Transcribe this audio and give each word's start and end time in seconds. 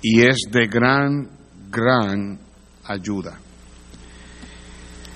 y 0.00 0.20
es 0.20 0.42
de 0.48 0.68
gran, 0.68 1.28
gran 1.68 2.38
ayuda. 2.84 3.36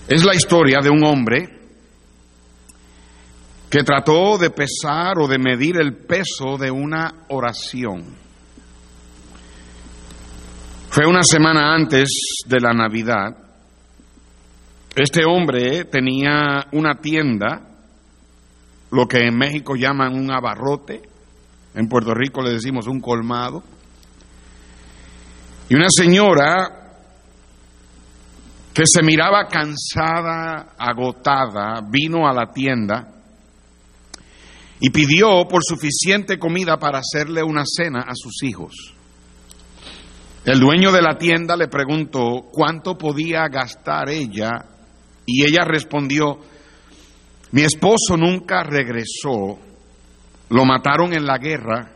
Es 0.09 0.25
la 0.25 0.35
historia 0.35 0.81
de 0.83 0.91
un 0.91 1.05
hombre 1.05 1.49
que 3.71 3.85
trató 3.85 4.39
de 4.39 4.51
pesar 4.51 5.21
o 5.21 5.29
de 5.29 5.39
medir 5.39 5.77
el 5.77 5.99
peso 5.99 6.59
de 6.59 6.73
una 6.73 7.27
oración. 7.29 8.07
Fue 10.91 11.07
una 11.07 11.23
semana 11.23 11.73
antes 11.73 12.09
de 12.45 12.59
la 12.59 12.73
Navidad. 12.73 13.37
Este 14.97 15.25
hombre 15.25 15.85
tenía 15.85 16.67
una 16.73 16.97
tienda, 16.97 17.69
lo 18.91 19.07
que 19.07 19.19
en 19.19 19.39
México 19.39 19.77
llaman 19.77 20.19
un 20.19 20.29
abarrote, 20.33 21.08
en 21.79 21.89
Puerto 21.89 22.13
Rico 22.13 22.43
le 22.43 22.55
decimos 22.55 22.89
un 22.89 23.01
colmado. 23.01 23.63
Y 25.69 25.77
una 25.77 25.87
señora 25.89 26.97
que 28.75 28.83
se 28.85 29.01
miraba 29.01 29.47
cansada, 29.47 30.75
agotada, 30.77 31.81
vino 31.89 32.27
a 32.27 32.33
la 32.33 32.51
tienda 32.51 33.15
y 34.81 34.91
pidió 34.91 35.47
por 35.49 35.63
suficiente 35.63 36.37
comida 36.37 36.79
para 36.79 36.99
hacerle 36.99 37.45
una 37.45 37.63
cena 37.65 38.01
a 38.09 38.15
sus 38.17 38.43
hijos. 38.43 38.75
El 40.45 40.59
dueño 40.59 40.91
de 40.91 41.03
la 41.03 41.17
tienda 41.17 41.57
le 41.57 41.69
preguntó 41.69 42.49
cuánto 42.51 42.99
podía 42.99 43.47
gastar 43.47 44.09
ella 44.09 44.51
y 45.27 45.45
ella 45.45 45.65
respondió, 45.65 46.41
mi 47.53 47.63
esposo 47.63 48.17
nunca 48.17 48.65
regresó, 48.65 49.61
lo 50.51 50.65
mataron 50.65 51.13
en 51.13 51.27
la 51.27 51.39
guerra 51.39 51.93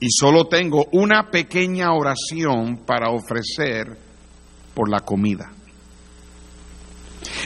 y 0.00 0.08
solo 0.10 0.46
tengo 0.46 0.86
una 0.92 1.30
pequeña 1.30 1.92
oración 1.92 2.84
para 2.86 3.10
ofrecer 3.10 3.96
por 4.74 4.88
la 4.88 5.00
comida. 5.00 5.50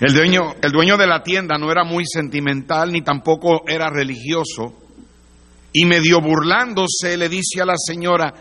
El 0.00 0.12
dueño, 0.12 0.55
el 0.61 0.70
dueño 0.70 0.96
de 0.96 1.06
la 1.06 1.22
tienda 1.22 1.56
no 1.58 1.70
era 1.70 1.84
muy 1.84 2.05
sentimental 2.06 2.92
ni 2.92 3.02
tampoco 3.02 3.62
era 3.66 3.88
religioso 3.88 4.74
y 5.72 5.86
medio 5.86 6.20
burlándose 6.20 7.16
le 7.16 7.28
dice 7.28 7.62
a 7.62 7.66
la 7.66 7.77
señora, 7.77 8.33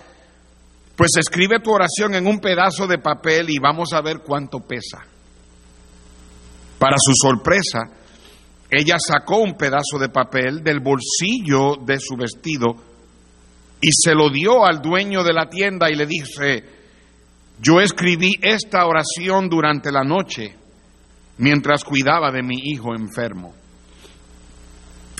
pues 0.95 1.11
escribe 1.17 1.59
tu 1.59 1.71
oración 1.71 2.13
en 2.15 2.27
un 2.27 2.39
pedazo 2.39 2.85
de 2.87 2.97
papel 2.97 3.49
y 3.49 3.57
vamos 3.59 3.93
a 3.93 4.01
ver 4.01 4.19
cuánto 4.19 4.59
pesa. 4.59 4.99
Para 6.77 6.97
su 6.99 7.13
sorpresa, 7.13 7.79
ella 8.71 8.95
sacó 8.97 9.39
un 9.39 9.55
pedazo 9.55 9.99
de 9.99 10.07
papel 10.07 10.63
del 10.63 10.79
bolsillo 10.79 11.75
de 11.85 11.99
su 11.99 12.15
vestido 12.15 12.73
y 13.81 13.89
se 13.91 14.15
lo 14.15 14.29
dio 14.29 14.65
al 14.65 14.81
dueño 14.81 15.25
de 15.25 15.33
la 15.33 15.49
tienda 15.49 15.91
y 15.91 15.95
le 15.95 16.05
dice, 16.05 16.63
yo 17.59 17.81
escribí 17.81 18.31
esta 18.41 18.85
oración 18.85 19.49
durante 19.49 19.91
la 19.91 20.05
noche 20.05 20.55
mientras 21.39 21.83
cuidaba 21.83 22.31
de 22.31 22.43
mi 22.43 22.55
hijo 22.63 22.95
enfermo. 22.95 23.53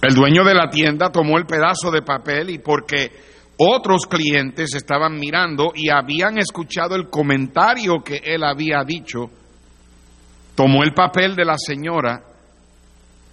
El 0.02 0.16
dueño 0.16 0.46
de 0.46 0.54
la 0.54 0.70
tienda 0.70 1.12
tomó 1.12 1.38
el 1.38 1.46
pedazo 1.46 1.92
de 1.92 2.04
papel 2.04 2.52
y 2.52 2.60
porque 2.60 3.12
otros 3.58 4.08
clientes 4.08 4.74
estaban 4.76 5.20
mirando 5.20 5.74
y 5.76 5.90
habían 5.90 6.38
escuchado 6.38 6.96
el 6.96 7.10
comentario 7.10 8.02
que 8.02 8.22
él 8.24 8.46
había 8.46 8.86
dicho, 8.86 9.30
tomó 10.56 10.84
el 10.84 10.94
papel 10.94 11.36
de 11.36 11.44
la 11.44 11.58
señora 11.58 12.31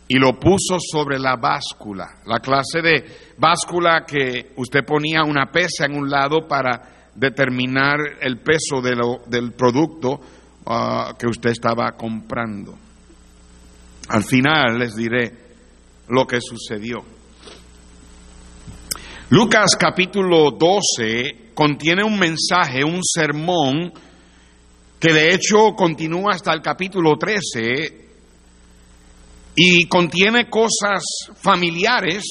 y 0.09 0.19
lo 0.19 0.41
puso 0.41 0.79
sobre 0.81 1.19
la 1.19 1.37
báscula, 1.37 2.07
la 2.25 2.41
clase 2.41 2.81
de 2.81 3.05
báscula 3.37 4.05
que 4.07 4.53
usted 4.57 4.81
ponía 4.85 5.23
una 5.23 5.53
pesa 5.53 5.85
en 5.85 5.97
un 5.97 6.09
lado 6.09 6.49
para 6.49 7.11
determinar 7.15 7.99
el 8.21 8.39
peso 8.39 8.81
del 8.81 9.53
producto 9.53 10.21
uh, 10.65 11.15
que 11.19 11.27
usted 11.27 11.51
estaba 11.51 11.93
comprando. 11.93 12.79
Al 14.09 14.25
final 14.25 14.79
les 14.79 14.97
diré 14.97 15.31
lo 16.09 16.27
que 16.27 16.41
sucedió. 16.41 17.05
Lucas 19.29 19.77
capítulo 19.79 20.53
12 20.53 21.51
contiene 21.53 22.03
un 22.03 22.19
mensaje, 22.19 22.83
un 22.83 23.01
sermón, 23.05 23.93
que 24.99 25.13
de 25.13 25.35
hecho 25.35 25.75
continúa 25.77 26.33
hasta 26.33 26.55
el 26.55 26.63
capítulo 26.63 27.19
13 27.19 28.08
y 29.61 29.89
contiene 29.89 30.49
cosas 30.49 31.03
familiares, 31.35 32.23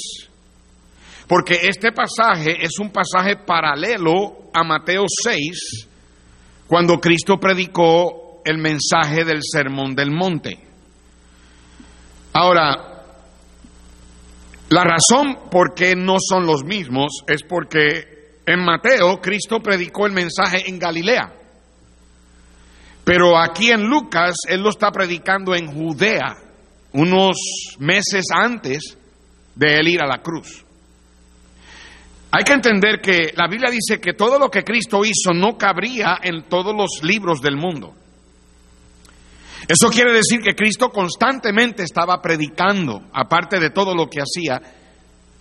porque 1.27 1.59
este 1.63 1.91
pasaje 1.91 2.55
es 2.61 2.79
un 2.79 2.89
pasaje 2.89 3.35
paralelo 3.45 4.49
a 4.53 4.63
Mateo 4.63 5.03
6, 5.25 5.89
cuando 6.67 7.01
Cristo 7.01 7.37
predicó 7.37 8.41
el 8.45 8.59
mensaje 8.59 9.25
del 9.25 9.41
Sermón 9.41 9.93
del 9.93 10.09
Monte. 10.09 10.57
Ahora, 12.31 13.03
la 14.69 14.83
razón 14.85 15.49
por 15.51 15.73
qué 15.73 15.97
no 15.97 16.15
son 16.21 16.45
los 16.45 16.63
mismos 16.63 17.23
es 17.27 17.43
porque 17.43 18.37
en 18.45 18.63
Mateo 18.63 19.19
Cristo 19.19 19.59
predicó 19.59 20.05
el 20.05 20.13
mensaje 20.13 20.69
en 20.69 20.79
Galilea, 20.79 21.33
pero 23.03 23.37
aquí 23.37 23.69
en 23.69 23.83
Lucas 23.83 24.37
Él 24.47 24.61
lo 24.61 24.69
está 24.69 24.91
predicando 24.91 25.53
en 25.55 25.67
Judea, 25.67 26.46
unos 26.97 27.37
meses 27.77 28.25
antes 28.33 28.97
de 29.55 29.75
Él 29.75 29.87
ir 29.87 30.01
a 30.01 30.07
la 30.07 30.21
cruz. 30.21 30.65
Hay 32.31 32.43
que 32.43 32.53
entender 32.53 32.99
que 33.01 33.33
la 33.35 33.47
Biblia 33.47 33.69
dice 33.69 34.01
que 34.01 34.13
todo 34.13 34.37
lo 34.37 34.49
que 34.49 34.63
Cristo 34.63 35.01
hizo 35.05 35.31
no 35.33 35.57
cabría 35.57 36.17
en 36.21 36.43
todos 36.49 36.75
los 36.75 37.03
libros 37.03 37.39
del 37.39 37.55
mundo. 37.55 37.93
Eso 39.67 39.89
quiere 39.89 40.11
decir 40.11 40.41
que 40.41 40.55
Cristo 40.55 40.89
constantemente 40.89 41.83
estaba 41.83 42.21
predicando, 42.21 43.03
aparte 43.13 43.59
de 43.59 43.69
todo 43.69 43.93
lo 43.93 44.07
que 44.07 44.21
hacía, 44.21 44.61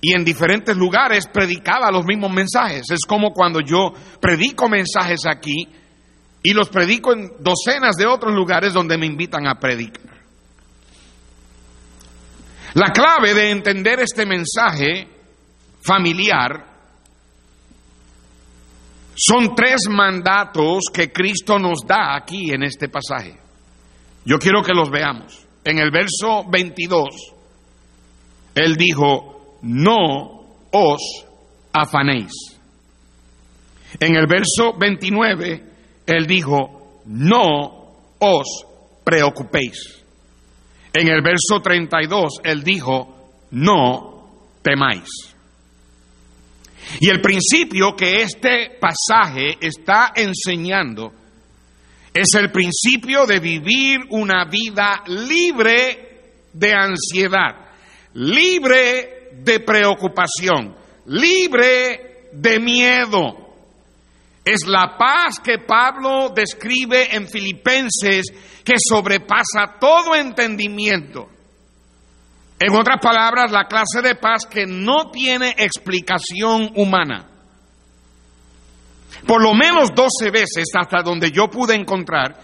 y 0.01 0.13
en 0.13 0.25
diferentes 0.25 0.77
lugares 0.77 1.27
predicaba 1.27 1.91
los 1.91 2.05
mismos 2.05 2.33
mensajes. 2.33 2.83
Es 2.91 3.01
como 3.07 3.33
cuando 3.33 3.61
yo 3.61 3.93
predico 4.21 4.69
mensajes 4.69 5.21
aquí 5.27 5.69
y 6.43 6.53
los 6.53 6.69
predico 6.69 7.13
en 7.13 7.31
docenas 7.41 7.97
de 7.97 8.07
otros 8.07 8.35
lugares 8.35 8.73
donde 8.73 8.99
me 8.99 9.07
invitan 9.07 9.47
a 9.47 9.59
predicar. 9.59 10.16
La 12.77 12.93
clave 12.93 13.33
de 13.33 13.51
entender 13.53 14.01
este 14.01 14.27
mensaje 14.27 15.09
familiar 15.81 16.63
son 19.15 19.55
tres 19.55 19.89
mandatos 19.89 20.85
que 20.93 21.11
Cristo 21.11 21.59
nos 21.59 21.87
da 21.87 22.15
aquí 22.15 22.51
en 22.51 22.65
este 22.65 22.91
pasaje. 22.91 23.39
Yo 24.27 24.39
quiero 24.39 24.63
que 24.63 24.75
los 24.75 24.91
veamos. 24.91 25.47
En 25.65 25.79
el 25.79 25.91
verso 25.91 26.45
22, 26.51 27.09
Él 28.55 28.77
dijo, 28.77 29.59
no 29.63 30.59
os 30.71 31.01
afanéis. 31.73 32.33
En 33.99 34.17
el 34.17 34.27
verso 34.27 34.77
29, 34.79 35.65
Él 36.05 36.27
dijo, 36.27 37.01
no 37.07 38.11
os 38.19 38.67
preocupéis. 39.03 40.06
En 40.99 41.09
el 41.09 41.21
verso 41.21 41.61
32, 41.63 42.41
Él 42.43 42.65
dijo, 42.65 43.47
no 43.51 44.31
temáis. 44.63 45.11
Y 47.01 47.11
el 47.11 47.21
principio 47.21 47.95
que 47.95 48.23
este 48.23 48.79
pasaje 48.81 49.59
está 49.61 50.13
enseñando 50.17 51.13
es 52.15 52.33
el 52.35 52.51
principio 52.51 53.27
de 53.27 53.41
vivir 53.41 54.01
una 54.09 54.47
vida 54.47 55.03
libre 55.07 56.39
de 56.55 56.73
ansiedad, 56.73 57.57
libre 58.15 59.33
de 59.35 59.61
preocupación, 59.61 60.77
libre 61.09 62.31
de 62.33 62.59
miedo. 62.59 63.46
Es 64.47 64.65
la 64.65 64.97
paz 64.97 65.41
que 65.41 65.59
Pablo 65.59 66.29
describe 66.29 67.17
en 67.17 67.27
Filipenses 67.27 68.27
que 68.63 68.75
sobrepasa 68.79 69.75
todo 69.81 70.15
entendimiento. 70.15 71.29
En 72.57 72.73
otras 72.77 73.01
palabras, 73.03 73.51
la 73.51 73.65
clase 73.65 74.03
de 74.03 74.15
paz 74.15 74.47
que 74.47 74.65
no 74.65 75.11
tiene 75.11 75.57
explicación 75.59 76.71
humana. 76.77 77.27
Por 79.27 79.43
lo 79.43 79.53
menos 79.53 79.93
doce 79.93 80.31
veces, 80.31 80.67
hasta 80.81 81.03
donde 81.03 81.33
yo 81.33 81.49
pude 81.49 81.75
encontrar, 81.75 82.41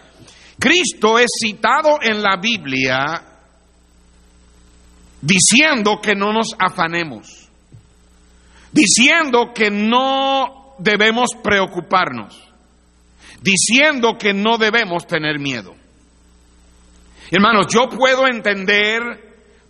Cristo 0.58 1.20
es 1.20 1.30
citado 1.40 1.98
en 2.02 2.20
la 2.20 2.36
Biblia 2.36 3.22
diciendo 5.20 6.00
que 6.02 6.16
no 6.16 6.32
nos 6.32 6.48
afanemos, 6.58 7.48
diciendo 8.72 9.52
que 9.54 9.70
no 9.70 10.61
debemos 10.82 11.30
preocuparnos, 11.42 12.52
diciendo 13.40 14.16
que 14.18 14.34
no 14.34 14.58
debemos 14.58 15.06
tener 15.06 15.38
miedo. 15.38 15.74
Hermanos, 17.30 17.66
yo 17.72 17.88
puedo 17.88 18.26
entender 18.26 19.21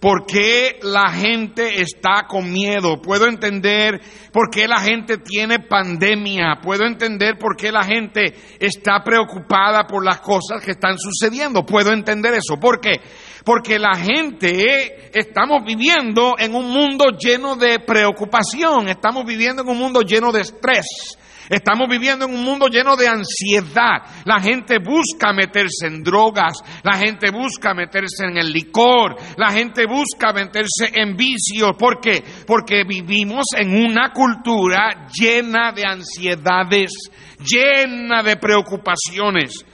por 0.03 0.27
qué 0.27 0.81
la 0.83 1.13
gente 1.13 1.81
está 1.81 2.27
con 2.27 2.53
miedo, 2.53 3.01
puedo 3.01 3.29
entender 3.29 4.01
por 4.33 4.51
qué 4.51 4.67
la 4.67 4.81
gente 4.81 5.19
tiene 5.19 5.61
pandemia, 5.61 6.59
puedo 6.61 6.85
entender 6.85 7.39
por 7.39 7.57
qué 7.57 7.71
la 7.71 7.85
gente 7.85 8.35
está 8.59 9.05
preocupada 9.05 9.87
por 9.87 10.05
las 10.05 10.19
cosas 10.19 10.61
que 10.61 10.73
están 10.73 10.99
sucediendo, 10.99 11.65
puedo 11.65 11.93
entender 11.93 12.35
eso. 12.35 12.59
¿Por 12.59 12.81
qué? 12.81 13.01
Porque 13.45 13.79
la 13.79 13.95
gente, 13.95 15.09
estamos 15.17 15.63
viviendo 15.65 16.35
en 16.37 16.53
un 16.57 16.69
mundo 16.69 17.17
lleno 17.17 17.55
de 17.55 17.79
preocupación, 17.79 18.89
estamos 18.89 19.25
viviendo 19.25 19.63
en 19.63 19.69
un 19.69 19.79
mundo 19.79 20.01
lleno 20.01 20.33
de 20.33 20.41
estrés. 20.41 21.17
Estamos 21.49 21.89
viviendo 21.89 22.25
en 22.25 22.35
un 22.35 22.45
mundo 22.45 22.69
lleno 22.69 22.97
de 22.97 23.09
ansiedad. 23.09 24.03
La 24.25 24.41
gente 24.41 24.79
busca 24.79 25.33
meterse 25.33 25.87
en 25.87 26.03
drogas, 26.03 26.55
la 26.83 26.97
gente 26.97 27.31
busca 27.31 27.75
meterse 27.75 28.25
en 28.25 28.37
el 28.37 28.53
licor, 28.53 29.17
la 29.37 29.51
gente 29.51 29.87
busca 29.87 30.33
meterse 30.33 30.91
en 30.95 31.17
vicios. 31.17 31.73
¿Por 31.79 32.01
qué? 32.01 32.23
Porque 32.47 32.85
vivimos 32.85 33.47
en 33.57 33.75
una 33.75 34.13
cultura 34.13 35.07
llena 35.13 35.73
de 35.73 35.85
ansiedades, 35.85 36.93
llena 37.39 38.23
de 38.23 38.37
preocupaciones. 38.37 39.65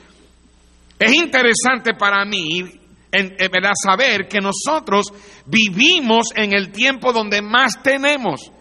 Es 0.99 1.15
interesante 1.15 1.95
para 1.95 2.25
mí 2.25 2.65
en, 3.13 3.37
saber 3.75 4.27
que 4.29 4.41
nosotros 4.41 5.07
vivimos 5.47 6.29
en 6.35 6.53
el 6.53 6.71
tiempo 6.71 7.13
donde 7.13 7.43
más 7.43 7.83
tenemos 7.83 8.53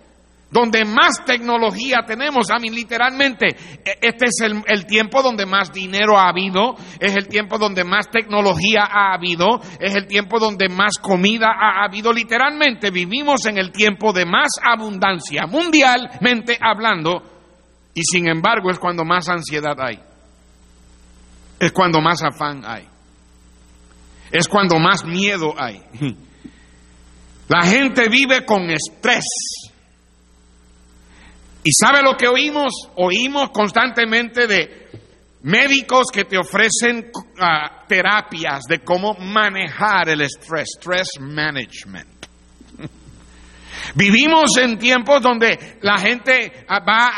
donde 0.49 0.85
más 0.85 1.25
tecnología 1.25 1.97
tenemos. 2.05 2.49
A 2.51 2.59
mí, 2.59 2.69
literalmente, 2.69 3.47
e, 3.47 3.99
este 4.01 4.25
es 4.25 4.39
el, 4.41 4.85
tiempo 4.85 5.21
donde 5.21 5.45
más 5.45 5.71
dinero 5.71 6.17
ha 6.17 6.29
habido, 6.29 6.75
es 6.99 7.15
el 7.15 7.27
tiempo 7.27 7.57
donde 7.57 7.83
más 7.83 8.09
tecnología 8.09 8.83
ha 8.89 9.13
habido, 9.13 9.59
es 9.79 9.95
el 9.95 10.07
tiempo 10.07 10.39
donde 10.39 10.69
más 10.69 10.97
comida 11.01 11.47
ha 11.59 11.85
habido. 11.85 12.13
Literalmente, 12.13 12.91
vivimos 12.91 13.45
en 13.45 13.57
el 13.57 13.71
tiempo 13.71 14.13
de 14.13 14.25
más 14.25 14.49
abundancia, 14.63 15.45
mundialmente 15.47 16.57
hablando, 16.61 17.23
y 17.93 18.01
sin 18.03 18.29
embargo 18.29 18.69
es 18.69 18.79
cuando 18.79 19.03
más 19.03 19.27
ansiedad 19.27 19.75
hay. 19.79 19.99
Es 21.59 21.71
cuando 21.71 21.99
más 21.99 22.21
afán 22.23 22.63
hay. 22.65 22.87
Es 24.31 24.47
cuando 24.47 24.77
más 24.77 25.03
miedo 25.03 25.53
hay. 25.57 25.81
La 27.49 27.63
gente 27.63 28.09
vive 28.09 28.45
con 28.45 28.69
estrés 28.69 29.66
¿Y 31.67 31.71
sabe 31.73 32.01
lo 32.01 32.15
que 32.15 32.29
oímos? 32.29 32.71
Oímos 32.95 33.49
constantemente 33.49 34.47
de 34.47 34.87
médicos 35.41 36.05
que 36.13 36.23
te 36.23 36.37
ofrecen 36.37 37.11
ah, 37.41 37.83
terapias 37.85 38.61
de 38.69 38.79
cómo 38.79 39.15
manejar 39.15 40.07
el 40.07 40.21
estrés, 40.21 40.69
stress 40.77 41.19
management. 41.19 42.25
Vivimos 43.95 44.55
en 44.61 44.77
tiempos 44.77 45.21
donde 45.21 45.77
la 45.81 45.97
gente 45.97 46.65
ah, 46.69 46.79
va 46.79 47.11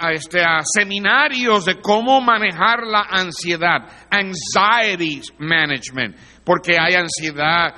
a, 0.00 0.10
este, 0.14 0.40
a 0.40 0.60
seminarios 0.64 1.66
de 1.66 1.82
cómo 1.82 2.22
manejar 2.22 2.86
la 2.86 3.02
ansiedad, 3.10 4.06
anxiety 4.08 5.20
management 5.38 6.16
porque 6.44 6.78
hay 6.78 6.94
ansiedad, 6.94 7.74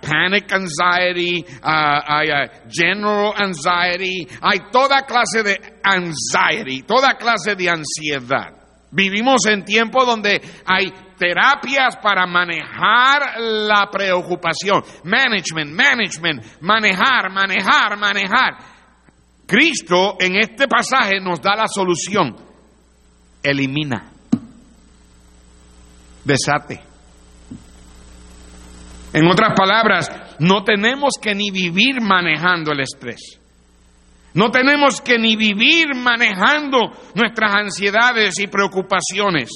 panic 0.00 0.52
anxiety, 0.52 1.44
hay 1.62 2.28
general 2.70 3.32
anxiety, 3.36 4.26
hay 4.40 4.60
toda 4.70 5.02
clase 5.02 5.42
de 5.42 5.58
anxiety, 5.82 6.82
toda 6.82 7.14
clase 7.14 7.56
de 7.56 7.68
ansiedad. 7.68 8.52
Vivimos 8.92 9.44
en 9.46 9.64
tiempos 9.64 10.06
donde 10.06 10.40
hay 10.64 10.92
terapias 11.18 11.96
para 11.96 12.26
manejar 12.26 13.40
la 13.40 13.88
preocupación. 13.90 14.82
Management, 15.04 15.72
management, 15.72 16.60
manejar, 16.60 17.30
manejar, 17.30 17.98
manejar. 17.98 18.56
Cristo 19.46 20.16
en 20.20 20.36
este 20.36 20.68
pasaje 20.68 21.20
nos 21.20 21.40
da 21.40 21.56
la 21.56 21.66
solución. 21.68 22.36
Elimina. 23.42 24.12
Desate. 26.24 26.95
En 29.16 29.26
otras 29.28 29.54
palabras, 29.56 30.10
no 30.40 30.62
tenemos 30.62 31.14
que 31.18 31.34
ni 31.34 31.50
vivir 31.50 32.02
manejando 32.02 32.72
el 32.72 32.80
estrés. 32.80 33.40
No 34.34 34.50
tenemos 34.50 35.00
que 35.00 35.18
ni 35.18 35.36
vivir 35.36 35.94
manejando 35.94 36.92
nuestras 37.14 37.54
ansiedades 37.54 38.38
y 38.38 38.46
preocupaciones. 38.46 39.48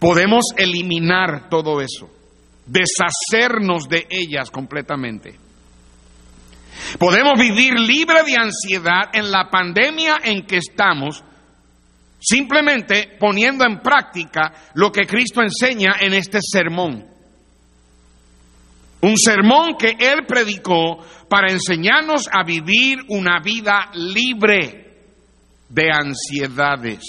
Podemos 0.00 0.46
eliminar 0.56 1.48
todo 1.48 1.80
eso, 1.80 2.10
deshacernos 2.66 3.88
de 3.88 4.08
ellas 4.10 4.50
completamente. 4.50 5.38
Podemos 6.98 7.38
vivir 7.38 7.78
libre 7.78 8.24
de 8.24 8.34
ansiedad 8.36 9.10
en 9.12 9.30
la 9.30 9.48
pandemia 9.48 10.16
en 10.24 10.44
que 10.44 10.56
estamos, 10.56 11.22
simplemente 12.18 13.16
poniendo 13.20 13.64
en 13.64 13.78
práctica 13.78 14.52
lo 14.74 14.90
que 14.90 15.06
Cristo 15.06 15.42
enseña 15.42 15.92
en 16.00 16.14
este 16.14 16.40
sermón. 16.42 17.13
Un 19.04 19.18
sermón 19.18 19.76
que 19.78 19.96
él 19.98 20.24
predicó 20.26 20.96
para 21.28 21.52
enseñarnos 21.52 22.26
a 22.32 22.42
vivir 22.42 23.00
una 23.08 23.38
vida 23.38 23.90
libre 23.92 24.94
de 25.68 25.90
ansiedades. 25.92 27.02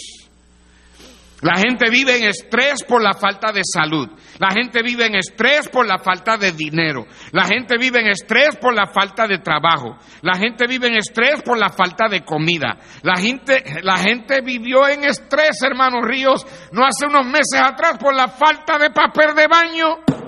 La 1.39 1.56
gente 1.56 1.89
vive 1.89 2.18
en 2.18 2.25
estrés 2.25 2.83
por 2.83 3.01
la 3.01 3.13
falta 3.13 3.53
de 3.53 3.62
salud. 3.63 4.09
La 4.39 4.51
gente 4.51 4.81
vive 4.83 5.06
en 5.06 5.15
estrés 5.15 5.69
por 5.69 5.88
la 5.88 5.97
falta 5.97 6.36
de 6.36 6.51
dinero. 6.51 7.06
La 7.31 7.45
gente 7.45 7.77
vive 7.77 8.01
en 8.01 8.07
estrés 8.07 8.57
por 8.57 8.74
la 8.74 8.88
falta 8.88 9.25
de 9.25 9.38
trabajo. 9.38 9.97
La 10.21 10.38
gente 10.38 10.68
vive 10.68 10.88
en 10.88 10.97
estrés 10.97 11.44
por 11.44 11.57
la 11.57 11.69
falta 11.69 12.09
de 12.09 12.25
comida. 12.25 12.77
La 13.03 13.15
gente, 13.15 13.63
la 13.83 13.95
gente 14.00 14.42
vivió 14.42 14.86
en 14.86 15.06
estrés, 15.06 15.62
hermanos 15.63 16.01
Ríos, 16.03 16.45
no 16.74 16.86
hace 16.86 17.06
unos 17.06 17.25
meses 17.25 17.62
atrás 17.62 17.97
por 17.97 18.13
la 18.13 18.27
falta 18.27 18.77
de 18.77 18.89
papel 18.89 19.33
de 19.33 19.47
baño. 19.47 20.25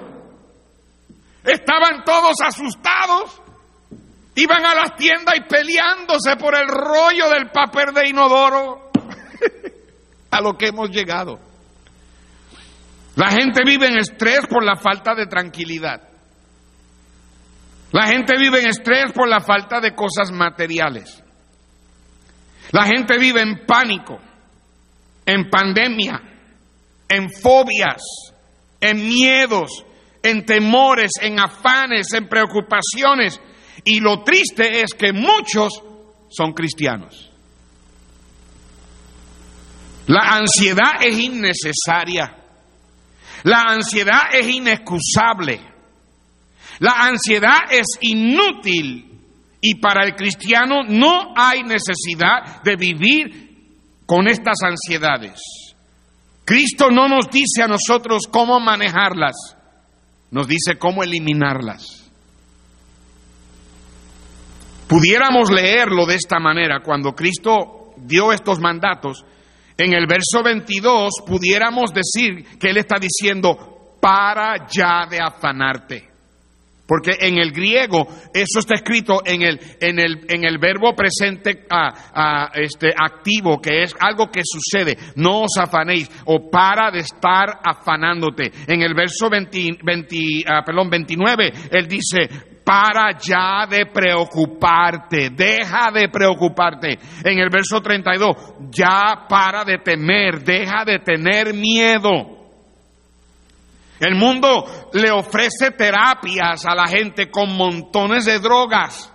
Estaban 1.47 2.03
todos 2.03 2.35
asustados. 2.41 3.41
Iban 4.35 4.65
a 4.65 4.75
las 4.75 4.95
tiendas 4.95 5.35
y 5.35 5.41
peleándose 5.49 6.35
por 6.35 6.55
el 6.55 6.67
rollo 6.67 7.29
del 7.29 7.49
papel 7.49 7.93
de 7.93 8.09
inodoro. 8.09 8.91
a 10.31 10.41
lo 10.41 10.57
que 10.57 10.67
hemos 10.67 10.89
llegado. 10.89 11.39
La 13.15 13.31
gente 13.31 13.63
vive 13.65 13.87
en 13.87 13.97
estrés 13.97 14.41
por 14.47 14.63
la 14.63 14.75
falta 14.75 15.15
de 15.15 15.25
tranquilidad. 15.25 16.01
La 17.91 18.07
gente 18.07 18.37
vive 18.37 18.59
en 18.59 18.67
estrés 18.67 19.11
por 19.13 19.27
la 19.27 19.39
falta 19.39 19.79
de 19.79 19.95
cosas 19.95 20.31
materiales. 20.31 21.23
La 22.71 22.83
gente 22.83 23.17
vive 23.17 23.41
en 23.41 23.65
pánico, 23.65 24.19
en 25.25 25.49
pandemia, 25.49 26.21
en 27.07 27.31
fobias, 27.31 28.03
en 28.81 29.07
miedos, 29.07 29.85
en 30.23 30.45
temores, 30.45 31.11
en 31.21 31.39
afanes, 31.39 32.07
en 32.13 32.27
preocupaciones. 32.27 33.39
Y 33.83 33.99
lo 33.99 34.23
triste 34.23 34.81
es 34.81 34.93
que 34.93 35.13
muchos 35.13 35.81
son 36.29 36.53
cristianos. 36.53 37.31
La 40.07 40.37
ansiedad 40.37 41.01
es 41.01 41.17
innecesaria. 41.17 42.35
La 43.43 43.63
ansiedad 43.67 44.21
es 44.33 44.47
inexcusable. 44.47 45.59
La 46.79 46.91
ansiedad 46.91 47.71
es 47.71 47.85
inútil. 48.01 49.03
Y 49.61 49.75
para 49.75 50.05
el 50.05 50.15
cristiano 50.15 50.83
no 50.87 51.33
hay 51.35 51.63
necesidad 51.63 52.61
de 52.63 52.75
vivir 52.75 53.47
con 54.05 54.27
estas 54.27 54.57
ansiedades. 54.63 55.41
Cristo 56.45 56.89
no 56.89 57.09
nos 57.09 57.29
dice 57.29 57.63
a 57.63 57.67
nosotros 57.67 58.23
cómo 58.31 58.59
manejarlas 58.59 59.56
nos 60.31 60.47
dice 60.47 60.77
cómo 60.77 61.03
eliminarlas. 61.03 62.11
Pudiéramos 64.87 65.51
leerlo 65.51 66.05
de 66.05 66.15
esta 66.15 66.39
manera, 66.39 66.79
cuando 66.81 67.13
Cristo 67.13 67.93
dio 67.97 68.31
estos 68.31 68.59
mandatos, 68.59 69.25
en 69.77 69.93
el 69.93 70.07
verso 70.07 70.41
22 70.43 71.13
pudiéramos 71.25 71.93
decir 71.93 72.57
que 72.57 72.69
Él 72.69 72.77
está 72.77 72.97
diciendo, 72.99 73.97
para 73.99 74.67
ya 74.67 75.05
de 75.09 75.19
afanarte. 75.19 76.16
Porque 76.87 77.17
en 77.19 77.37
el 77.37 77.51
griego 77.51 78.07
eso 78.33 78.59
está 78.59 78.75
escrito 78.75 79.21
en 79.25 79.41
el, 79.41 79.59
en 79.81 79.99
el, 79.99 80.25
en 80.29 80.45
el 80.45 80.57
verbo 80.57 80.95
presente 80.95 81.65
este, 82.55 82.93
activo, 82.97 83.59
que 83.61 83.83
es 83.83 83.93
algo 83.99 84.31
que 84.31 84.41
sucede. 84.43 84.97
No 85.15 85.41
os 85.41 85.57
afanéis 85.59 86.09
o 86.25 86.49
para 86.49 86.89
de 86.89 86.99
estar 86.99 87.59
afanándote. 87.63 88.51
En 88.67 88.81
el 88.81 88.93
verso 88.93 89.29
20, 89.29 89.79
ah, 90.47 90.63
perdón, 90.65 90.89
29, 90.89 91.53
él 91.71 91.87
dice, 91.87 92.29
para 92.63 93.17
ya 93.17 93.65
de 93.65 93.85
preocuparte, 93.85 95.29
deja 95.29 95.91
de 95.91 96.09
preocuparte. 96.09 96.97
En 97.23 97.39
el 97.39 97.49
verso 97.49 97.81
32, 97.81 98.35
ya 98.71 99.25
para 99.27 99.63
de 99.63 99.77
temer, 99.79 100.41
deja 100.41 100.85
de 100.85 100.99
tener 100.99 101.53
miedo. 101.53 102.36
El 103.99 104.15
mundo 104.15 104.89
le 104.93 105.11
ofrece 105.11 105.71
terapias 105.71 106.65
a 106.65 106.75
la 106.75 106.87
gente 106.87 107.31
con 107.31 107.55
montones 107.55 108.25
de 108.25 108.39
drogas. 108.39 109.11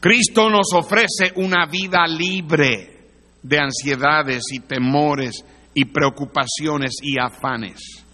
Cristo 0.00 0.48
nos 0.48 0.72
ofrece 0.74 1.32
una 1.36 1.66
vida 1.66 2.06
libre 2.06 3.08
de 3.42 3.58
ansiedades 3.58 4.44
y 4.52 4.60
temores 4.60 5.44
y 5.74 5.84
preocupaciones 5.86 6.96
y 7.02 7.18
afanes. 7.18 8.04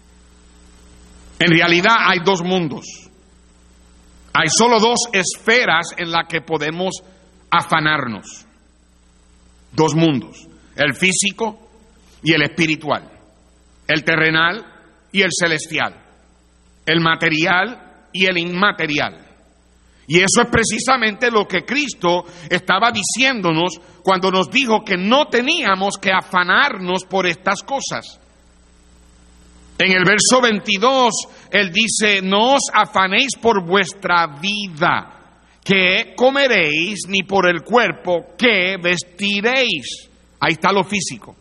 En 1.39 1.49
realidad 1.49 1.95
hay 1.99 2.19
dos 2.23 2.43
mundos. 2.43 2.85
Hay 4.33 4.47
solo 4.49 4.79
dos 4.79 4.99
esferas 5.13 5.87
en 5.97 6.11
las 6.11 6.27
que 6.27 6.41
podemos 6.41 6.95
afanarnos. 7.49 8.45
Dos 9.71 9.95
mundos, 9.95 10.47
el 10.75 10.93
físico 10.93 11.69
y 12.23 12.33
el 12.33 12.43
espiritual, 12.43 13.09
el 13.87 14.03
terrenal 14.03 14.70
y 15.11 15.21
el 15.21 15.29
celestial, 15.31 15.95
el 16.85 17.01
material 17.01 18.07
y 18.13 18.25
el 18.25 18.37
inmaterial. 18.37 19.27
Y 20.07 20.17
eso 20.17 20.41
es 20.41 20.47
precisamente 20.51 21.31
lo 21.31 21.47
que 21.47 21.63
Cristo 21.63 22.25
estaba 22.49 22.91
diciéndonos 22.91 23.79
cuando 24.03 24.29
nos 24.29 24.49
dijo 24.49 24.83
que 24.83 24.97
no 24.97 25.27
teníamos 25.27 25.97
que 25.97 26.11
afanarnos 26.11 27.05
por 27.05 27.27
estas 27.27 27.63
cosas. 27.63 28.19
En 29.77 29.91
el 29.93 30.03
verso 30.03 30.41
22, 30.41 31.13
Él 31.49 31.71
dice, 31.71 32.21
no 32.21 32.55
os 32.55 32.63
afanéis 32.73 33.35
por 33.41 33.65
vuestra 33.65 34.27
vida, 34.39 35.21
que 35.63 36.13
comeréis, 36.15 37.07
ni 37.07 37.23
por 37.23 37.47
el 37.47 37.61
cuerpo, 37.61 38.35
que 38.37 38.77
vestiréis. 38.81 40.09
Ahí 40.39 40.53
está 40.53 40.71
lo 40.71 40.83
físico. 40.83 41.35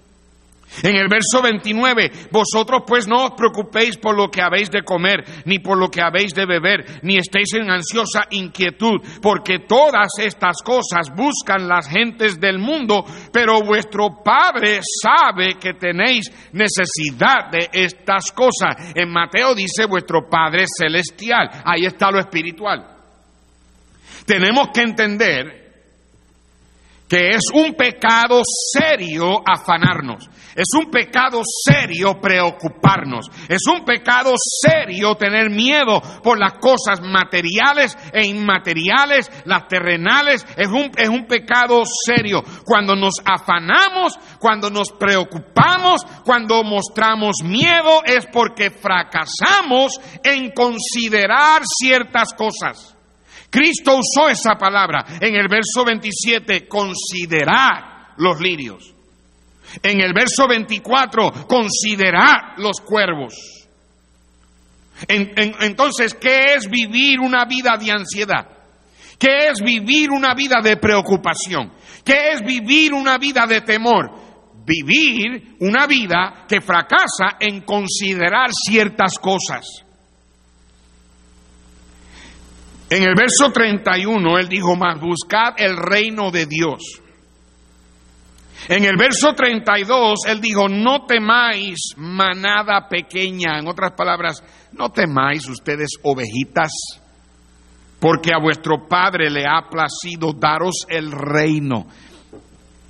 En 0.83 0.97
el 0.97 1.09
verso 1.09 1.43
29, 1.43 2.29
vosotros 2.31 2.83
pues 2.87 3.07
no 3.09 3.25
os 3.27 3.31
preocupéis 3.33 3.97
por 3.97 4.17
lo 4.17 4.31
que 4.31 4.41
habéis 4.41 4.71
de 4.71 4.83
comer, 4.83 5.25
ni 5.45 5.59
por 5.59 5.77
lo 5.77 5.91
que 5.91 6.01
habéis 6.01 6.33
de 6.33 6.47
beber, 6.47 7.01
ni 7.03 7.17
estéis 7.17 7.55
en 7.55 7.71
ansiosa 7.71 8.27
inquietud, 8.31 9.01
porque 9.21 9.59
todas 9.61 10.09
estas 10.19 10.63
cosas 10.63 11.15
buscan 11.15 11.69
las 11.69 11.89
gentes 11.89 12.41
del 12.41 12.59
mundo, 12.59 13.05
pero 13.33 13.63
vuestro 13.63 14.23
Padre 14.25 14.81
sabe 15.03 15.57
que 15.61 15.75
tenéis 15.75 16.31
necesidad 16.53 17.51
de 17.51 17.69
estas 17.73 18.31
cosas. 18.33 18.93
En 18.95 19.11
Mateo 19.11 19.55
dice 19.55 19.87
vuestro 19.87 20.29
Padre 20.31 20.65
celestial, 20.67 21.51
ahí 21.65 21.85
está 21.85 22.11
lo 22.11 22.21
espiritual. 22.21 22.97
Tenemos 24.25 24.69
que 24.73 24.83
entender 24.83 25.70
que 27.11 27.31
es 27.31 27.43
un 27.53 27.75
pecado 27.75 28.41
serio 28.45 29.43
afanarnos, 29.45 30.31
es 30.55 30.69
un 30.79 30.93
pecado 30.93 31.43
serio 31.45 32.21
preocuparnos, 32.21 33.27
es 33.49 33.63
un 33.67 33.85
pecado 33.85 34.35
serio 34.37 35.17
tener 35.17 35.51
miedo 35.51 36.01
por 36.23 36.39
las 36.39 36.55
cosas 36.55 37.01
materiales 37.03 37.99
e 38.13 38.25
inmateriales, 38.27 39.29
las 39.45 39.67
terrenales, 39.67 40.47
es 40.57 40.69
un, 40.69 40.93
es 40.97 41.09
un 41.09 41.27
pecado 41.27 41.83
serio. 41.85 42.45
Cuando 42.65 42.95
nos 42.95 43.15
afanamos, 43.25 44.17
cuando 44.39 44.71
nos 44.71 44.93
preocupamos, 44.93 46.05
cuando 46.25 46.63
mostramos 46.63 47.39
miedo, 47.43 48.05
es 48.05 48.25
porque 48.33 48.71
fracasamos 48.71 50.01
en 50.23 50.53
considerar 50.53 51.63
ciertas 51.65 52.33
cosas. 52.35 53.00
Cristo 53.51 53.99
usó 53.99 54.29
esa 54.29 54.55
palabra 54.55 55.05
en 55.21 55.35
el 55.35 55.49
verso 55.49 55.85
27, 55.85 56.69
considerar 56.69 58.15
los 58.17 58.41
lirios. 58.41 58.95
En 59.83 60.01
el 60.01 60.13
verso 60.13 60.47
24, 60.49 61.47
considerar 61.49 62.59
los 62.59 62.81
cuervos. 62.81 63.35
entonces, 65.09 66.15
¿qué 66.15 66.55
es 66.55 66.69
vivir 66.69 67.21
una 67.21 67.45
vida 67.45 67.77
de 67.79 67.91
ansiedad? 67.91 68.47
¿Qué 69.19 69.49
es 69.49 69.61
vivir 69.61 70.11
una 70.11 70.35
vida 70.35 70.61
de 70.63 70.77
preocupación? 70.77 71.73
¿Qué 72.05 72.33
es 72.33 72.43
vivir 72.43 72.95
una 72.95 73.19
vida 73.19 73.47
de 73.47 73.61
temor? 73.61 74.11
Vivir 74.65 75.57
una 75.61 75.87
vida 75.87 76.47
que 76.49 76.61
fracasa 76.61 77.37
en 77.39 77.63
considerar 77.63 78.51
ciertas 78.53 79.19
cosas. 79.19 79.67
En 82.91 83.05
el 83.05 83.15
verso 83.15 83.53
31 83.53 84.39
él 84.39 84.49
dijo 84.49 84.75
más, 84.75 85.01
buscad 85.01 85.55
el 85.59 85.77
reino 85.77 86.33
de 86.33 86.47
Dios. 86.47 87.01
En 88.69 88.85
el 88.85 88.97
verso 88.97 89.33
32 89.33 90.27
él 90.27 90.41
dijo, 90.41 90.69
no 90.69 91.07
temáis 91.07 91.95
manada 91.97 92.89
pequeña. 92.89 93.61
En 93.61 93.69
otras 93.69 93.93
palabras, 93.93 94.43
no 94.73 94.91
temáis 94.91 95.49
ustedes 95.49 95.91
ovejitas, 96.03 96.73
porque 98.01 98.33
a 98.35 98.43
vuestro 98.43 98.89
Padre 98.89 99.31
le 99.31 99.45
ha 99.47 99.69
placido 99.71 100.33
daros 100.33 100.85
el 100.89 101.13
reino. 101.13 101.87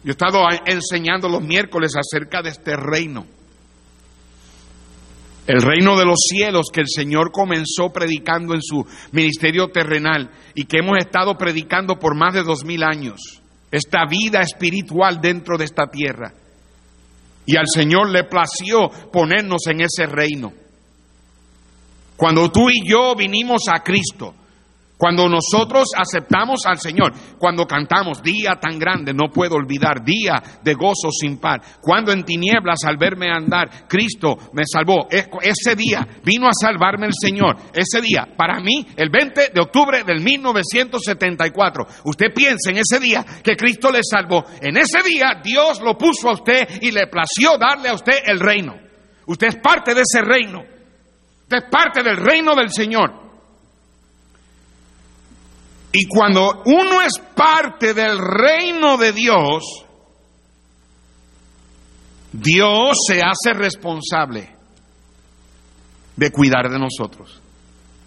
Yo 0.03 0.09
he 0.09 0.11
estado 0.13 0.41
enseñando 0.65 1.29
los 1.29 1.43
miércoles 1.43 1.93
acerca 1.95 2.41
de 2.41 2.49
este 2.49 2.75
reino. 2.75 3.27
El 5.47 5.63
reino 5.63 5.99
de 5.99 6.05
los 6.05 6.19
cielos 6.29 6.67
que 6.73 6.81
el 6.81 6.89
Señor 6.89 7.33
comenzó 7.33 7.91
predicando 7.93 8.55
en 8.55 8.63
su 8.63 8.85
ministerio 9.13 9.69
terrenal 9.69 10.31
y 10.55 10.65
que 10.65 10.79
hemos 10.79 10.99
estado 10.99 11.37
predicando 11.37 11.99
por 11.99 12.15
más 12.15 12.35
de 12.35 12.43
dos 12.43 12.65
mil 12.65 12.83
años. 12.83 13.43
Esta 13.71 14.05
vida 14.07 14.41
espiritual 14.41 15.21
dentro 15.21 15.57
de 15.57 15.65
esta 15.65 15.87
tierra. 15.87 16.35
Y 17.47 17.57
al 17.57 17.67
Señor 17.73 18.11
le 18.11 18.25
plació 18.25 18.91
ponernos 19.13 19.67
en 19.67 19.81
ese 19.81 20.07
reino. 20.07 20.53
Cuando 22.17 22.51
tú 22.53 22.69
y 22.69 22.87
yo 22.87 23.15
vinimos 23.17 23.63
a 23.73 23.83
Cristo, 23.83 24.35
cuando 25.01 25.31
nosotros 25.31 25.89
aceptamos 25.97 26.67
al 26.67 26.79
Señor, 26.79 27.15
cuando 27.39 27.65
cantamos 27.65 28.23
día 28.23 28.59
tan 28.61 28.79
grande, 28.79 29.15
no 29.15 29.31
puedo 29.33 29.55
olvidar, 29.55 30.05
día 30.05 30.43
de 30.63 30.75
gozo 30.75 31.09
sin 31.11 31.39
par, 31.39 31.63
cuando 31.81 32.13
en 32.13 32.23
tinieblas 32.23 32.81
al 32.85 32.99
verme 32.99 33.31
andar, 33.33 33.89
Cristo 33.89 34.37
me 34.53 34.65
salvó, 34.71 35.09
ese 35.09 35.75
día 35.75 36.07
vino 36.23 36.49
a 36.49 36.53
salvarme 36.53 37.07
el 37.07 37.15
Señor, 37.19 37.57
ese 37.73 38.03
día, 38.03 38.29
para 38.37 38.61
mí, 38.61 38.87
el 38.95 39.09
20 39.09 39.53
de 39.55 39.61
octubre 39.63 40.05
del 40.05 40.21
1974, 40.21 41.87
usted 42.05 42.27
piensa 42.35 42.69
en 42.69 42.77
ese 42.77 43.01
día 43.01 43.25
que 43.43 43.57
Cristo 43.57 43.91
le 43.91 44.01
salvó, 44.03 44.45
en 44.61 44.77
ese 44.77 45.03
día 45.03 45.41
Dios 45.43 45.81
lo 45.81 45.97
puso 45.97 46.29
a 46.29 46.35
usted 46.35 46.83
y 46.83 46.91
le 46.91 47.07
plació 47.07 47.57
darle 47.59 47.89
a 47.89 47.95
usted 47.95 48.19
el 48.27 48.39
reino. 48.39 48.75
Usted 49.25 49.47
es 49.47 49.57
parte 49.57 49.95
de 49.95 50.03
ese 50.03 50.21
reino, 50.21 50.61
usted 50.61 51.57
es 51.57 51.71
parte 51.71 52.03
del 52.03 52.19
reino 52.19 52.55
del 52.55 52.69
Señor. 52.69 53.30
Y 55.93 56.07
cuando 56.07 56.63
uno 56.67 57.03
es 57.03 57.19
parte 57.35 57.95
del 57.95 58.19
reino 58.19 58.97
de 58.97 59.13
Dios, 59.13 59.65
Dios 62.33 62.97
se 63.09 63.21
hace 63.21 63.53
responsable 63.53 64.57
de 66.15 66.31
cuidar 66.31 66.71
de 66.71 66.79
nosotros. 66.79 67.41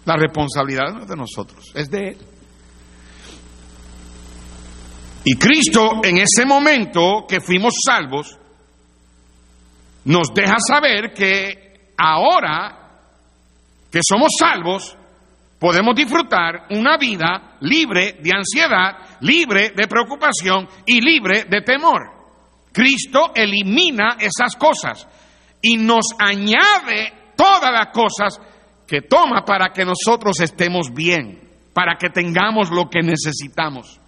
La 0.06 0.16
responsabilidad 0.16 0.92
no 0.92 1.02
es 1.02 1.08
de 1.08 1.16
nosotros, 1.16 1.72
es 1.74 1.90
de 1.90 2.08
Él. 2.08 2.18
Y 5.24 5.36
Cristo 5.36 6.00
en 6.02 6.18
ese 6.18 6.44
momento 6.46 7.24
que 7.28 7.40
fuimos 7.40 7.74
salvos, 7.84 8.38
nos 10.04 10.28
deja 10.34 10.56
saber 10.58 11.12
que 11.14 11.92
ahora 11.96 12.84
que 13.90 14.00
somos 14.06 14.32
salvos, 14.38 14.96
podemos 15.64 15.94
disfrutar 15.94 16.66
una 16.72 16.98
vida 16.98 17.56
libre 17.60 18.18
de 18.20 18.30
ansiedad, 18.36 19.18
libre 19.22 19.72
de 19.74 19.88
preocupación 19.88 20.68
y 20.84 21.00
libre 21.00 21.44
de 21.44 21.62
temor. 21.62 22.02
Cristo 22.70 23.32
elimina 23.34 24.18
esas 24.20 24.56
cosas 24.56 25.08
y 25.62 25.78
nos 25.78 26.04
añade 26.18 27.32
todas 27.34 27.72
las 27.72 27.86
cosas 27.94 28.38
que 28.86 29.00
toma 29.08 29.42
para 29.46 29.72
que 29.72 29.86
nosotros 29.86 30.38
estemos 30.40 30.92
bien, 30.92 31.40
para 31.72 31.96
que 31.96 32.10
tengamos 32.10 32.70
lo 32.70 32.90
que 32.90 33.00
necesitamos. 33.00 33.98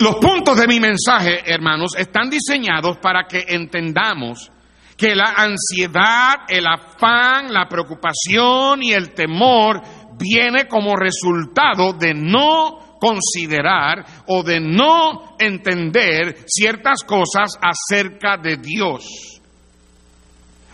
Los 0.00 0.16
puntos 0.16 0.54
de 0.54 0.66
mi 0.66 0.80
mensaje, 0.80 1.50
hermanos, 1.50 1.92
están 1.96 2.28
diseñados 2.28 2.98
para 2.98 3.26
que 3.26 3.46
entendamos 3.48 4.52
que 4.98 5.14
la 5.14 5.32
ansiedad, 5.36 6.40
el 6.48 6.66
afán, 6.66 7.52
la 7.52 7.68
preocupación 7.68 8.82
y 8.82 8.92
el 8.92 9.14
temor 9.14 9.80
viene 10.18 10.66
como 10.66 10.96
resultado 10.96 11.92
de 11.92 12.14
no 12.14 12.98
considerar 12.98 14.04
o 14.26 14.42
de 14.42 14.58
no 14.58 15.36
entender 15.38 16.38
ciertas 16.46 17.04
cosas 17.04 17.56
acerca 17.62 18.38
de 18.38 18.56
Dios. 18.56 19.40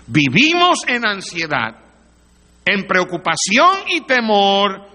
Vivimos 0.06 0.78
en 0.86 1.06
ansiedad, 1.06 1.76
en 2.64 2.86
preocupación 2.86 3.80
y 3.88 4.00
temor 4.06 4.88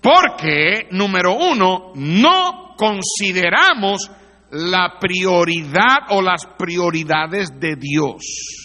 porque, 0.00 0.88
número 0.92 1.34
uno, 1.34 1.92
no 1.94 2.74
consideramos 2.78 4.10
la 4.50 4.98
prioridad 4.98 6.08
o 6.08 6.22
las 6.22 6.46
prioridades 6.58 7.60
de 7.60 7.76
Dios. 7.76 8.61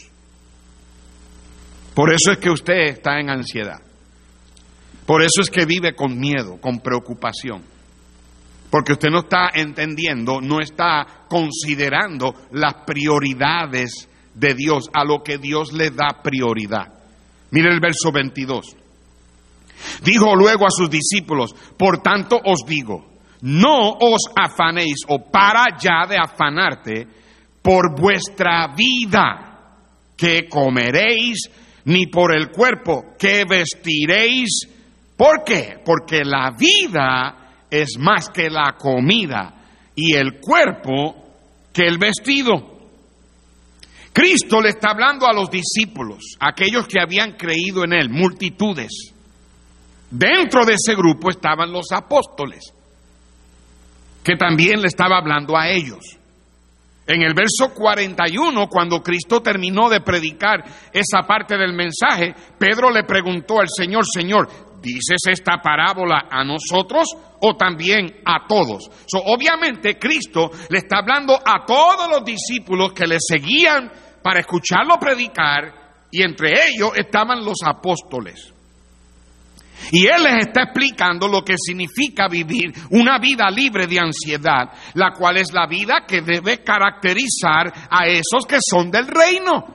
Por 1.97 2.13
eso 2.13 2.31
es 2.31 2.37
que 2.37 2.51
usted 2.51 2.89
está 2.89 3.19
en 3.19 3.31
ansiedad. 3.31 3.81
Por 5.03 5.23
eso 5.23 5.41
es 5.41 5.49
que 5.49 5.65
vive 5.65 5.95
con 5.95 6.15
miedo, 6.15 6.61
con 6.61 6.79
preocupación. 6.79 7.63
Porque 8.69 8.91
usted 8.91 9.09
no 9.09 9.21
está 9.21 9.49
entendiendo, 9.51 10.39
no 10.39 10.59
está 10.59 11.25
considerando 11.27 12.35
las 12.51 12.85
prioridades 12.85 14.07
de 14.35 14.53
Dios, 14.53 14.91
a 14.93 15.03
lo 15.03 15.23
que 15.23 15.39
Dios 15.39 15.73
le 15.73 15.89
da 15.89 16.21
prioridad. 16.21 16.85
Mire 17.49 17.73
el 17.73 17.79
verso 17.79 18.11
22. 18.11 18.75
Dijo 20.03 20.35
luego 20.35 20.67
a 20.67 20.69
sus 20.69 20.91
discípulos, 20.91 21.55
por 21.79 22.03
tanto 22.03 22.39
os 22.45 22.59
digo, 22.67 23.07
no 23.41 23.93
os 23.99 24.21
afanéis 24.35 24.97
o 25.07 25.31
para 25.31 25.75
ya 25.79 26.05
de 26.07 26.17
afanarte 26.17 27.07
por 27.59 27.99
vuestra 27.99 28.67
vida, 28.75 29.73
que 30.15 30.47
comeréis, 30.47 31.49
ni 31.87 32.07
por 32.07 32.35
el 32.35 32.49
cuerpo, 32.49 33.15
que 33.17 33.45
vestiréis. 33.49 34.67
¿Por 35.15 35.43
qué? 35.45 35.79
Porque 35.83 36.23
la 36.23 36.51
vida 36.51 37.65
es 37.69 37.97
más 37.97 38.29
que 38.29 38.49
la 38.49 38.75
comida 38.77 39.53
y 39.95 40.13
el 40.13 40.39
cuerpo 40.39 41.15
que 41.73 41.87
el 41.87 41.97
vestido. 41.97 42.77
Cristo 44.11 44.61
le 44.61 44.69
está 44.69 44.89
hablando 44.91 45.27
a 45.27 45.33
los 45.33 45.49
discípulos, 45.49 46.35
aquellos 46.39 46.87
que 46.87 46.99
habían 46.99 47.33
creído 47.33 47.85
en 47.85 47.93
Él, 47.93 48.09
multitudes. 48.09 49.13
Dentro 50.09 50.65
de 50.65 50.73
ese 50.73 50.93
grupo 50.93 51.29
estaban 51.29 51.71
los 51.71 51.91
apóstoles, 51.93 52.73
que 54.23 54.35
también 54.35 54.81
le 54.81 54.87
estaba 54.87 55.17
hablando 55.19 55.57
a 55.57 55.69
ellos. 55.69 56.17
En 57.07 57.21
el 57.21 57.33
verso 57.33 57.73
41, 57.73 58.67
cuando 58.67 59.01
Cristo 59.01 59.41
terminó 59.41 59.89
de 59.89 60.01
predicar 60.01 60.61
esa 60.91 61.25
parte 61.25 61.57
del 61.57 61.73
mensaje, 61.73 62.35
Pedro 62.59 62.91
le 62.91 63.05
preguntó 63.05 63.61
al 63.61 63.69
Señor, 63.69 64.03
Señor, 64.05 64.49
¿dices 64.81 65.21
esta 65.29 65.61
parábola 65.61 66.27
a 66.29 66.43
nosotros 66.43 67.07
o 67.41 67.55
también 67.55 68.21
a 68.25 68.45
todos? 68.45 68.89
obviamente 69.25 69.97
Cristo 69.97 70.51
le 70.69 70.79
está 70.79 70.97
hablando 70.97 71.35
a 71.35 71.65
todos 71.65 72.09
los 72.09 72.25
discípulos 72.25 72.91
que 72.91 73.07
le 73.07 73.17
seguían 73.19 73.89
para 74.21 74.41
escucharlo 74.41 74.99
predicar 74.99 75.87
y 76.11 76.23
entre 76.23 76.51
ellos 76.67 76.91
estaban 76.97 77.45
los 77.45 77.57
apóstoles. 77.65 78.53
Y 79.91 80.05
Él 80.05 80.23
les 80.23 80.47
está 80.47 80.63
explicando 80.63 81.27
lo 81.27 81.43
que 81.43 81.55
significa 81.57 82.27
vivir 82.27 82.73
una 82.91 83.19
vida 83.19 83.49
libre 83.49 83.87
de 83.87 83.99
ansiedad, 83.99 84.69
la 84.93 85.11
cual 85.13 85.37
es 85.37 85.53
la 85.53 85.67
vida 85.67 86.05
que 86.07 86.21
debe 86.21 86.63
caracterizar 86.63 87.73
a 87.89 88.05
esos 88.07 88.45
que 88.47 88.59
son 88.59 88.91
del 88.91 89.07
reino, 89.07 89.65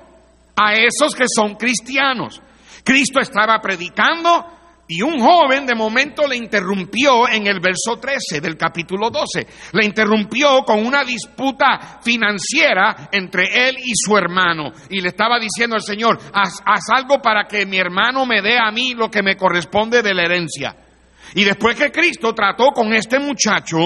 a 0.57 0.75
esos 0.75 1.15
que 1.15 1.27
son 1.29 1.55
cristianos. 1.55 2.41
Cristo 2.85 3.21
estaba 3.21 3.61
predicando 3.61 4.62
y 4.95 5.01
un 5.01 5.19
joven 5.21 5.65
de 5.65 5.75
momento 5.75 6.27
le 6.29 6.37
interrumpió 6.37 7.27
en 7.27 7.47
el 7.47 7.61
verso 7.61 7.99
13 7.99 8.43
del 8.43 8.59
capítulo 8.59 9.09
12. 9.09 9.47
Le 9.73 9.87
interrumpió 9.87 10.63
con 10.67 10.85
una 10.85 11.03
disputa 11.03 12.01
financiera 12.03 13.09
entre 13.11 13.69
él 13.69 13.77
y 13.83 13.93
su 13.95 14.15
hermano. 14.19 14.71
Y 14.91 15.01
le 15.01 15.09
estaba 15.09 15.39
diciendo 15.39 15.77
al 15.77 15.83
Señor, 15.83 16.19
haz, 16.35 16.61
algo 16.95 17.23
para 17.23 17.45
que 17.45 17.65
mi 17.65 17.79
hermano 17.79 18.27
me 18.27 18.43
dé 18.43 18.59
a 18.59 18.71
mí 18.71 18.93
lo 18.93 19.11
que 19.11 19.23
me 19.23 19.35
corresponde 19.35 20.03
de 20.03 20.13
la 20.13 20.25
herencia. 20.25 20.77
Y 21.35 21.45
después 21.45 21.75
que 21.75 21.91
Cristo 21.91 22.35
trató 22.35 22.67
con 22.75 22.93
este 22.93 23.19
muchacho, 23.19 23.79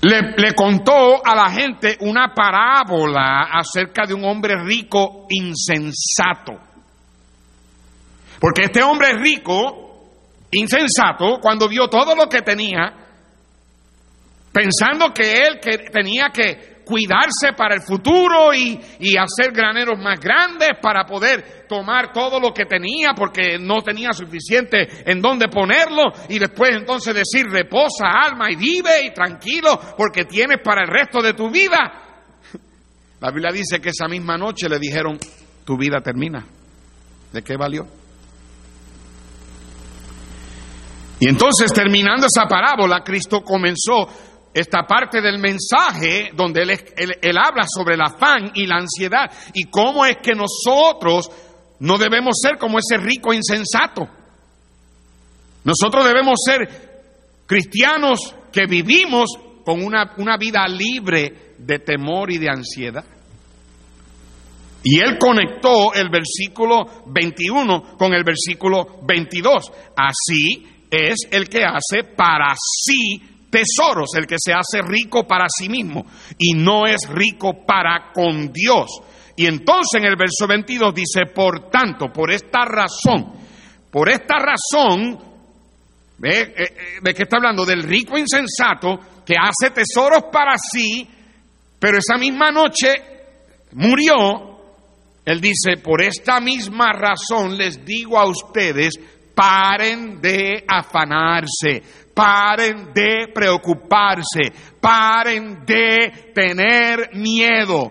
le, 0.00 0.54
contó 0.56 1.24
a 1.24 1.36
la 1.36 1.50
gente 1.50 1.98
una 2.00 2.34
parábola 2.34 3.42
acerca 3.52 4.06
de 4.06 4.14
un 4.14 4.24
hombre 4.24 4.56
rico 4.56 5.26
insensato. 5.28 6.69
Porque 8.40 8.64
este 8.64 8.82
hombre 8.82 9.12
rico, 9.12 10.08
insensato, 10.50 11.38
cuando 11.40 11.68
vio 11.68 11.88
todo 11.88 12.16
lo 12.16 12.26
que 12.26 12.40
tenía, 12.40 12.96
pensando 14.50 15.12
que 15.12 15.42
él 15.42 15.60
que 15.60 15.78
tenía 15.90 16.30
que 16.32 16.70
cuidarse 16.84 17.52
para 17.56 17.76
el 17.76 17.82
futuro 17.82 18.52
y, 18.52 18.80
y, 18.98 19.16
hacer 19.16 19.52
graneros 19.52 19.96
más 20.00 20.18
grandes 20.18 20.70
para 20.82 21.04
poder 21.04 21.66
tomar 21.68 22.12
todo 22.12 22.40
lo 22.40 22.52
que 22.52 22.64
tenía 22.64 23.10
porque 23.14 23.58
no 23.60 23.80
tenía 23.80 24.12
suficiente 24.12 24.88
en 25.08 25.20
dónde 25.20 25.46
ponerlo 25.46 26.12
y 26.28 26.40
después 26.40 26.74
entonces 26.74 27.14
decir 27.14 27.46
reposa 27.48 28.06
alma 28.08 28.50
y 28.50 28.56
vive 28.56 29.04
y 29.04 29.12
tranquilo 29.12 29.78
porque 29.96 30.24
tienes 30.24 30.58
para 30.64 30.82
el 30.82 30.88
resto 30.88 31.22
de 31.22 31.34
tu 31.34 31.48
vida. 31.48 31.78
La 33.20 33.30
Biblia 33.30 33.52
dice 33.52 33.80
que 33.80 33.90
esa 33.90 34.08
misma 34.08 34.36
noche 34.36 34.68
le 34.68 34.80
dijeron 34.80 35.16
tu 35.64 35.76
vida 35.76 36.00
termina. 36.00 36.44
¿De 37.32 37.42
qué 37.42 37.56
valió? 37.56 37.99
Y 41.20 41.28
entonces, 41.28 41.70
terminando 41.72 42.26
esa 42.26 42.48
parábola, 42.48 43.02
Cristo 43.04 43.42
comenzó 43.42 44.08
esta 44.54 44.86
parte 44.86 45.20
del 45.20 45.38
mensaje 45.38 46.30
donde 46.34 46.62
él, 46.62 47.38
habla 47.38 47.64
sobre 47.68 47.94
el 47.94 48.00
afán 48.00 48.50
y 48.54 48.66
la 48.66 48.76
ansiedad 48.76 49.30
y 49.54 49.64
cómo 49.64 50.06
es 50.06 50.16
que 50.22 50.32
nosotros 50.32 51.30
no 51.78 51.98
debemos 51.98 52.36
ser 52.40 52.58
como 52.58 52.78
ese 52.78 52.96
rico 52.96 53.34
insensato. 53.34 54.08
Nosotros 55.62 56.06
debemos 56.06 56.38
ser 56.44 57.44
cristianos 57.46 58.34
que 58.50 58.66
vivimos 58.66 59.30
con 59.64 59.84
una, 59.84 60.14
una 60.16 60.38
vida 60.38 60.66
libre 60.66 61.54
de 61.58 61.78
temor 61.80 62.32
y 62.32 62.38
de 62.38 62.48
ansiedad. 62.48 63.04
Y 64.82 64.98
él 65.00 65.18
conectó 65.18 65.92
el 65.92 66.08
versículo 66.08 67.04
21 67.06 67.98
con 67.98 68.14
el 68.14 68.24
versículo 68.24 69.00
22. 69.02 69.70
Así 69.94 70.79
es 70.90 71.16
el 71.30 71.48
que 71.48 71.64
hace 71.64 72.04
para 72.16 72.54
sí 72.56 73.22
tesoros, 73.50 74.10
el 74.16 74.26
que 74.26 74.36
se 74.38 74.52
hace 74.52 74.80
rico 74.82 75.26
para 75.26 75.46
sí 75.48 75.68
mismo 75.68 76.06
y 76.38 76.54
no 76.54 76.86
es 76.86 77.08
rico 77.08 77.64
para 77.66 78.12
con 78.12 78.52
Dios. 78.52 78.88
Y 79.36 79.46
entonces 79.46 80.00
en 80.00 80.04
el 80.04 80.16
verso 80.16 80.46
22 80.46 80.94
dice, 80.94 81.26
por 81.34 81.70
tanto, 81.70 82.06
por 82.12 82.30
esta 82.30 82.64
razón, 82.64 83.32
por 83.90 84.08
esta 84.08 84.36
razón, 84.38 85.18
¿ve, 86.18 86.40
eh, 86.40 86.54
eh, 86.56 86.74
¿de 87.02 87.14
qué 87.14 87.22
está 87.22 87.36
hablando? 87.36 87.64
Del 87.64 87.82
rico 87.82 88.18
insensato 88.18 88.98
que 89.24 89.34
hace 89.36 89.72
tesoros 89.72 90.24
para 90.32 90.56
sí, 90.58 91.08
pero 91.78 91.98
esa 91.98 92.16
misma 92.18 92.50
noche 92.50 92.88
murió. 93.72 94.48
Él 95.24 95.40
dice, 95.40 95.76
por 95.82 96.02
esta 96.02 96.40
misma 96.40 96.92
razón 96.92 97.56
les 97.56 97.84
digo 97.84 98.18
a 98.18 98.26
ustedes, 98.26 98.94
paren 99.34 100.20
de 100.20 100.64
afanarse, 100.66 101.82
paren 102.14 102.92
de 102.92 103.28
preocuparse, 103.34 104.52
paren 104.80 105.64
de 105.64 106.32
tener 106.34 107.10
miedo. 107.14 107.90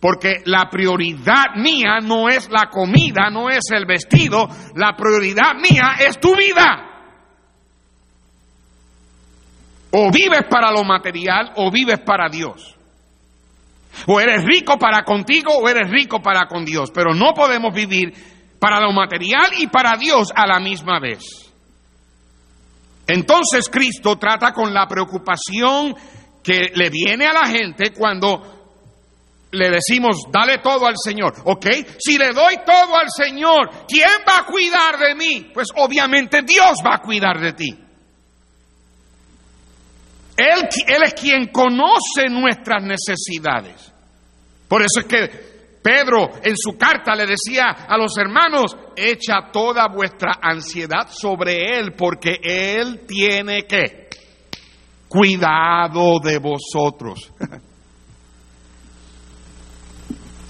Porque 0.00 0.42
la 0.46 0.68
prioridad 0.68 1.54
mía 1.56 2.00
no 2.02 2.28
es 2.28 2.50
la 2.50 2.68
comida, 2.68 3.30
no 3.30 3.48
es 3.48 3.70
el 3.70 3.86
vestido, 3.86 4.48
la 4.74 4.96
prioridad 4.96 5.54
mía 5.54 5.94
es 6.00 6.18
tu 6.18 6.34
vida. 6.34 6.88
O 9.92 10.10
vives 10.10 10.42
para 10.50 10.72
lo 10.72 10.82
material 10.82 11.52
o 11.56 11.70
vives 11.70 12.00
para 12.00 12.28
Dios. 12.28 12.76
O 14.06 14.20
eres 14.20 14.44
rico 14.44 14.78
para 14.78 15.04
contigo 15.04 15.52
o 15.58 15.68
eres 15.68 15.90
rico 15.90 16.20
para 16.20 16.46
con 16.46 16.64
Dios. 16.64 16.90
Pero 16.92 17.14
no 17.14 17.34
podemos 17.34 17.74
vivir 17.74 18.12
para 18.62 18.80
lo 18.80 18.92
material 18.92 19.54
y 19.58 19.66
para 19.66 19.96
Dios 19.96 20.28
a 20.32 20.46
la 20.46 20.60
misma 20.60 21.00
vez. 21.00 21.52
Entonces 23.08 23.68
Cristo 23.68 24.16
trata 24.16 24.52
con 24.52 24.72
la 24.72 24.86
preocupación 24.86 25.92
que 26.44 26.70
le 26.72 26.88
viene 26.88 27.26
a 27.26 27.32
la 27.32 27.48
gente 27.48 27.92
cuando 27.92 28.76
le 29.50 29.68
decimos, 29.68 30.26
dale 30.30 30.58
todo 30.58 30.86
al 30.86 30.94
Señor, 30.96 31.34
¿ok? 31.44 31.66
Si 31.98 32.16
le 32.16 32.32
doy 32.32 32.58
todo 32.64 32.96
al 32.96 33.08
Señor, 33.10 33.84
¿quién 33.88 34.08
va 34.28 34.38
a 34.38 34.46
cuidar 34.46 34.96
de 34.96 35.16
mí? 35.16 35.50
Pues 35.52 35.66
obviamente 35.74 36.42
Dios 36.42 36.76
va 36.86 36.94
a 36.94 37.02
cuidar 37.02 37.40
de 37.40 37.52
ti. 37.54 37.76
Él, 40.36 40.68
es 41.04 41.14
quien 41.14 41.48
conoce 41.48 42.28
nuestras 42.30 42.84
necesidades. 42.84 43.92
Por 44.68 44.82
eso 44.82 45.00
es 45.00 45.06
que 45.06 45.51
Pedro 45.82 46.30
en 46.42 46.56
su 46.56 46.78
carta 46.78 47.14
le 47.14 47.26
decía 47.26 47.70
a 47.88 47.98
los 47.98 48.16
hermanos, 48.16 48.76
echa 48.94 49.50
toda 49.52 49.88
vuestra 49.88 50.38
ansiedad 50.40 51.08
sobre 51.08 51.78
Él, 51.78 51.94
porque 51.96 52.38
Él 52.42 53.00
tiene 53.06 53.64
que 53.64 54.08
cuidado 55.08 56.20
de 56.20 56.38
vosotros. 56.38 57.32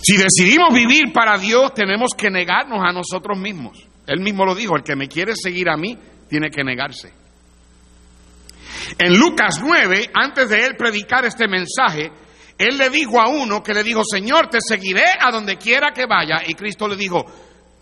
si 0.03 0.16
decidimos 0.16 0.75
vivir 0.75 1.12
para 1.12 1.38
Dios, 1.38 1.73
tenemos 1.75 2.11
que 2.16 2.31
negarnos 2.31 2.81
a 2.85 2.92
nosotros 2.92 3.38
mismos. 3.38 3.88
Él 4.07 4.21
mismo 4.21 4.45
lo 4.45 4.55
dijo, 4.55 4.77
el 4.77 4.83
que 4.83 4.97
me 4.97 5.09
quiere 5.09 5.33
seguir 5.35 5.68
a 5.71 5.77
mí, 5.77 5.99
tiene 6.29 6.51
que 6.51 6.62
negarse. 6.62 7.12
En 8.99 9.18
Lucas 9.18 9.61
9, 9.62 10.11
antes 10.14 10.49
de 10.49 10.66
él 10.66 10.77
predicar 10.77 11.25
este 11.25 11.49
mensaje, 11.49 12.11
Él 12.59 12.79
le 12.79 12.91
dijo 12.91 13.21
a 13.21 13.29
uno 13.29 13.62
que 13.62 13.75
le 13.75 13.83
dijo, 13.83 14.03
Señor, 14.05 14.49
te 14.49 14.59
seguiré 14.61 15.05
a 15.21 15.31
donde 15.31 15.57
quiera 15.57 15.93
que 15.93 16.07
vaya. 16.07 16.43
Y 16.47 16.55
Cristo 16.55 16.87
le 16.87 16.97
dijo, 16.97 17.25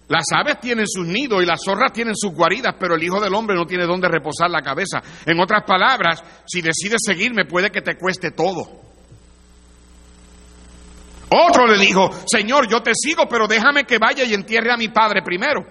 las 0.08 0.24
aves 0.34 0.58
tienen 0.60 0.86
sus 0.88 1.06
nidos 1.06 1.42
y 1.42 1.46
las 1.46 1.60
zorras 1.64 1.92
tienen 1.92 2.16
sus 2.16 2.32
guaridas, 2.32 2.74
pero 2.78 2.96
el 2.96 3.02
Hijo 3.02 3.20
del 3.20 3.32
Hombre 3.32 3.54
no 3.54 3.64
tiene 3.64 3.84
dónde 3.84 4.08
reposar 4.08 4.50
la 4.50 4.60
cabeza. 4.60 5.00
En 5.24 5.38
otras 5.38 5.62
palabras, 5.64 6.22
si 6.46 6.60
decides 6.60 7.00
seguirme 7.04 7.44
puede 7.44 7.70
que 7.70 7.80
te 7.80 7.96
cueste 7.96 8.32
todo. 8.32 8.90
Otro 11.30 11.66
le 11.68 11.78
dijo, 11.78 12.10
Señor, 12.26 12.68
yo 12.68 12.82
te 12.82 12.90
sigo, 12.92 13.28
pero 13.28 13.46
déjame 13.46 13.84
que 13.84 13.98
vaya 13.98 14.24
y 14.24 14.34
entierre 14.34 14.72
a 14.72 14.76
mi 14.76 14.88
padre 14.88 15.22
primero. 15.22 15.64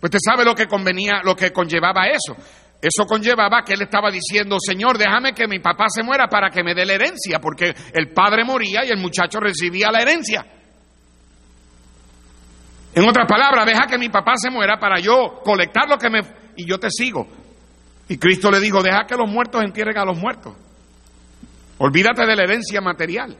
Pues 0.00 0.14
usted 0.14 0.20
sabe 0.24 0.42
lo 0.42 0.54
que 0.54 0.66
convenía, 0.66 1.20
lo 1.22 1.36
que 1.36 1.52
conllevaba 1.52 2.06
eso. 2.06 2.34
Eso 2.80 3.06
conllevaba 3.06 3.62
que 3.64 3.72
él 3.72 3.82
estaba 3.82 4.10
diciendo, 4.10 4.58
Señor, 4.60 4.98
déjame 4.98 5.32
que 5.32 5.48
mi 5.48 5.58
papá 5.58 5.86
se 5.88 6.02
muera 6.02 6.28
para 6.28 6.50
que 6.50 6.62
me 6.62 6.74
dé 6.74 6.84
la 6.84 6.94
herencia, 6.94 7.38
porque 7.40 7.74
el 7.92 8.12
padre 8.12 8.44
moría 8.44 8.84
y 8.84 8.90
el 8.90 8.98
muchacho 8.98 9.40
recibía 9.40 9.90
la 9.90 10.02
herencia. 10.02 10.44
En 12.94 13.08
otras 13.08 13.26
palabras, 13.26 13.66
deja 13.66 13.86
que 13.86 13.98
mi 13.98 14.08
papá 14.08 14.34
se 14.36 14.50
muera 14.50 14.78
para 14.78 15.00
yo 15.00 15.40
colectar 15.44 15.88
lo 15.88 15.98
que 15.98 16.10
me... 16.10 16.20
y 16.56 16.66
yo 16.66 16.78
te 16.78 16.88
sigo. 16.90 17.26
Y 18.08 18.18
Cristo 18.18 18.50
le 18.50 18.60
dijo, 18.60 18.82
deja 18.82 19.04
que 19.06 19.16
los 19.16 19.30
muertos 19.30 19.62
entierren 19.62 19.98
a 19.98 20.04
los 20.04 20.18
muertos. 20.18 20.54
Olvídate 21.78 22.24
de 22.24 22.36
la 22.36 22.44
herencia 22.44 22.80
material. 22.80 23.36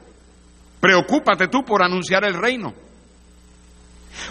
Preocúpate 0.81 1.49
tú 1.49 1.63
por 1.63 1.83
anunciar 1.83 2.25
el 2.25 2.35
reino. 2.35 2.75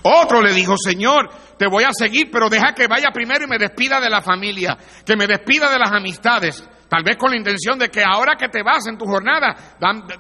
Otro 0.03 0.41
le 0.41 0.53
dijo, 0.53 0.75
Señor, 0.77 1.29
te 1.57 1.67
voy 1.67 1.83
a 1.83 1.91
seguir, 1.91 2.29
pero 2.31 2.49
deja 2.49 2.73
que 2.73 2.87
vaya 2.87 3.09
primero 3.13 3.45
y 3.45 3.47
me 3.47 3.57
despida 3.57 3.99
de 3.99 4.09
la 4.09 4.21
familia, 4.21 4.77
que 5.05 5.15
me 5.15 5.27
despida 5.27 5.71
de 5.71 5.79
las 5.79 5.91
amistades, 5.91 6.67
tal 6.89 7.03
vez 7.03 7.17
con 7.17 7.31
la 7.31 7.37
intención 7.37 7.79
de 7.79 7.89
que 7.89 8.03
ahora 8.03 8.35
que 8.37 8.49
te 8.49 8.63
vas 8.63 8.87
en 8.87 8.97
tu 8.97 9.05
jornada, 9.05 9.55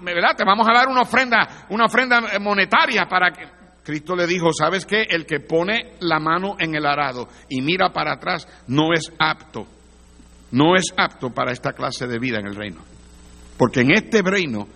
¿verdad? 0.01 0.35
Te 0.35 0.45
vamos 0.45 0.67
a 0.67 0.73
dar 0.73 0.87
una 0.87 1.01
ofrenda, 1.01 1.65
una 1.69 1.85
ofrenda 1.85 2.21
monetaria 2.39 3.05
para 3.05 3.31
que 3.31 3.45
Cristo 3.85 4.15
le 4.15 4.25
dijo, 4.25 4.51
¿sabes 4.51 4.85
qué? 4.85 5.03
El 5.03 5.27
que 5.27 5.39
pone 5.39 5.93
la 5.99 6.19
mano 6.19 6.55
en 6.59 6.73
el 6.73 6.85
arado 6.85 7.29
y 7.47 7.61
mira 7.61 7.93
para 7.93 8.13
atrás 8.13 8.47
no 8.67 8.93
es 8.93 9.13
apto, 9.19 9.67
no 10.51 10.75
es 10.75 10.85
apto 10.97 11.29
para 11.29 11.51
esta 11.51 11.73
clase 11.73 12.07
de 12.07 12.17
vida 12.17 12.39
en 12.39 12.47
el 12.47 12.55
reino. 12.55 12.81
Porque 13.57 13.81
en 13.81 13.91
este 13.91 14.23
reino, 14.23 14.67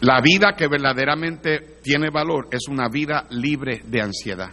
la 0.00 0.20
vida 0.20 0.54
que 0.56 0.68
verdaderamente 0.68 1.78
tiene 1.82 2.08
valor 2.10 2.48
es 2.52 2.68
una 2.68 2.88
vida 2.88 3.26
libre 3.30 3.82
de 3.84 4.00
ansiedad, 4.00 4.50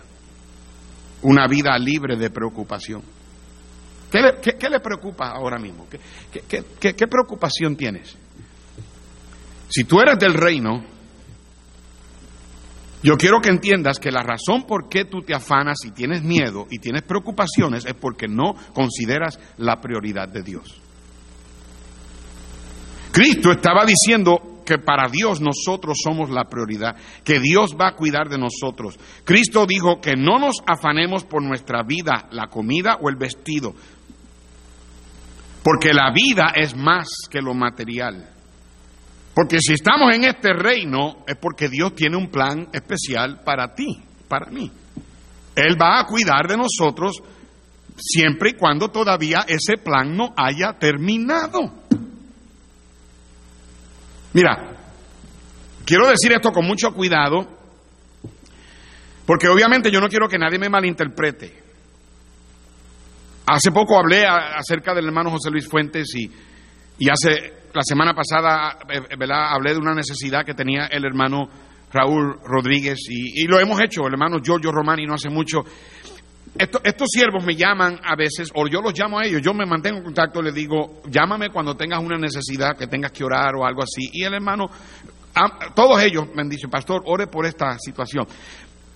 una 1.22 1.48
vida 1.48 1.78
libre 1.78 2.16
de 2.16 2.30
preocupación. 2.30 3.02
¿Qué 4.12 4.70
le, 4.70 4.80
preocupa 4.80 5.32
ahora 5.32 5.58
mismo? 5.60 5.88
¿Qué, 5.90 6.64
qué 6.80 7.08
preocupación 7.08 7.76
tienes? 7.76 8.16
Si 9.70 9.84
tú 9.84 10.00
eres 10.00 10.18
del 10.18 10.34
reino, 10.34 10.84
yo 13.04 13.18
quiero 13.18 13.40
que 13.42 13.50
entiendas 13.50 14.00
que 14.00 14.12
la 14.12 14.24
razón 14.24 14.66
por 14.66 14.90
qué 14.90 15.06
tú 15.06 15.22
te 15.22 15.34
afanas 15.34 15.78
y 15.86 15.92
tienes 15.92 16.24
miedo 16.24 16.68
y 16.70 16.80
tienes 16.80 17.04
preocupaciones 17.04 17.86
es 17.86 17.94
porque 17.94 18.28
no 18.28 18.56
consideras 18.74 19.40
la 19.58 19.80
prioridad 19.80 20.28
de 20.30 20.42
Dios. 20.42 20.82
Cristo 23.12 23.52
estaba 23.52 23.86
diciendo 23.86 24.57
que 24.68 24.80
para 24.80 25.08
Dios 25.08 25.40
nosotros 25.40 25.98
somos 26.04 26.30
la 26.30 26.44
prioridad, 26.44 26.98
que 27.24 27.40
Dios 27.40 27.78
va 27.80 27.88
a 27.88 27.96
cuidar 27.96 28.28
de 28.28 28.38
nosotros. 28.38 29.00
Cristo 29.24 29.66
dijo 29.66 30.02
que 30.02 30.18
no 30.18 30.40
nos 30.40 30.58
afanemos 30.68 31.24
por 31.24 31.42
nuestra 31.42 31.84
vida, 31.84 32.28
la 32.32 32.48
comida 32.48 32.98
o 33.02 33.08
el 33.08 33.16
vestido, 33.16 33.74
porque 35.64 35.94
la 35.94 36.12
vida 36.12 36.52
es 36.54 36.76
más 36.76 37.08
que 37.32 37.42
lo 37.42 37.54
material. 37.54 38.30
Porque 39.34 39.60
si 39.62 39.74
estamos 39.74 40.14
en 40.14 40.26
este 40.26 40.52
reino 40.52 41.24
es 41.26 41.38
porque 41.38 41.70
Dios 41.70 41.96
tiene 41.96 42.18
un 42.18 42.28
plan 42.28 42.68
especial 42.74 43.44
para 43.46 43.74
ti, 43.74 44.02
para 44.28 44.52
mí. 44.52 44.70
Él 45.56 45.82
va 45.82 46.00
a 46.00 46.06
cuidar 46.06 46.48
de 46.48 46.58
nosotros 46.58 47.22
siempre 47.96 48.50
y 48.50 48.54
cuando 48.54 48.90
todavía 48.90 49.46
ese 49.48 49.78
plan 49.78 50.18
no 50.18 50.34
haya 50.36 50.74
terminado. 50.74 51.72
Mira, 54.38 54.56
quiero 55.84 56.08
decir 56.08 56.32
esto 56.32 56.52
con 56.52 56.64
mucho 56.64 56.94
cuidado, 56.94 57.48
porque 59.26 59.48
obviamente 59.48 59.90
yo 59.90 60.00
no 60.00 60.08
quiero 60.10 60.28
que 60.28 60.38
nadie 60.38 60.60
me 60.60 60.70
malinterprete. 60.70 61.64
Hace 63.48 63.72
poco 63.72 63.98
hablé 63.98 64.26
acerca 64.28 64.94
del 64.94 65.08
hermano 65.08 65.32
José 65.32 65.50
Luis 65.50 65.68
Fuentes 65.68 66.14
y, 66.14 66.32
y 67.00 67.10
hace 67.10 67.52
la 67.74 67.82
semana 67.82 68.14
pasada 68.14 68.78
eh, 68.88 69.18
hablé 69.28 69.74
de 69.74 69.80
una 69.80 69.96
necesidad 69.96 70.46
que 70.46 70.54
tenía 70.54 70.86
el 70.86 71.04
hermano 71.04 71.50
Raúl 71.92 72.38
Rodríguez 72.44 73.00
y, 73.10 73.48
lo 73.48 73.60
hemos 73.60 73.82
hecho, 73.82 74.06
el 74.06 74.14
hermano 74.14 74.38
Giorgio 74.40 74.72
Romani 74.72 75.08
no 75.08 75.16
hace 75.16 75.30
mucho. 75.30 75.64
Estos 76.56 77.08
siervos 77.10 77.44
me 77.44 77.56
llaman 77.56 78.00
a 78.04 78.16
veces, 78.16 78.52
o 78.54 78.68
yo 78.68 78.82
los 78.82 78.98
llamo 78.98 79.20
a 79.20 79.26
ellos, 79.26 79.42
yo 79.42 79.54
me 79.54 79.66
mantengo 79.66 79.98
en 79.98 80.04
contacto, 80.04 80.42
les 80.42 80.54
digo, 80.54 81.02
llámame 81.08 81.50
cuando 81.50 81.76
tengas 81.76 82.00
una 82.00 82.18
necesidad, 82.18 82.78
que 82.78 82.88
tengas 82.88 83.12
que 83.12 83.24
orar 83.24 83.56
o 83.56 83.66
algo 83.66 83.84
así. 83.84 84.10
Y 84.12 84.24
el 84.24 84.34
hermano, 84.34 84.70
todos 85.76 86.02
ellos 86.02 86.28
me 86.34 86.42
han 86.42 86.50
dicho, 86.50 86.70
pastor, 86.70 87.04
ore 87.06 87.28
por 87.28 87.46
esta 87.46 87.78
situación. 87.78 88.26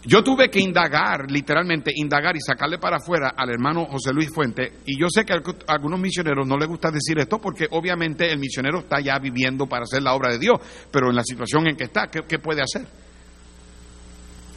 Yo 0.03 0.23
tuve 0.23 0.49
que 0.49 0.59
indagar, 0.59 1.29
literalmente 1.29 1.91
indagar 1.93 2.35
y 2.35 2.41
sacarle 2.41 2.79
para 2.79 2.97
afuera 2.97 3.33
al 3.37 3.51
hermano 3.51 3.85
José 3.85 4.11
Luis 4.11 4.31
Fuente. 4.33 4.79
Y 4.85 4.99
yo 4.99 5.07
sé 5.09 5.23
que 5.23 5.33
a 5.33 5.41
algunos 5.67 5.99
misioneros 5.99 6.47
no 6.47 6.57
les 6.57 6.67
gusta 6.67 6.89
decir 6.89 7.19
esto 7.19 7.39
porque 7.39 7.67
obviamente 7.69 8.31
el 8.31 8.39
misionero 8.39 8.79
está 8.79 8.99
ya 8.99 9.19
viviendo 9.19 9.67
para 9.67 9.83
hacer 9.83 10.01
la 10.01 10.13
obra 10.13 10.31
de 10.31 10.39
Dios, 10.39 10.59
pero 10.91 11.09
en 11.09 11.15
la 11.15 11.23
situación 11.23 11.67
en 11.67 11.75
que 11.75 11.83
está, 11.83 12.07
¿qué, 12.07 12.39
puede 12.39 12.63
hacer? 12.63 12.87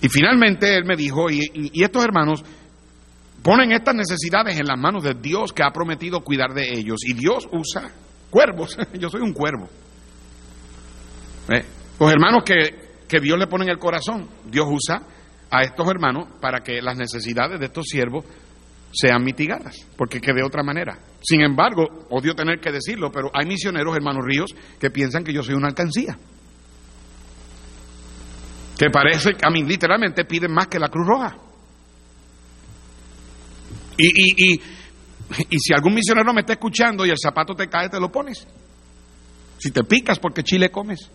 Y 0.01 0.09
finalmente 0.09 0.75
él 0.75 0.85
me 0.87 0.97
dijo, 0.97 1.31
y, 1.31 1.43
estos 1.75 2.03
hermanos 2.03 2.43
ponen 3.45 3.73
estas 3.73 3.95
necesidades 3.95 4.59
en 4.59 4.67
las 4.67 4.79
manos 4.79 5.05
de 5.05 5.13
Dios 5.15 5.53
que 5.53 5.63
ha 5.63 5.71
prometido 5.71 6.21
cuidar 6.21 6.55
de 6.55 6.73
ellos. 6.73 7.05
Y 7.07 7.13
Dios 7.13 7.47
usa 7.53 7.93
cuervos, 8.31 8.77
yo 8.99 9.11
soy 9.11 9.21
un 9.21 9.35
cuervo. 9.35 9.69
Los 12.01 12.11
hermanos 12.11 12.43
que, 12.43 12.97
que 13.07 13.21
Dios 13.21 13.39
le 13.39 13.47
pone 13.47 13.65
en 13.65 13.71
el 13.71 13.79
corazón, 13.79 14.27
Dios 14.47 14.67
usa 14.69 15.03
a 15.51 15.63
estos 15.63 15.87
hermanos 15.89 16.29
para 16.41 16.61
que 16.61 16.81
las 16.81 16.97
necesidades 16.97 17.61
de 17.61 17.67
estos 17.67 17.85
siervos 17.87 18.25
sean 18.91 19.23
mitigadas, 19.23 19.87
porque 19.97 20.21
que 20.21 20.33
de 20.33 20.43
otra 20.43 20.63
manera. 20.63 20.99
Sin 21.21 21.43
embargo, 21.43 22.07
odio 22.11 22.35
tener 22.35 22.61
que 22.61 22.73
decirlo, 22.73 23.11
pero 23.13 23.31
hay 23.35 23.47
misioneros, 23.47 23.95
hermanos 23.95 24.25
Ríos, 24.25 24.55
que 24.81 24.91
piensan 24.91 25.23
que 25.23 25.35
yo 25.35 25.43
soy 25.43 25.55
una 25.55 25.69
alcancía. 25.69 26.17
Que 28.79 28.89
parece, 28.91 29.33
a 29.43 29.51
mí 29.51 29.63
literalmente 29.65 30.25
piden 30.25 30.53
más 30.53 30.69
que 30.69 30.79
la 30.79 30.89
Cruz 30.89 31.07
Roja. 31.07 31.37
Y, 33.97 34.07
y, 34.07 34.55
y, 34.55 34.61
y 35.51 35.59
si 35.59 35.73
algún 35.73 35.95
misionero 35.95 36.33
me 36.33 36.41
está 36.41 36.55
escuchando 36.55 37.05
y 37.07 37.11
el 37.11 37.19
zapato 37.19 37.55
te 37.55 37.69
cae, 37.69 37.89
te 37.89 38.01
lo 38.01 38.11
pones. 38.11 38.47
Si 39.59 39.71
te 39.71 39.85
picas 39.85 40.19
porque 40.19 40.43
chile 40.43 40.71
comes. 40.71 41.11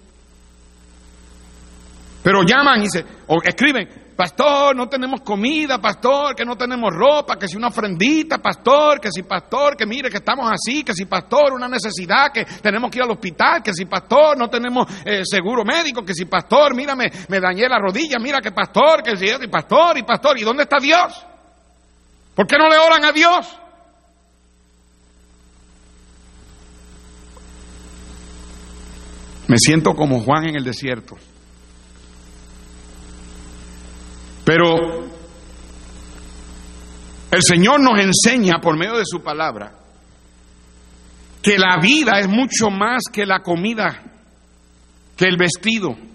Pero 2.24 2.44
llaman 2.44 2.84
y 2.84 2.90
se, 2.90 3.06
o 3.28 3.42
escriben, 3.44 3.88
pastor, 4.16 4.76
no 4.76 4.90
tenemos 4.90 5.22
comida, 5.22 5.80
pastor, 5.80 6.36
que 6.36 6.44
no 6.44 6.58
tenemos 6.58 6.94
ropa, 6.94 7.38
que 7.38 7.48
si 7.48 7.56
una 7.56 7.68
ofrendita, 7.68 8.40
pastor, 8.40 9.00
que 9.00 9.10
si 9.10 9.24
pastor, 9.24 9.78
que 9.78 9.86
mire 9.86 10.10
que 10.10 10.18
estamos 10.18 10.52
así, 10.52 10.84
que 10.84 10.94
si 10.94 11.06
pastor, 11.06 11.54
una 11.54 11.70
necesidad, 11.70 12.30
que 12.34 12.44
tenemos 12.44 12.92
que 12.92 12.98
ir 12.98 13.04
al 13.04 13.12
hospital, 13.12 13.64
que 13.64 13.74
si 13.74 13.86
pastor, 13.86 14.38
no 14.38 14.50
tenemos 14.50 14.86
eh, 15.06 15.22
seguro 15.24 15.64
médico, 15.64 16.04
que 16.04 16.14
si 16.14 16.26
pastor, 16.26 16.76
mírame, 16.76 17.10
me 17.30 17.40
dañé 17.40 17.70
la 17.70 17.80
rodilla, 17.80 18.20
mira 18.20 18.42
que 18.42 18.52
pastor, 18.52 19.02
que 19.02 19.16
si 19.16 19.48
pastor, 19.48 19.98
y 19.98 20.04
pastor, 20.04 20.38
¿y 20.38 20.44
dónde 20.44 20.64
está 20.64 20.80
Dios? 20.80 21.29
¿Por 22.40 22.48
qué 22.48 22.58
no 22.58 22.70
le 22.70 22.78
oran 22.78 23.04
a 23.04 23.12
Dios? 23.12 23.54
Me 29.50 29.58
siento 29.58 29.94
como 29.94 30.22
Juan 30.22 30.48
en 30.48 30.56
el 30.56 30.64
desierto. 30.64 31.18
Pero 34.46 34.74
el 37.30 37.44
Señor 37.44 37.82
nos 37.82 38.00
enseña 38.00 38.62
por 38.62 38.78
medio 38.78 38.98
de 39.00 39.06
su 39.06 39.22
palabra 39.22 39.74
que 41.42 41.58
la 41.58 41.76
vida 41.82 42.22
es 42.22 42.30
mucho 42.30 42.70
más 42.70 43.02
que 43.12 43.26
la 43.26 43.42
comida, 43.42 44.02
que 45.18 45.26
el 45.26 45.36
vestido. 45.36 46.09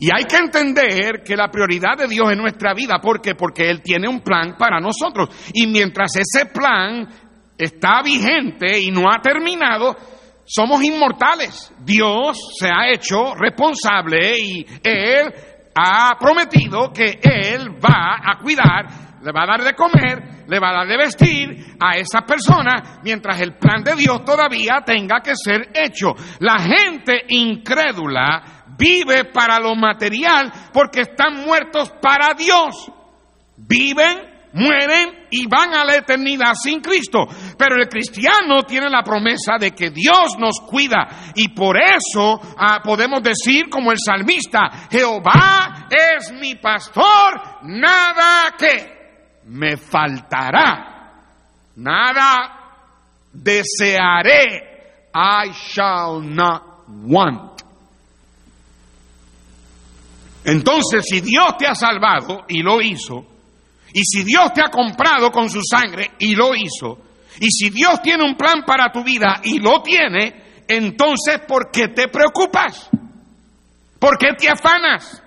Y 0.00 0.08
hay 0.14 0.24
que 0.24 0.36
entender 0.36 1.22
que 1.24 1.36
la 1.36 1.48
prioridad 1.48 1.96
de 1.96 2.08
Dios 2.08 2.30
en 2.32 2.38
nuestra 2.38 2.74
vida, 2.74 2.98
¿por 3.00 3.20
qué? 3.20 3.34
Porque 3.34 3.70
Él 3.70 3.82
tiene 3.82 4.08
un 4.08 4.20
plan 4.20 4.56
para 4.58 4.80
nosotros. 4.80 5.28
Y 5.52 5.66
mientras 5.66 6.12
ese 6.16 6.46
plan 6.46 7.08
está 7.56 8.02
vigente 8.02 8.78
y 8.80 8.90
no 8.90 9.10
ha 9.10 9.20
terminado, 9.20 9.96
somos 10.44 10.82
inmortales. 10.82 11.72
Dios 11.80 12.38
se 12.58 12.68
ha 12.68 12.90
hecho 12.92 13.34
responsable 13.34 14.38
y 14.38 14.66
Él 14.82 15.32
ha 15.76 16.16
prometido 16.18 16.92
que 16.92 17.18
Él 17.22 17.70
va 17.82 18.18
a 18.24 18.38
cuidar, 18.42 19.20
le 19.22 19.32
va 19.32 19.44
a 19.44 19.46
dar 19.46 19.64
de 19.64 19.74
comer 19.74 20.34
le 20.46 20.58
va 20.58 20.70
a 20.70 20.72
dar 20.72 20.86
de 20.86 20.96
vestir 20.96 21.76
a 21.80 21.96
esa 21.96 22.22
persona 22.22 23.00
mientras 23.02 23.40
el 23.40 23.54
plan 23.54 23.82
de 23.82 23.94
Dios 23.94 24.24
todavía 24.24 24.82
tenga 24.84 25.20
que 25.20 25.32
ser 25.34 25.70
hecho. 25.74 26.14
La 26.40 26.58
gente 26.58 27.24
incrédula 27.28 28.63
vive 28.76 29.24
para 29.26 29.58
lo 29.58 29.74
material 29.74 30.52
porque 30.72 31.02
están 31.02 31.44
muertos 31.44 31.90
para 32.00 32.34
Dios. 32.34 32.90
Viven 33.56 34.34
mueren 34.54 35.26
y 35.30 35.46
van 35.46 35.74
a 35.74 35.84
la 35.84 35.96
eternidad 35.96 36.54
sin 36.54 36.80
Cristo. 36.80 37.26
Pero 37.58 37.76
el 37.76 37.88
cristiano 37.88 38.62
tiene 38.62 38.88
la 38.88 39.02
promesa 39.02 39.58
de 39.58 39.72
que 39.72 39.90
Dios 39.90 40.38
nos 40.38 40.60
cuida 40.60 41.32
y 41.34 41.48
por 41.48 41.76
eso 41.76 42.40
ah, 42.56 42.80
podemos 42.82 43.22
decir 43.22 43.68
como 43.68 43.90
el 43.90 43.98
salmista, 44.04 44.88
Jehová 44.90 45.88
es 45.90 46.32
mi 46.32 46.54
pastor, 46.54 47.60
nada 47.64 48.54
que 48.56 49.42
me 49.46 49.76
faltará, 49.76 51.12
nada 51.76 52.64
desearé, 53.32 55.10
I 55.12 55.50
shall 55.52 56.22
not 56.22 56.62
want. 56.88 57.53
Entonces, 60.44 61.04
si 61.08 61.20
Dios 61.20 61.56
te 61.58 61.66
ha 61.66 61.74
salvado 61.74 62.44
y 62.48 62.62
lo 62.62 62.80
hizo, 62.80 63.26
y 63.92 64.02
si 64.04 64.24
Dios 64.24 64.52
te 64.52 64.60
ha 64.60 64.70
comprado 64.70 65.30
con 65.30 65.48
su 65.48 65.60
sangre 65.62 66.12
y 66.18 66.34
lo 66.34 66.54
hizo, 66.54 66.98
y 67.40 67.48
si 67.50 67.70
Dios 67.70 68.02
tiene 68.02 68.24
un 68.24 68.36
plan 68.36 68.64
para 68.66 68.92
tu 68.92 69.02
vida 69.02 69.40
y 69.42 69.58
lo 69.58 69.82
tiene, 69.82 70.62
entonces 70.68 71.40
¿por 71.46 71.70
qué 71.70 71.88
te 71.88 72.08
preocupas? 72.08 72.90
¿Por 73.98 74.18
qué 74.18 74.34
te 74.38 74.48
afanas? 74.48 75.23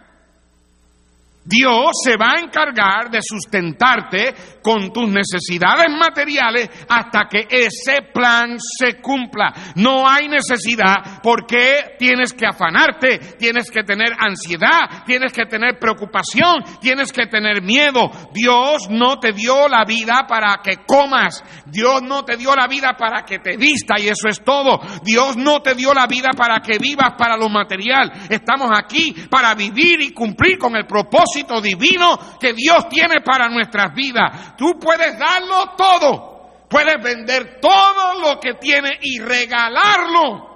Dios 1.48 1.92
se 2.04 2.18
va 2.18 2.34
a 2.36 2.42
encargar 2.42 3.10
de 3.10 3.20
sustentarte 3.22 4.36
con 4.62 4.92
tus 4.92 5.08
necesidades 5.08 5.88
materiales 5.98 6.70
hasta 6.90 7.28
que 7.30 7.48
ese 7.50 8.02
plan 8.14 8.58
se 8.60 9.00
cumpla. 9.00 9.54
No 9.76 10.10
hay 10.10 10.28
necesidad 10.28 11.22
porque 11.24 11.96
tienes 11.98 12.34
que 12.34 12.46
afanarte, 12.46 13.20
tienes 13.40 13.72
que 13.72 13.84
tener 13.84 14.10
ansiedad, 14.20 15.06
tienes 15.06 15.32
que 15.32 15.46
tener 15.46 15.80
preocupación, 15.80 16.66
tienes 16.82 17.14
que 17.14 17.28
tener 17.28 17.62
miedo. 17.62 18.12
Dios 18.34 18.90
no 18.90 19.18
te 19.18 19.32
dio 19.32 19.70
la 19.70 19.86
vida 19.86 20.26
para 20.28 20.58
que 20.62 20.84
comas, 20.86 21.42
Dios 21.66 22.02
no 22.04 22.26
te 22.26 22.36
dio 22.36 22.54
la 22.56 22.68
vida 22.68 22.98
para 22.98 23.24
que 23.24 23.40
te 23.40 23.56
vista 23.56 23.96
y 23.98 24.10
eso 24.10 24.28
es 24.28 24.44
todo. 24.44 24.82
Dios 25.02 25.38
no 25.38 25.62
te 25.62 25.76
dio 25.76 25.94
la 25.94 26.08
vida 26.08 26.32
para 26.36 26.60
que 26.60 26.78
vivas 26.78 27.14
para 27.18 27.38
lo 27.38 27.48
material. 27.48 28.12
Estamos 28.30 28.70
aquí 28.78 29.14
para 29.30 29.56
vivir 29.56 30.02
y 30.02 30.12
cumplir 30.12 30.58
con 30.58 30.76
el 30.76 30.86
propósito 30.86 31.37
divino 31.62 32.18
que 32.40 32.54
Dios 32.54 32.88
tiene 32.90 33.22
para 33.22 33.50
nuestras 33.50 33.94
vidas. 33.94 34.56
Tú 34.58 34.80
puedes 34.80 35.18
darlo 35.18 35.76
todo. 35.78 36.38
Puedes 36.70 37.02
vender 37.02 37.60
todo 37.62 38.20
lo 38.20 38.40
que 38.40 38.56
tienes 38.56 39.00
y 39.02 39.20
regalarlo. 39.20 40.48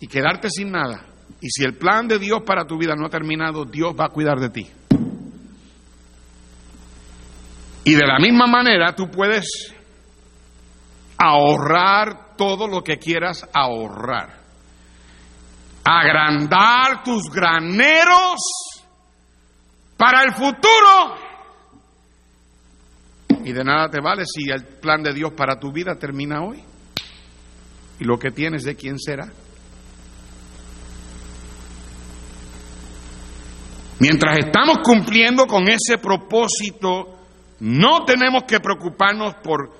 Y 0.00 0.06
quedarte 0.08 0.50
sin 0.50 0.72
nada. 0.72 1.04
Y 1.40 1.48
si 1.50 1.64
el 1.64 1.76
plan 1.76 2.08
de 2.08 2.18
Dios 2.18 2.40
para 2.44 2.64
tu 2.66 2.78
vida 2.78 2.94
no 2.96 3.06
ha 3.06 3.10
terminado, 3.10 3.64
Dios 3.64 3.94
va 3.98 4.06
a 4.06 4.10
cuidar 4.10 4.38
de 4.38 4.50
ti. 4.50 4.66
Y 7.84 7.94
de 7.94 8.06
la 8.06 8.18
misma 8.18 8.46
manera 8.46 8.96
tú 8.96 9.08
puedes 9.08 9.46
ahorrar 11.16 12.36
todo 12.36 12.66
lo 12.66 12.82
que 12.82 12.98
quieras 12.98 13.48
ahorrar. 13.52 14.40
Agrandar 15.84 17.04
tus 17.04 17.30
graneros 17.30 18.40
para 19.96 20.22
el 20.24 20.34
futuro 20.34 21.26
y 23.46 23.52
de 23.52 23.62
nada 23.62 23.88
te 23.88 24.00
vale 24.00 24.24
si 24.26 24.50
el 24.50 24.64
plan 24.64 25.04
de 25.04 25.12
Dios 25.12 25.32
para 25.36 25.60
tu 25.60 25.70
vida 25.70 25.94
termina 25.94 26.42
hoy. 26.42 26.60
Y 28.00 28.04
lo 28.04 28.18
que 28.18 28.32
tienes 28.32 28.64
de 28.64 28.74
quién 28.74 28.98
será. 28.98 29.30
Mientras 34.00 34.38
estamos 34.38 34.78
cumpliendo 34.82 35.46
con 35.46 35.68
ese 35.68 35.96
propósito, 36.02 37.20
no 37.60 38.04
tenemos 38.04 38.42
que 38.48 38.58
preocuparnos 38.58 39.36
por 39.36 39.70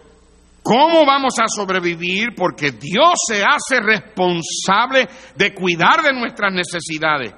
cómo 0.62 1.04
vamos 1.04 1.34
a 1.40 1.48
sobrevivir, 1.48 2.36
porque 2.36 2.70
Dios 2.70 3.14
se 3.26 3.42
hace 3.42 3.80
responsable 3.80 5.08
de 5.34 5.52
cuidar 5.52 6.02
de 6.02 6.12
nuestras 6.12 6.52
necesidades. 6.52 7.34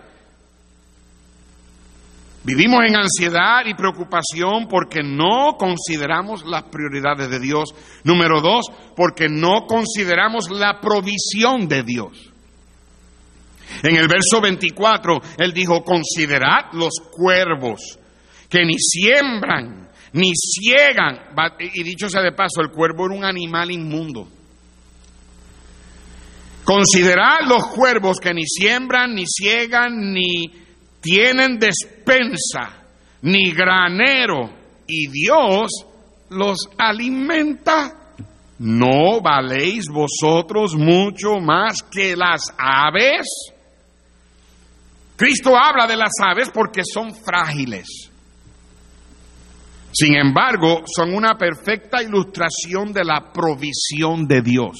Vivimos 2.48 2.80
en 2.88 2.96
ansiedad 2.96 3.66
y 3.66 3.74
preocupación 3.74 4.68
porque 4.70 5.02
no 5.02 5.58
consideramos 5.58 6.46
las 6.46 6.62
prioridades 6.62 7.28
de 7.28 7.38
Dios. 7.38 7.74
Número 8.04 8.40
dos, 8.40 8.64
porque 8.96 9.28
no 9.28 9.66
consideramos 9.66 10.48
la 10.50 10.80
provisión 10.80 11.68
de 11.68 11.82
Dios. 11.82 12.32
En 13.82 13.96
el 13.96 14.08
verso 14.08 14.40
24, 14.40 15.20
él 15.36 15.52
dijo, 15.52 15.84
considerad 15.84 16.72
los 16.72 16.94
cuervos 17.12 17.98
que 18.48 18.64
ni 18.64 18.78
siembran, 18.78 19.90
ni 20.14 20.32
ciegan. 20.34 21.18
Y 21.74 21.82
dicho 21.82 22.08
sea 22.08 22.22
de 22.22 22.32
paso, 22.32 22.62
el 22.62 22.70
cuervo 22.70 23.04
era 23.04 23.14
un 23.14 23.24
animal 23.26 23.70
inmundo. 23.70 24.26
Considerad 26.64 27.40
los 27.46 27.66
cuervos 27.66 28.18
que 28.18 28.32
ni 28.32 28.46
siembran, 28.46 29.14
ni 29.14 29.26
ciegan, 29.26 30.14
ni 30.14 30.67
tienen 31.00 31.58
despensa 31.58 32.84
ni 33.22 33.52
granero 33.52 34.50
y 34.86 35.08
Dios 35.08 35.70
los 36.30 36.58
alimenta. 36.78 37.94
¿No 38.58 39.20
valéis 39.20 39.86
vosotros 39.88 40.74
mucho 40.74 41.38
más 41.40 41.82
que 41.82 42.16
las 42.16 42.52
aves? 42.58 43.26
Cristo 45.16 45.56
habla 45.56 45.86
de 45.86 45.96
las 45.96 46.12
aves 46.20 46.50
porque 46.52 46.82
son 46.84 47.14
frágiles. 47.14 47.86
Sin 49.92 50.14
embargo, 50.16 50.82
son 50.86 51.14
una 51.14 51.36
perfecta 51.36 52.02
ilustración 52.02 52.92
de 52.92 53.04
la 53.04 53.32
provisión 53.32 54.26
de 54.26 54.42
Dios. 54.42 54.76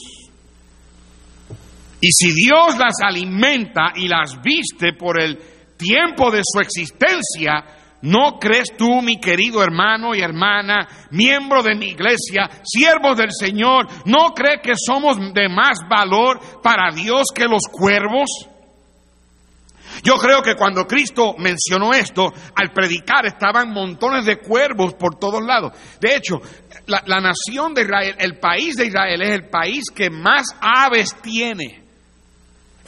Y 2.01 2.09
si 2.13 2.33
Dios 2.33 2.79
las 2.79 3.01
alimenta 3.03 3.93
y 3.97 4.07
las 4.07 4.41
viste 4.43 4.93
por 4.93 5.21
el 5.21 5.39
tiempo 5.79 6.31
de 6.31 6.43
su 6.45 6.61
existencia, 6.61 7.65
¿no 8.03 8.39
crees 8.39 8.77
tú, 8.77 9.01
mi 9.01 9.19
querido 9.19 9.63
hermano 9.63 10.15
y 10.15 10.21
hermana, 10.21 10.87
miembro 11.11 11.63
de 11.63 11.75
mi 11.75 11.87
iglesia, 11.87 12.51
siervos 12.63 13.17
del 13.17 13.33
Señor, 13.33 13.87
¿no 14.05 14.35
crees 14.35 14.61
que 14.63 14.73
somos 14.75 15.17
de 15.33 15.49
más 15.49 15.79
valor 15.89 16.41
para 16.63 16.91
Dios 16.95 17.29
que 17.35 17.47
los 17.47 17.63
cuervos? 17.71 18.29
Yo 20.03 20.17
creo 20.17 20.43
que 20.43 20.55
cuando 20.55 20.87
Cristo 20.87 21.35
mencionó 21.39 21.93
esto, 21.93 22.33
al 22.55 22.71
predicar 22.73 23.27
estaban 23.27 23.73
montones 23.73 24.27
de 24.27 24.39
cuervos 24.39 24.95
por 24.95 25.19
todos 25.19 25.43
lados. 25.43 25.73
De 26.01 26.15
hecho, 26.15 26.41
la, 26.87 27.03
la 27.07 27.21
nación 27.21 27.75
de 27.75 27.83
Israel, 27.83 28.15
el 28.19 28.39
país 28.39 28.77
de 28.77 28.87
Israel 28.87 29.23
es 29.23 29.31
el 29.31 29.49
país 29.49 29.85
que 29.95 30.11
más 30.11 30.45
aves 30.61 31.17
tiene. 31.21 31.88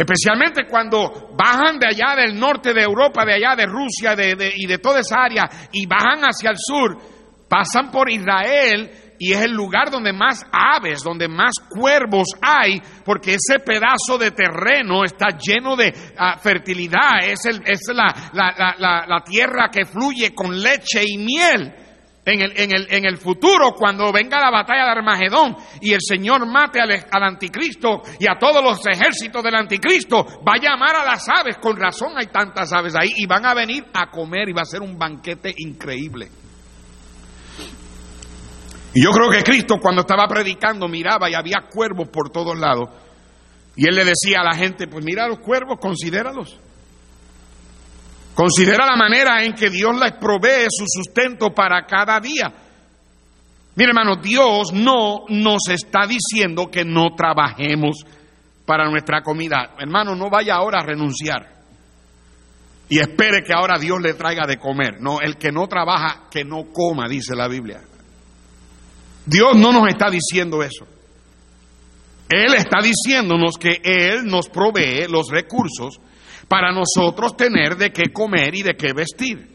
Especialmente 0.01 0.65
cuando 0.67 1.29
bajan 1.37 1.79
de 1.79 1.89
allá 1.89 2.17
del 2.17 2.41
norte 2.41 2.73
de 2.73 2.81
Europa, 2.81 3.23
de 3.23 3.35
allá 3.35 3.55
de 3.55 3.67
Rusia 3.67 4.15
y 4.57 4.67
de 4.67 4.79
toda 4.79 5.01
esa 5.01 5.17
área 5.25 5.47
y 5.73 5.85
bajan 5.85 6.23
hacia 6.23 6.53
el 6.53 6.57
sur, 6.57 6.97
pasan 7.47 7.91
por 7.91 8.09
Israel 8.09 8.91
y 9.19 9.35
es 9.35 9.43
el 9.43 9.51
lugar 9.51 9.91
donde 9.91 10.15
más 10.15 10.47
aves, 10.51 11.03
donde 11.05 11.29
más 11.29 11.53
cuervos 11.69 12.29
hay, 12.41 12.81
porque 13.05 13.35
ese 13.35 13.59
pedazo 13.63 14.17
de 14.17 14.31
terreno 14.31 15.05
está 15.05 15.37
lleno 15.37 15.77
de 15.77 15.93
ah, 16.17 16.39
fertilidad, 16.39 17.19
es, 17.23 17.45
es 17.45 17.81
la 17.93 19.23
tierra 19.23 19.69
que 19.71 19.85
fluye 19.85 20.35
con 20.35 20.59
leche 20.63 21.03
y 21.07 21.19
miel 21.19 21.75
en 22.25 22.41
el, 22.41 22.53
en, 22.55 22.75
el, 22.75 22.87
en 22.91 23.05
el, 23.07 23.17
futuro, 23.17 23.73
cuando 23.73 24.13
venga 24.13 24.39
la 24.39 24.51
batalla 24.51 24.85
de 24.85 24.91
Armagedón 24.91 25.57
y 25.81 25.93
el 25.93 26.01
Señor 26.01 26.47
mate 26.47 26.81
al, 26.81 26.91
al, 26.91 27.23
anticristo 27.23 28.03
y 28.19 28.27
a 28.29 28.39
todos 28.39 28.63
los 28.63 28.87
ejércitos 28.87 29.43
del 29.43 29.55
anticristo, 29.55 30.25
va 30.47 30.55
a 30.55 30.61
llamar 30.61 30.97
a 30.97 31.05
las 31.05 31.27
aves, 31.29 31.57
con 31.57 31.77
razón 31.77 32.13
hay 32.17 32.27
tantas 32.27 32.73
aves 32.73 32.95
ahí, 32.95 33.11
y 33.17 33.27
van 33.27 33.47
a 33.47 33.55
venir 33.55 33.87
a 33.95 34.11
comer 34.11 34.49
y 34.49 34.53
va 34.53 34.63
a 34.63 34.67
ser 34.67 34.83
un 34.83 34.99
banquete 34.99 35.55
increíble. 35.57 36.31
Y 38.93 39.05
yo 39.05 39.11
creo 39.13 39.31
que 39.31 39.43
Cristo 39.43 39.77
cuando 39.81 40.03
estaba 40.03 40.27
predicando 40.27 40.89
miraba 40.89 41.31
y 41.31 41.35
había 41.35 41.69
cuervos 41.73 42.09
por 42.09 42.31
todos 42.31 42.59
lados. 42.59 42.89
Y 43.77 43.87
él 43.89 43.95
le 43.95 44.05
decía 44.05 44.41
a 44.41 44.45
la 44.45 44.57
gente, 44.57 44.89
pues 44.89 45.05
mira 45.05 45.29
los 45.29 45.39
cuervos, 45.39 45.79
considéralos. 45.81 46.59
Considera 48.41 48.87
la 48.87 48.97
manera 48.97 49.45
en 49.45 49.53
que 49.53 49.69
Dios 49.69 49.95
les 50.01 50.13
provee 50.13 50.65
su 50.71 50.87
sustento 50.87 51.51
para 51.51 51.85
cada 51.85 52.19
día. 52.21 52.51
Mire, 53.77 53.91
hermano, 53.91 54.17
Dios 54.17 54.73
no 54.73 55.27
nos 55.29 55.69
está 55.69 56.07
diciendo 56.07 56.71
que 56.71 56.83
no 56.83 57.15
trabajemos 57.15 57.99
para 58.65 58.89
nuestra 58.89 59.21
comida. 59.21 59.75
Hermano, 59.79 60.17
no 60.17 60.31
vaya 60.31 60.55
ahora 60.55 60.81
a 60.81 60.87
renunciar 60.87 61.51
y 62.89 62.99
espere 62.99 63.43
que 63.45 63.53
ahora 63.53 63.79
Dios 63.79 64.01
le 64.01 64.15
traiga 64.15 64.47
de 64.47 64.57
comer. 64.57 65.03
No, 65.03 65.21
el 65.21 65.37
que 65.37 65.53
no 65.53 65.69
trabaja, 65.69 66.23
que 66.31 66.43
no 66.43 66.73
coma, 66.73 67.11
dice 67.11 67.37
la 67.37 67.47
Biblia. 67.47 67.83
Dios 69.27 69.55
no 69.55 69.71
nos 69.71 69.87
está 69.87 70.09
diciendo 70.09 70.63
eso. 70.63 70.87
Él 72.27 72.55
está 72.55 72.79
diciéndonos 72.83 73.59
que 73.59 73.83
Él 73.85 74.25
nos 74.25 74.49
provee 74.49 75.07
los 75.11 75.29
recursos 75.29 76.01
para 76.51 76.73
nosotros 76.73 77.37
tener 77.37 77.77
de 77.77 77.93
qué 77.93 78.13
comer 78.13 78.53
y 78.57 78.63
de 78.65 78.75
qué 78.75 78.93
vestir. 78.93 79.47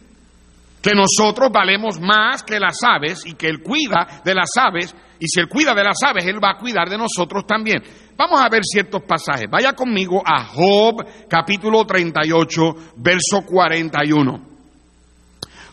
Que 0.82 0.92
nosotros 0.96 1.52
valemos 1.52 2.00
más 2.00 2.42
que 2.42 2.58
las 2.58 2.78
aves 2.84 3.26
y 3.26 3.34
que 3.34 3.48
Él 3.48 3.62
cuida 3.62 4.22
de 4.24 4.34
las 4.34 4.48
aves. 4.58 4.96
Y 5.20 5.26
si 5.28 5.42
Él 5.42 5.50
cuida 5.50 5.74
de 5.74 5.84
las 5.84 5.98
aves, 6.08 6.26
Él 6.26 6.42
va 6.42 6.52
a 6.52 6.58
cuidar 6.58 6.88
de 6.88 6.98
nosotros 6.98 7.46
también. 7.46 7.84
Vamos 8.16 8.40
a 8.40 8.48
ver 8.48 8.62
ciertos 8.64 9.02
pasajes. 9.02 9.48
Vaya 9.52 9.74
conmigo 9.74 10.24
a 10.26 10.46
Job 10.46 11.06
capítulo 11.28 11.86
38, 11.86 12.62
verso 12.96 13.42
41. 13.46 14.42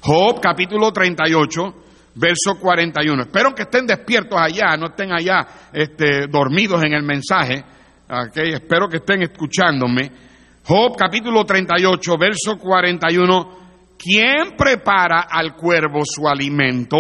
Job 0.01 0.41
capítulo 0.41 0.91
38, 0.91 1.75
verso 2.17 2.59
41. 2.61 3.23
Espero 3.23 3.55
que 3.55 3.63
estén 3.63 3.87
despiertos 3.87 4.41
allá, 4.41 4.77
no 4.77 4.87
estén 4.87 5.13
allá 5.13 5.47
este, 5.73 6.27
dormidos 6.27 6.83
en 6.83 6.95
el 6.95 7.05
mensaje. 7.05 7.65
Okay, 8.09 8.55
espero 8.55 8.89
que 8.89 8.97
estén 8.97 9.23
escuchándome. 9.23 10.32
Job 10.64 10.96
capítulo 10.96 11.44
38, 11.44 12.18
verso 12.18 12.57
41. 12.57 13.62
¿Quién 13.98 14.57
prepara 14.57 15.22
al 15.29 15.57
cuervo 15.57 16.03
su 16.05 16.29
alimento 16.29 16.98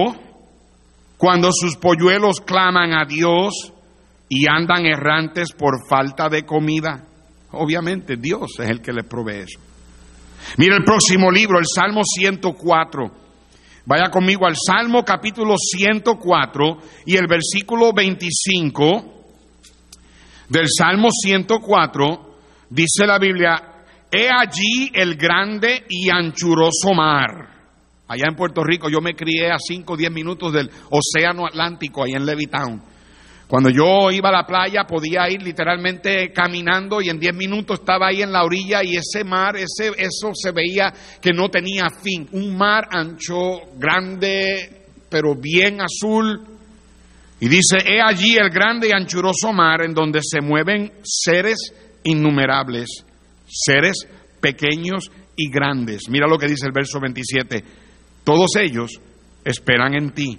cuando 1.16 1.50
sus 1.52 1.76
polluelos 1.76 2.40
claman 2.40 2.92
a 2.92 3.04
Dios 3.04 3.72
y 4.28 4.46
andan 4.48 4.86
errantes 4.86 5.52
por 5.52 5.86
falta 5.88 6.28
de 6.28 6.44
comida? 6.44 7.04
Obviamente 7.52 8.16
Dios 8.16 8.58
es 8.58 8.68
el 8.68 8.80
que 8.80 8.92
les 8.92 9.04
provee 9.04 9.42
eso. 9.42 9.60
Mira 10.58 10.76
el 10.76 10.84
próximo 10.84 11.30
libro, 11.30 11.60
el 11.60 11.66
Salmo 11.72 12.02
104. 12.02 13.10
Vaya 13.84 14.10
conmigo 14.10 14.44
al 14.46 14.56
Salmo 14.56 15.04
capítulo 15.04 15.54
104 15.56 16.78
y 17.06 17.16
el 17.16 17.28
versículo 17.28 17.92
25 17.92 19.24
del 20.48 20.66
Salmo 20.68 21.10
104 21.10 22.31
dice 22.72 23.06
la 23.06 23.18
Biblia, 23.18 23.62
he 24.10 24.28
allí 24.28 24.90
el 24.92 25.16
grande 25.16 25.84
y 25.88 26.10
anchuroso 26.10 26.94
mar. 26.94 27.50
Allá 28.08 28.24
en 28.28 28.36
Puerto 28.36 28.62
Rico 28.62 28.88
yo 28.90 29.00
me 29.00 29.14
crié 29.14 29.50
a 29.50 29.58
5 29.58 29.92
o 29.92 29.96
10 29.96 30.10
minutos 30.10 30.52
del 30.52 30.70
Océano 30.90 31.46
Atlántico, 31.46 32.04
ahí 32.04 32.12
en 32.12 32.26
Levittown. 32.26 32.82
Cuando 33.48 33.68
yo 33.68 34.10
iba 34.10 34.30
a 34.30 34.32
la 34.32 34.46
playa 34.46 34.84
podía 34.84 35.28
ir 35.28 35.42
literalmente 35.42 36.32
caminando 36.32 37.02
y 37.02 37.10
en 37.10 37.18
10 37.18 37.34
minutos 37.34 37.80
estaba 37.80 38.08
ahí 38.08 38.22
en 38.22 38.32
la 38.32 38.44
orilla 38.44 38.82
y 38.82 38.96
ese 38.96 39.24
mar, 39.24 39.56
ese, 39.56 39.92
eso 39.98 40.30
se 40.34 40.52
veía 40.52 40.92
que 41.20 41.32
no 41.32 41.50
tenía 41.50 41.88
fin. 42.02 42.28
Un 42.32 42.56
mar 42.56 42.88
ancho, 42.90 43.60
grande, 43.76 44.86
pero 45.10 45.34
bien 45.34 45.80
azul. 45.82 46.40
Y 47.40 47.48
dice, 47.48 47.78
he 47.84 48.00
allí 48.00 48.36
el 48.36 48.48
grande 48.50 48.88
y 48.88 48.92
anchuroso 48.94 49.52
mar 49.52 49.82
en 49.82 49.92
donde 49.92 50.20
se 50.22 50.40
mueven 50.40 50.92
seres 51.02 51.74
innumerables, 52.04 53.04
seres 53.46 54.06
pequeños 54.40 55.10
y 55.36 55.50
grandes. 55.50 56.08
Mira 56.08 56.26
lo 56.26 56.38
que 56.38 56.48
dice 56.48 56.66
el 56.66 56.72
verso 56.72 57.00
27. 57.00 57.64
Todos 58.24 58.56
ellos 58.56 59.00
esperan 59.44 59.94
en 59.94 60.10
ti 60.10 60.38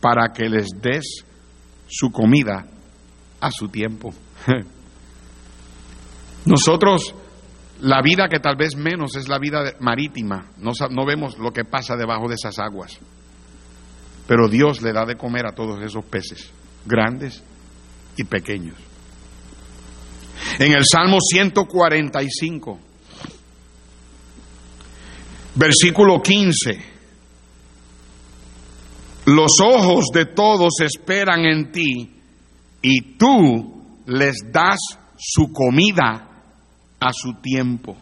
para 0.00 0.32
que 0.32 0.48
les 0.48 0.68
des 0.80 1.24
su 1.88 2.10
comida 2.10 2.66
a 3.40 3.50
su 3.50 3.68
tiempo. 3.68 4.10
Nosotros, 6.46 7.14
la 7.80 8.00
vida 8.02 8.28
que 8.28 8.40
tal 8.40 8.56
vez 8.56 8.76
menos 8.76 9.16
es 9.16 9.28
la 9.28 9.38
vida 9.38 9.74
marítima, 9.80 10.50
no, 10.58 10.72
no 10.90 11.04
vemos 11.04 11.38
lo 11.38 11.52
que 11.52 11.64
pasa 11.64 11.96
debajo 11.96 12.28
de 12.28 12.34
esas 12.34 12.58
aguas, 12.58 12.98
pero 14.26 14.48
Dios 14.48 14.80
le 14.80 14.92
da 14.92 15.04
de 15.04 15.16
comer 15.16 15.46
a 15.46 15.54
todos 15.54 15.82
esos 15.82 16.04
peces, 16.04 16.50
grandes 16.86 17.42
y 18.16 18.24
pequeños. 18.24 18.89
En 20.60 20.72
el 20.72 20.82
Salmo 20.84 21.16
145, 21.22 22.78
versículo 25.54 26.20
15, 26.20 26.84
los 29.24 29.52
ojos 29.64 30.08
de 30.12 30.26
todos 30.26 30.68
esperan 30.82 31.46
en 31.46 31.72
ti 31.72 32.10
y 32.82 33.16
tú 33.16 34.02
les 34.04 34.36
das 34.52 34.80
su 35.16 35.50
comida 35.50 36.28
a 37.00 37.10
su 37.10 37.40
tiempo. 37.40 37.96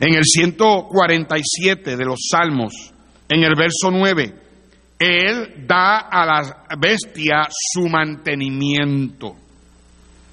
En 0.00 0.14
el 0.16 0.24
147 0.24 1.96
de 1.96 2.04
los 2.04 2.18
Salmos, 2.32 2.72
en 3.28 3.44
el 3.44 3.54
verso 3.54 3.92
9, 3.92 4.34
Él 4.98 5.66
da 5.68 5.98
a 5.98 6.26
la 6.26 6.64
bestia 6.80 7.46
su 7.48 7.88
mantenimiento 7.88 9.36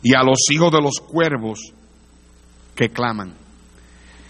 y 0.04 0.16
a 0.16 0.24
los 0.24 0.40
hijos 0.52 0.72
de 0.72 0.82
los 0.82 1.00
cuervos 1.00 1.60
que 2.76 2.90
claman. 2.90 3.34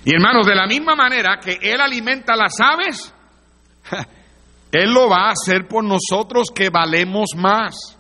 Y 0.06 0.14
hermanos, 0.14 0.46
de 0.46 0.56
la 0.56 0.68
misma 0.68 0.96
manera 0.96 1.40
que 1.44 1.60
Él 1.62 1.82
alimenta 1.82 2.34
a 2.34 2.38
las 2.38 2.54
aves, 2.60 3.14
Él 4.72 4.94
lo 4.94 5.10
va 5.10 5.28
a 5.28 5.32
hacer 5.32 5.68
por 5.68 5.84
nosotros 5.84 6.50
que 6.54 6.70
valemos 6.70 7.30
más. 7.36 7.97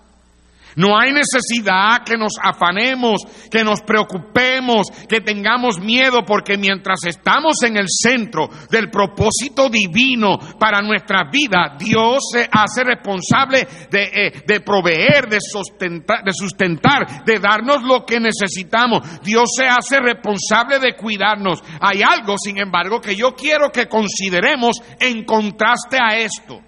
No 0.78 0.96
hay 0.96 1.12
necesidad 1.12 2.04
que 2.06 2.18
nos 2.18 2.34
afanemos, 2.40 3.22
que 3.50 3.63
nos 3.63 3.82
preocupemos, 3.82 4.86
que 5.10 5.22
tengamos 5.22 5.80
miedo, 5.80 6.24
porque 6.24 6.56
mientras 6.56 7.00
estamos 7.08 7.63
en 7.63 7.78
el 7.78 7.88
centro 7.90 8.48
del 8.70 8.92
propósito 8.92 9.70
divino 9.70 10.38
para 10.60 10.84
nuestra 10.84 11.32
vida, 11.32 11.76
Dios 11.80 12.20
se 12.32 12.48
hace 12.52 12.84
responsable 12.84 13.68
de, 13.90 14.34
eh, 14.48 14.60
proveer, 14.60 15.28
de 15.28 15.40
sustentar, 15.42 16.24
de 16.24 16.32
sustentar, 16.32 17.26
de 17.26 17.40
darnos 17.40 17.82
lo 17.82 18.06
que 18.06 18.20
necesitamos. 18.20 19.24
Dios 19.24 19.50
se 19.58 19.66
hace 19.66 20.00
responsable 20.00 20.78
de 20.78 20.96
cuidarnos. 20.96 21.60
Hay 21.82 22.04
algo, 22.04 22.38
sin 22.38 22.60
embargo, 22.60 23.02
que 23.02 23.16
yo 23.16 23.34
quiero 23.34 23.72
que 23.72 23.88
consideremos 23.88 24.78
en 25.00 25.26
contraste 25.26 25.98
a 26.00 26.18
esto. 26.18 26.66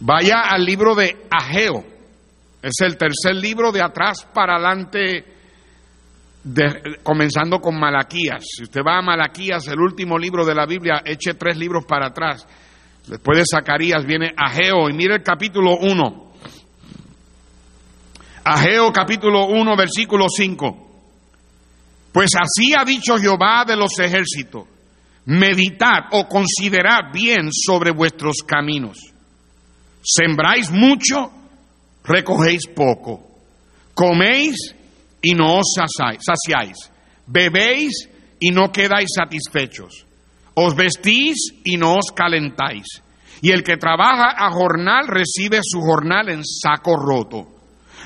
Vaya 0.00 0.42
al 0.48 0.64
libro 0.64 0.94
de 0.94 1.26
Ageo. 1.30 1.84
Es 2.62 2.74
el 2.80 2.96
tercer 2.96 3.34
libro 3.34 3.72
de 3.72 3.82
atrás 3.82 4.26
para 4.32 4.56
adelante, 4.56 5.24
comenzando 7.02 7.60
con 7.60 7.78
Malaquías. 7.78 8.44
Si 8.44 8.64
usted 8.64 8.80
va 8.86 8.98
a 8.98 9.02
Malaquías, 9.02 9.66
el 9.68 9.80
último 9.80 10.18
libro 10.18 10.44
de 10.44 10.54
la 10.54 10.66
Biblia, 10.66 11.02
eche 11.04 11.34
tres 11.34 11.56
libros 11.56 11.84
para 11.84 12.08
atrás. 12.08 12.46
Después 13.06 13.38
de 13.38 13.44
Zacarías 13.50 14.04
viene 14.04 14.34
Ageo 14.36 14.88
y 14.88 14.92
mire 14.92 15.16
el 15.16 15.22
capítulo 15.22 15.78
1. 15.78 16.32
Ageo 18.44 18.92
capítulo 18.92 19.46
1, 19.46 19.76
versículo 19.76 20.26
5. 20.28 20.86
Pues 22.12 22.30
así 22.34 22.72
ha 22.76 22.84
dicho 22.84 23.16
Jehová 23.18 23.64
de 23.66 23.76
los 23.76 23.98
ejércitos, 23.98 24.64
meditad 25.26 26.06
o 26.12 26.26
considerad 26.26 27.12
bien 27.12 27.50
sobre 27.52 27.92
vuestros 27.92 28.38
caminos 28.46 29.14
Sembráis 30.08 30.70
mucho, 30.70 31.30
recogéis 32.02 32.66
poco. 32.74 33.28
Coméis 33.92 34.74
y 35.20 35.34
no 35.34 35.58
os 35.58 35.74
saciáis. 35.76 36.90
Bebéis 37.26 38.08
y 38.40 38.50
no 38.50 38.72
quedáis 38.72 39.10
satisfechos. 39.14 40.06
Os 40.54 40.74
vestís 40.74 41.52
y 41.62 41.76
no 41.76 41.96
os 41.96 42.10
calentáis. 42.14 43.02
Y 43.42 43.52
el 43.52 43.62
que 43.62 43.76
trabaja 43.76 44.30
a 44.34 44.50
jornal 44.50 45.06
recibe 45.08 45.60
su 45.62 45.80
jornal 45.80 46.30
en 46.30 46.42
saco 46.42 46.96
roto. 46.96 47.46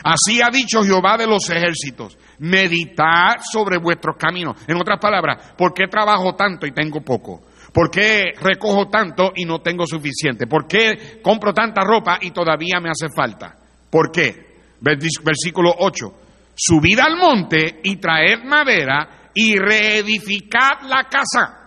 Así 0.03 0.41
ha 0.43 0.51
dicho 0.51 0.83
Jehová 0.83 1.17
de 1.17 1.29
los 1.29 1.49
ejércitos. 1.51 2.19
Meditad 2.41 3.37
sobre 3.49 3.79
vuestros 3.79 4.17
caminos. 4.17 4.57
En 4.67 4.77
otras 4.77 4.99
palabras, 5.01 5.53
¿por 5.57 5.73
qué 5.73 5.87
trabajo 5.87 6.35
tanto 6.35 6.67
y 6.67 6.73
tengo 6.73 7.01
poco? 7.01 7.43
¿Por 7.73 7.91
qué 7.91 8.33
recojo 8.39 8.89
tanto 8.89 9.33
y 9.35 9.45
no 9.45 9.61
tengo 9.61 9.87
suficiente? 9.87 10.47
¿Por 10.47 10.67
qué 10.67 11.21
compro 11.23 11.55
tanta 11.55 11.83
ropa 11.83 12.19
y 12.21 12.31
todavía 12.31 12.81
me 12.81 12.91
hace 12.91 13.07
falta? 13.15 13.57
¿Por 13.91 14.11
qué? 14.13 14.53
Versículo 14.81 15.75
8. 15.79 16.13
Subid 16.55 16.99
al 16.99 17.17
monte 17.17 17.81
y 17.83 17.97
traed 17.97 18.45
madera 18.45 19.31
y 19.35 19.57
reedificad 19.57 20.83
la 20.83 21.05
casa. 21.05 21.59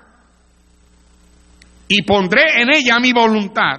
Y 1.88 2.04
pondré 2.04 2.62
en 2.62 2.74
ella 2.74 3.00
mi 3.00 3.12
voluntad 3.12 3.78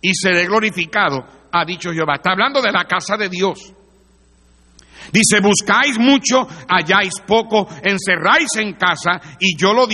y 0.00 0.12
seré 0.14 0.46
glorificado, 0.46 1.24
ha 1.52 1.64
dicho 1.64 1.92
Jehová. 1.92 2.16
Está 2.16 2.32
hablando 2.32 2.60
de 2.60 2.72
la 2.72 2.84
casa 2.84 3.16
de 3.16 3.28
Dios. 3.28 3.72
Dice, 5.12 5.40
buscáis 5.40 5.98
mucho, 5.98 6.46
halláis 6.68 7.14
poco, 7.26 7.68
encerráis 7.82 8.48
en 8.56 8.74
casa 8.74 9.20
y 9.38 9.56
yo 9.56 9.72
lo, 9.72 9.86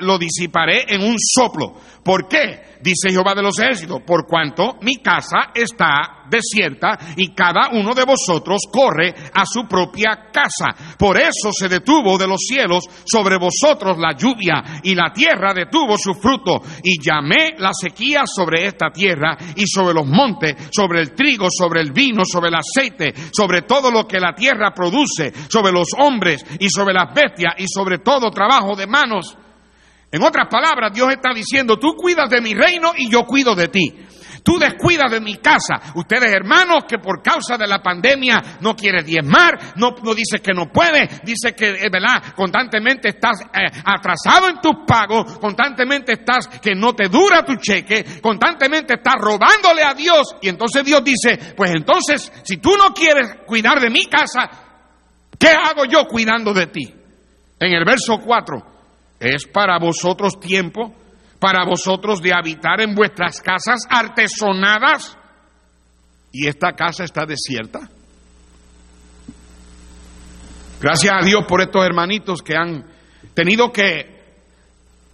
lo, 0.00 0.18
disiparé 0.18 0.86
en 0.88 1.02
un 1.02 1.16
soplo. 1.18 1.74
¿Por 2.02 2.28
qué? 2.28 2.67
Dice 2.80 3.10
Jehová 3.10 3.34
de 3.34 3.42
los 3.42 3.58
ejércitos, 3.58 4.02
por 4.06 4.26
cuanto 4.26 4.78
mi 4.82 4.96
casa 4.96 5.50
está 5.54 6.18
desierta 6.28 6.98
y 7.16 7.34
cada 7.34 7.70
uno 7.72 7.94
de 7.94 8.04
vosotros 8.04 8.62
corre 8.70 9.14
a 9.32 9.44
su 9.46 9.66
propia 9.66 10.28
casa. 10.32 10.96
Por 10.98 11.18
eso 11.18 11.50
se 11.52 11.68
detuvo 11.68 12.18
de 12.18 12.28
los 12.28 12.40
cielos 12.40 12.84
sobre 13.04 13.38
vosotros 13.38 13.98
la 13.98 14.14
lluvia 14.16 14.80
y 14.82 14.94
la 14.94 15.12
tierra 15.12 15.52
detuvo 15.54 15.96
su 15.96 16.14
fruto 16.14 16.60
y 16.82 17.02
llamé 17.02 17.54
la 17.58 17.70
sequía 17.72 18.22
sobre 18.26 18.66
esta 18.66 18.90
tierra 18.90 19.36
y 19.56 19.66
sobre 19.66 19.94
los 19.94 20.06
montes, 20.06 20.68
sobre 20.70 21.00
el 21.00 21.14
trigo, 21.14 21.48
sobre 21.50 21.80
el 21.80 21.92
vino, 21.92 22.22
sobre 22.24 22.48
el 22.48 22.56
aceite, 22.56 23.14
sobre 23.32 23.62
todo 23.62 23.90
lo 23.90 24.06
que 24.06 24.20
la 24.20 24.34
tierra 24.34 24.72
produce, 24.72 25.32
sobre 25.48 25.72
los 25.72 25.88
hombres 25.98 26.44
y 26.60 26.68
sobre 26.68 26.94
las 26.94 27.12
bestias 27.14 27.54
y 27.58 27.66
sobre 27.66 27.98
todo 27.98 28.30
trabajo 28.30 28.76
de 28.76 28.86
manos. 28.86 29.36
En 30.10 30.22
otras 30.22 30.48
palabras, 30.48 30.92
Dios 30.92 31.10
está 31.10 31.34
diciendo, 31.34 31.78
tú 31.78 31.94
cuidas 31.94 32.30
de 32.30 32.40
mi 32.40 32.54
reino 32.54 32.92
y 32.96 33.10
yo 33.10 33.24
cuido 33.24 33.54
de 33.54 33.68
ti. 33.68 33.94
Tú 34.42 34.58
descuidas 34.58 35.10
de 35.10 35.20
mi 35.20 35.36
casa. 35.36 35.92
Ustedes 35.94 36.32
hermanos 36.32 36.84
que 36.88 36.98
por 36.98 37.22
causa 37.22 37.58
de 37.58 37.66
la 37.66 37.82
pandemia 37.82 38.58
no 38.60 38.74
quieres 38.74 39.04
diezmar, 39.04 39.74
no, 39.76 39.94
no 40.02 40.14
dices 40.14 40.40
que 40.40 40.54
no 40.54 40.72
puedes, 40.72 41.20
dices 41.22 41.52
que, 41.52 41.90
verdad, 41.92 42.34
constantemente 42.34 43.08
estás 43.08 43.42
eh, 43.42 43.66
atrasado 43.84 44.48
en 44.48 44.58
tus 44.62 44.86
pagos, 44.86 45.38
constantemente 45.38 46.12
estás 46.12 46.48
que 46.48 46.74
no 46.74 46.94
te 46.94 47.08
dura 47.08 47.44
tu 47.44 47.56
cheque, 47.56 48.20
constantemente 48.22 48.94
estás 48.94 49.16
robándole 49.18 49.82
a 49.82 49.92
Dios. 49.92 50.36
Y 50.40 50.48
entonces 50.48 50.82
Dios 50.82 51.04
dice, 51.04 51.54
pues 51.54 51.72
entonces, 51.72 52.32
si 52.44 52.56
tú 52.56 52.74
no 52.78 52.94
quieres 52.94 53.40
cuidar 53.46 53.78
de 53.80 53.90
mi 53.90 54.06
casa, 54.06 54.48
¿qué 55.38 55.48
hago 55.48 55.84
yo 55.84 56.06
cuidando 56.06 56.54
de 56.54 56.68
ti? 56.68 56.94
En 57.60 57.74
el 57.74 57.84
verso 57.84 58.18
4 58.24 58.77
es 59.20 59.46
para 59.46 59.78
vosotros 59.78 60.38
tiempo, 60.38 60.94
para 61.38 61.64
vosotros 61.64 62.20
de 62.20 62.32
habitar 62.32 62.80
en 62.80 62.94
vuestras 62.94 63.40
casas 63.40 63.80
artesonadas. 63.88 65.16
Y 66.32 66.46
esta 66.46 66.72
casa 66.72 67.04
está 67.04 67.24
desierta. 67.24 67.88
Gracias 70.80 71.12
a 71.12 71.24
Dios 71.24 71.44
por 71.48 71.60
estos 71.60 71.84
hermanitos 71.84 72.42
que 72.42 72.54
han 72.54 72.84
tenido 73.34 73.72
que, 73.72 74.36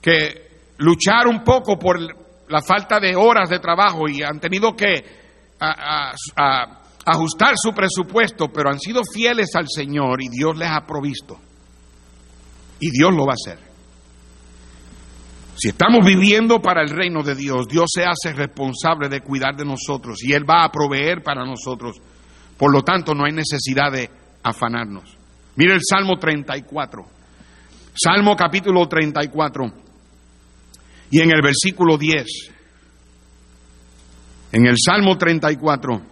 que 0.02 0.44
luchar 0.78 1.26
un 1.26 1.42
poco 1.42 1.78
por 1.78 1.98
la 2.00 2.60
falta 2.60 3.00
de 3.00 3.16
horas 3.16 3.48
de 3.48 3.58
trabajo 3.58 4.08
y 4.08 4.22
han 4.22 4.40
tenido 4.40 4.74
que 4.76 5.24
ajustar 7.06 7.54
su 7.56 7.72
presupuesto, 7.72 8.48
pero 8.48 8.70
han 8.70 8.78
sido 8.78 9.02
fieles 9.04 9.54
al 9.54 9.66
Señor 9.68 10.22
y 10.22 10.28
Dios 10.28 10.56
les 10.56 10.68
ha 10.68 10.84
provisto. 10.86 11.38
Y 12.80 12.90
Dios 12.90 13.14
lo 13.14 13.24
va 13.24 13.32
a 13.32 13.52
hacer. 13.52 13.63
Si 15.56 15.68
estamos 15.68 16.04
viviendo 16.04 16.60
para 16.60 16.82
el 16.82 16.90
reino 16.90 17.22
de 17.22 17.34
Dios, 17.34 17.68
Dios 17.68 17.86
se 17.94 18.04
hace 18.04 18.32
responsable 18.32 19.08
de 19.08 19.20
cuidar 19.20 19.54
de 19.56 19.64
nosotros 19.64 20.22
y 20.22 20.32
Él 20.32 20.48
va 20.48 20.64
a 20.64 20.72
proveer 20.72 21.22
para 21.22 21.44
nosotros. 21.44 21.96
Por 22.58 22.72
lo 22.72 22.82
tanto, 22.82 23.14
no 23.14 23.24
hay 23.24 23.32
necesidad 23.32 23.92
de 23.92 24.10
afanarnos. 24.42 25.16
Mire 25.56 25.74
el 25.74 25.80
Salmo 25.88 26.18
34. 26.18 27.04
Salmo 27.94 28.34
capítulo 28.36 28.86
34. 28.88 29.72
Y 31.10 31.20
en 31.20 31.30
el 31.30 31.42
versículo 31.42 31.96
10. 31.96 32.26
En 34.52 34.66
el 34.66 34.76
Salmo 34.76 35.16
34. 35.16 36.02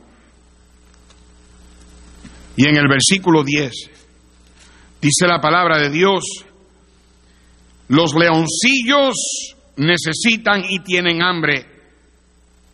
Y 2.56 2.68
en 2.68 2.76
el 2.76 2.86
versículo 2.88 3.42
10. 3.42 3.72
Dice 5.00 5.26
la 5.26 5.40
palabra 5.40 5.78
de 5.78 5.90
Dios. 5.90 6.24
Los 7.88 8.14
leoncillos 8.14 9.14
necesitan 9.76 10.62
y 10.68 10.80
tienen 10.80 11.22
hambre, 11.22 11.66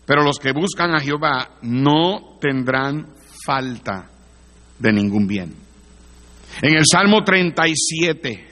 pero 0.07 0.23
los 0.23 0.39
que 0.39 0.53
buscan 0.53 0.95
a 0.95 1.01
Jehová 1.01 1.59
no 1.63 2.39
tendrán 2.41 3.15
falta 3.45 4.11
de 4.79 4.93
ningún 4.93 5.27
bien. 5.27 5.55
En 6.63 6.77
el 6.77 6.85
Salmo 6.91 7.23
37, 7.23 8.49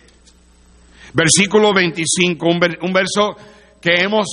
versículo 1.13 1.73
25, 1.73 2.47
un, 2.47 2.93
verso 2.93 3.37
que 3.81 3.95
hemos 4.01 4.27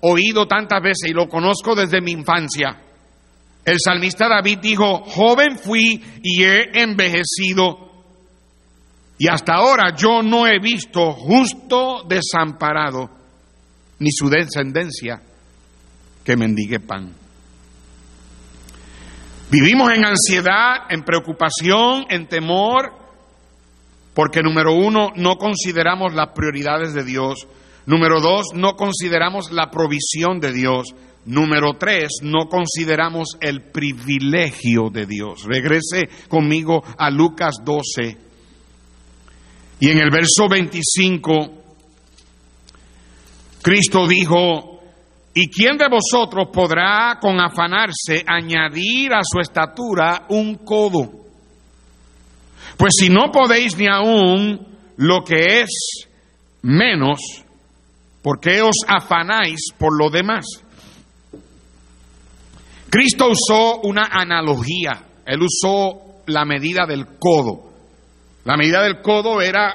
oído 0.00 0.46
tantas 0.46 0.82
veces 0.82 1.10
y 1.10 1.12
lo 1.12 1.28
conozco 1.28 1.74
desde 1.74 2.00
mi 2.00 2.12
infancia. 2.12 2.80
El 3.64 3.76
salmista 3.84 4.28
David 4.28 4.58
dijo, 4.62 5.02
joven 5.04 5.58
fui 5.58 6.02
y 6.22 6.42
he 6.42 6.82
envejecido 6.82 7.87
y 9.18 9.26
hasta 9.28 9.54
ahora 9.54 9.94
yo 9.96 10.22
no 10.22 10.46
he 10.46 10.60
visto 10.60 11.12
justo 11.12 12.04
desamparado, 12.08 13.10
ni 13.98 14.10
su 14.12 14.30
descendencia 14.30 15.20
que 16.24 16.36
mendigue 16.36 16.78
pan. 16.78 17.12
Vivimos 19.50 19.92
en 19.92 20.04
ansiedad, 20.04 20.86
en 20.90 21.02
preocupación, 21.02 22.04
en 22.10 22.28
temor, 22.28 22.92
porque 24.14 24.42
número 24.42 24.74
uno, 24.74 25.10
no 25.16 25.36
consideramos 25.36 26.14
las 26.14 26.28
prioridades 26.34 26.94
de 26.94 27.02
Dios. 27.02 27.46
Número 27.86 28.20
dos, 28.20 28.48
no 28.54 28.76
consideramos 28.76 29.50
la 29.50 29.70
provisión 29.70 30.38
de 30.38 30.52
Dios. 30.52 30.94
Número 31.24 31.74
tres, 31.78 32.18
no 32.22 32.48
consideramos 32.48 33.36
el 33.40 33.62
privilegio 33.62 34.90
de 34.92 35.06
Dios. 35.06 35.44
Regrese 35.44 36.08
conmigo 36.28 36.84
a 36.96 37.10
Lucas 37.10 37.56
12. 37.64 38.27
Y 39.80 39.90
en 39.90 39.98
el 39.98 40.10
verso 40.10 40.48
25, 40.48 41.32
Cristo 43.62 44.06
dijo, 44.06 44.80
¿y 45.34 45.48
quién 45.48 45.76
de 45.76 45.86
vosotros 45.88 46.48
podrá 46.52 47.18
con 47.20 47.40
afanarse 47.40 48.24
añadir 48.26 49.12
a 49.12 49.20
su 49.22 49.40
estatura 49.40 50.26
un 50.30 50.56
codo? 50.56 51.10
Pues 52.76 52.92
si 52.98 53.08
no 53.08 53.30
podéis 53.32 53.76
ni 53.76 53.86
aún 53.88 54.66
lo 54.96 55.22
que 55.24 55.60
es 55.60 56.08
menos, 56.62 57.20
¿por 58.22 58.40
qué 58.40 58.62
os 58.62 58.76
afanáis 58.86 59.72
por 59.78 59.96
lo 59.96 60.10
demás? 60.10 60.44
Cristo 62.90 63.28
usó 63.30 63.80
una 63.82 64.08
analogía, 64.10 65.04
él 65.26 65.40
usó 65.42 66.22
la 66.26 66.44
medida 66.44 66.86
del 66.86 67.18
codo. 67.18 67.67
La 68.48 68.56
medida 68.56 68.82
del 68.82 69.02
codo 69.02 69.42
era 69.42 69.74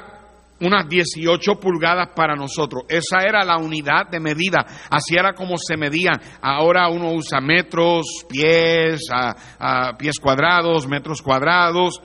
unas 0.58 0.88
18 0.88 1.60
pulgadas 1.60 2.08
para 2.12 2.34
nosotros. 2.34 2.82
Esa 2.88 3.20
era 3.20 3.44
la 3.44 3.56
unidad 3.56 4.08
de 4.10 4.18
medida. 4.18 4.66
Así 4.90 5.14
era 5.16 5.32
como 5.32 5.56
se 5.58 5.76
medían. 5.76 6.20
Ahora 6.42 6.88
uno 6.88 7.12
usa 7.12 7.40
metros, 7.40 8.04
pies, 8.28 9.02
a, 9.12 9.92
pies 9.96 10.16
cuadrados, 10.20 10.88
metros 10.88 11.22
cuadrados, 11.22 12.02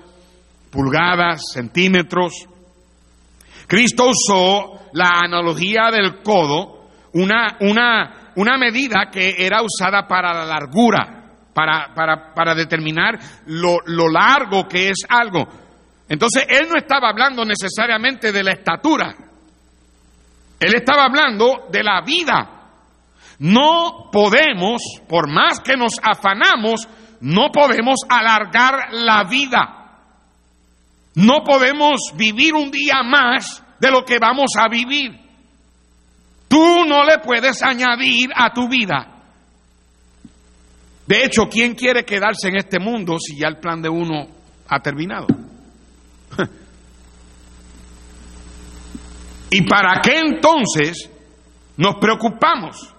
pulgadas, 0.69 1.41
centímetros. 1.51 2.33
Cristo 3.65 4.11
usó 4.11 4.91
la 4.93 5.09
analogía 5.23 5.89
del 5.91 6.21
codo, 6.21 6.87
una, 7.13 7.57
una, 7.61 8.31
una 8.35 8.59
medida 8.59 9.09
que 9.11 9.37
era 9.39 9.63
usada 9.63 10.07
para 10.07 10.35
la 10.35 10.45
largura, 10.45 11.31
para, 11.51 11.95
para, 11.95 12.31
para 12.35 12.53
determinar 12.53 13.17
lo, 13.47 13.77
lo 13.87 14.07
largo 14.07 14.67
que 14.67 14.89
es 14.89 14.99
algo. 15.09 15.47
Entonces, 16.09 16.45
él 16.49 16.67
no 16.67 16.75
estaba 16.75 17.09
hablando 17.09 17.45
necesariamente 17.45 18.31
de 18.31 18.43
la 18.43 18.51
estatura, 18.51 19.15
él 20.59 20.75
estaba 20.75 21.05
hablando 21.05 21.67
de 21.71 21.83
la 21.83 22.01
vida. 22.01 22.55
No 23.39 24.09
podemos, 24.11 24.81
por 25.07 25.29
más 25.29 25.61
que 25.61 25.77
nos 25.77 25.93
afanamos, 26.03 26.87
no 27.21 27.51
podemos 27.51 27.99
alargar 28.09 28.91
la 28.91 29.23
vida. 29.23 29.79
No 31.15 31.43
podemos 31.45 32.13
vivir 32.15 32.53
un 32.53 32.69
día 32.69 33.01
más 33.03 33.63
de 33.79 33.91
lo 33.91 34.03
que 34.03 34.19
vamos 34.19 34.51
a 34.57 34.67
vivir. 34.67 35.17
Tú 36.49 36.85
no 36.85 37.05
le 37.05 37.19
puedes 37.19 37.61
añadir 37.63 38.31
a 38.35 38.51
tu 38.51 38.67
vida. 38.67 39.07
De 41.07 41.23
hecho, 41.23 41.47
¿quién 41.49 41.75
quiere 41.75 42.03
quedarse 42.03 42.49
en 42.49 42.57
este 42.57 42.79
mundo 42.79 43.17
si 43.19 43.37
ya 43.37 43.47
el 43.47 43.57
plan 43.57 43.81
de 43.81 43.89
uno 43.89 44.27
ha 44.67 44.79
terminado? 44.79 45.27
¿Y 49.51 49.63
para 49.63 49.99
qué 50.01 50.19
entonces 50.19 51.09
nos 51.77 51.95
preocupamos 51.95 52.93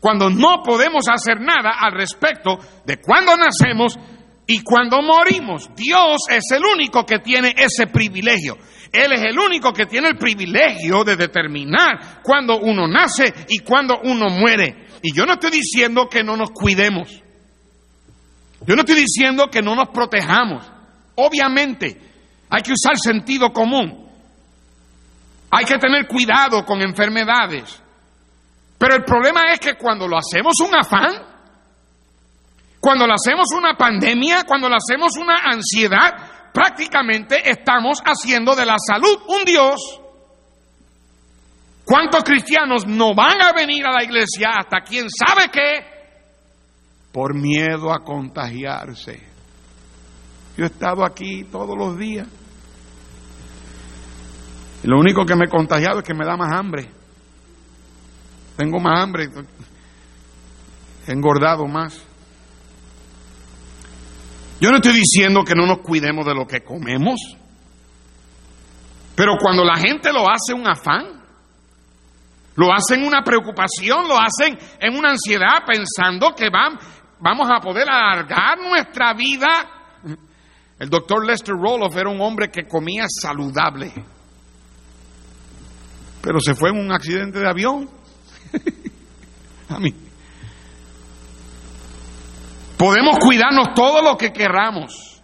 cuando 0.00 0.30
no 0.30 0.62
podemos 0.62 1.08
hacer 1.08 1.40
nada 1.40 1.70
al 1.80 1.92
respecto 1.92 2.58
de 2.84 2.96
cuándo 2.98 3.36
nacemos 3.36 3.98
y 4.46 4.62
cuándo 4.62 5.00
morimos? 5.02 5.70
Dios 5.76 6.22
es 6.28 6.44
el 6.52 6.64
único 6.64 7.04
que 7.04 7.20
tiene 7.20 7.54
ese 7.56 7.86
privilegio. 7.86 8.56
Él 8.92 9.12
es 9.12 9.22
el 9.24 9.38
único 9.38 9.72
que 9.72 9.86
tiene 9.86 10.08
el 10.08 10.16
privilegio 10.16 11.04
de 11.04 11.16
determinar 11.16 12.22
cuándo 12.22 12.58
uno 12.58 12.88
nace 12.88 13.32
y 13.48 13.58
cuándo 13.58 14.00
uno 14.02 14.28
muere. 14.30 14.86
Y 15.02 15.14
yo 15.14 15.24
no 15.24 15.34
estoy 15.34 15.50
diciendo 15.50 16.08
que 16.08 16.24
no 16.24 16.36
nos 16.36 16.50
cuidemos. 16.50 17.22
Yo 18.66 18.74
no 18.74 18.82
estoy 18.82 18.96
diciendo 18.96 19.48
que 19.50 19.62
no 19.62 19.74
nos 19.74 19.88
protejamos. 19.88 20.64
Obviamente, 21.16 22.00
hay 22.48 22.62
que 22.62 22.72
usar 22.72 22.96
sentido 22.96 23.52
común. 23.52 24.05
Hay 25.56 25.64
que 25.64 25.78
tener 25.78 26.06
cuidado 26.06 26.66
con 26.66 26.82
enfermedades. 26.82 27.82
Pero 28.76 28.94
el 28.94 29.04
problema 29.04 29.50
es 29.52 29.58
que 29.58 29.74
cuando 29.74 30.06
lo 30.06 30.18
hacemos 30.18 30.52
un 30.60 30.76
afán, 30.76 31.14
cuando 32.78 33.06
lo 33.06 33.14
hacemos 33.14 33.46
una 33.56 33.74
pandemia, 33.74 34.44
cuando 34.44 34.68
lo 34.68 34.76
hacemos 34.76 35.16
una 35.16 35.36
ansiedad, 35.44 36.52
prácticamente 36.52 37.48
estamos 37.48 38.02
haciendo 38.04 38.54
de 38.54 38.66
la 38.66 38.76
salud 38.78 39.18
un 39.28 39.44
Dios. 39.46 39.80
¿Cuántos 41.86 42.22
cristianos 42.22 42.86
no 42.86 43.14
van 43.14 43.40
a 43.40 43.52
venir 43.54 43.86
a 43.86 43.92
la 43.92 44.04
iglesia 44.04 44.50
hasta 44.58 44.82
quién 44.82 45.06
sabe 45.08 45.48
qué? 45.50 45.86
Por 47.12 47.34
miedo 47.34 47.94
a 47.94 48.04
contagiarse. 48.04 49.26
Yo 50.58 50.64
he 50.64 50.66
estado 50.66 51.02
aquí 51.02 51.44
todos 51.44 51.74
los 51.78 51.96
días. 51.96 52.26
Lo 54.86 54.98
único 54.98 55.24
que 55.24 55.34
me 55.34 55.46
he 55.46 55.48
contagiado 55.48 55.98
es 55.98 56.04
que 56.04 56.14
me 56.14 56.24
da 56.24 56.36
más 56.36 56.52
hambre. 56.52 56.88
Tengo 58.56 58.78
más 58.78 59.02
hambre. 59.02 59.28
He 61.06 61.12
engordado 61.12 61.66
más. 61.66 62.02
Yo 64.60 64.70
no 64.70 64.76
estoy 64.76 64.94
diciendo 64.94 65.42
que 65.42 65.54
no 65.54 65.66
nos 65.66 65.78
cuidemos 65.78 66.24
de 66.24 66.34
lo 66.34 66.46
que 66.46 66.60
comemos. 66.60 67.20
Pero 69.16 69.32
cuando 69.40 69.64
la 69.64 69.76
gente 69.76 70.12
lo 70.12 70.30
hace 70.30 70.54
un 70.54 70.68
afán, 70.68 71.20
lo 72.54 72.72
hacen 72.72 73.04
una 73.04 73.22
preocupación, 73.22 74.06
lo 74.06 74.16
hacen 74.18 74.56
en 74.80 74.96
una 74.96 75.10
ansiedad 75.10 75.64
pensando 75.66 76.32
que 76.34 76.48
vamos 76.48 77.48
a 77.50 77.60
poder 77.60 77.90
alargar 77.90 78.58
nuestra 78.58 79.12
vida. 79.14 79.46
El 80.78 80.88
doctor 80.88 81.26
Lester 81.26 81.54
Roloff 81.54 81.96
era 81.96 82.08
un 82.08 82.20
hombre 82.20 82.50
que 82.50 82.68
comía 82.68 83.06
saludable, 83.08 83.92
pero 86.26 86.40
se 86.40 86.56
fue 86.56 86.70
en 86.70 86.78
un 86.80 86.90
accidente 86.90 87.38
de 87.38 87.48
avión. 87.48 87.88
a 89.68 89.78
mí. 89.78 89.94
Podemos 92.76 93.16
cuidarnos 93.20 93.74
todo 93.74 94.02
lo 94.02 94.16
que 94.16 94.32
queramos, 94.32 95.22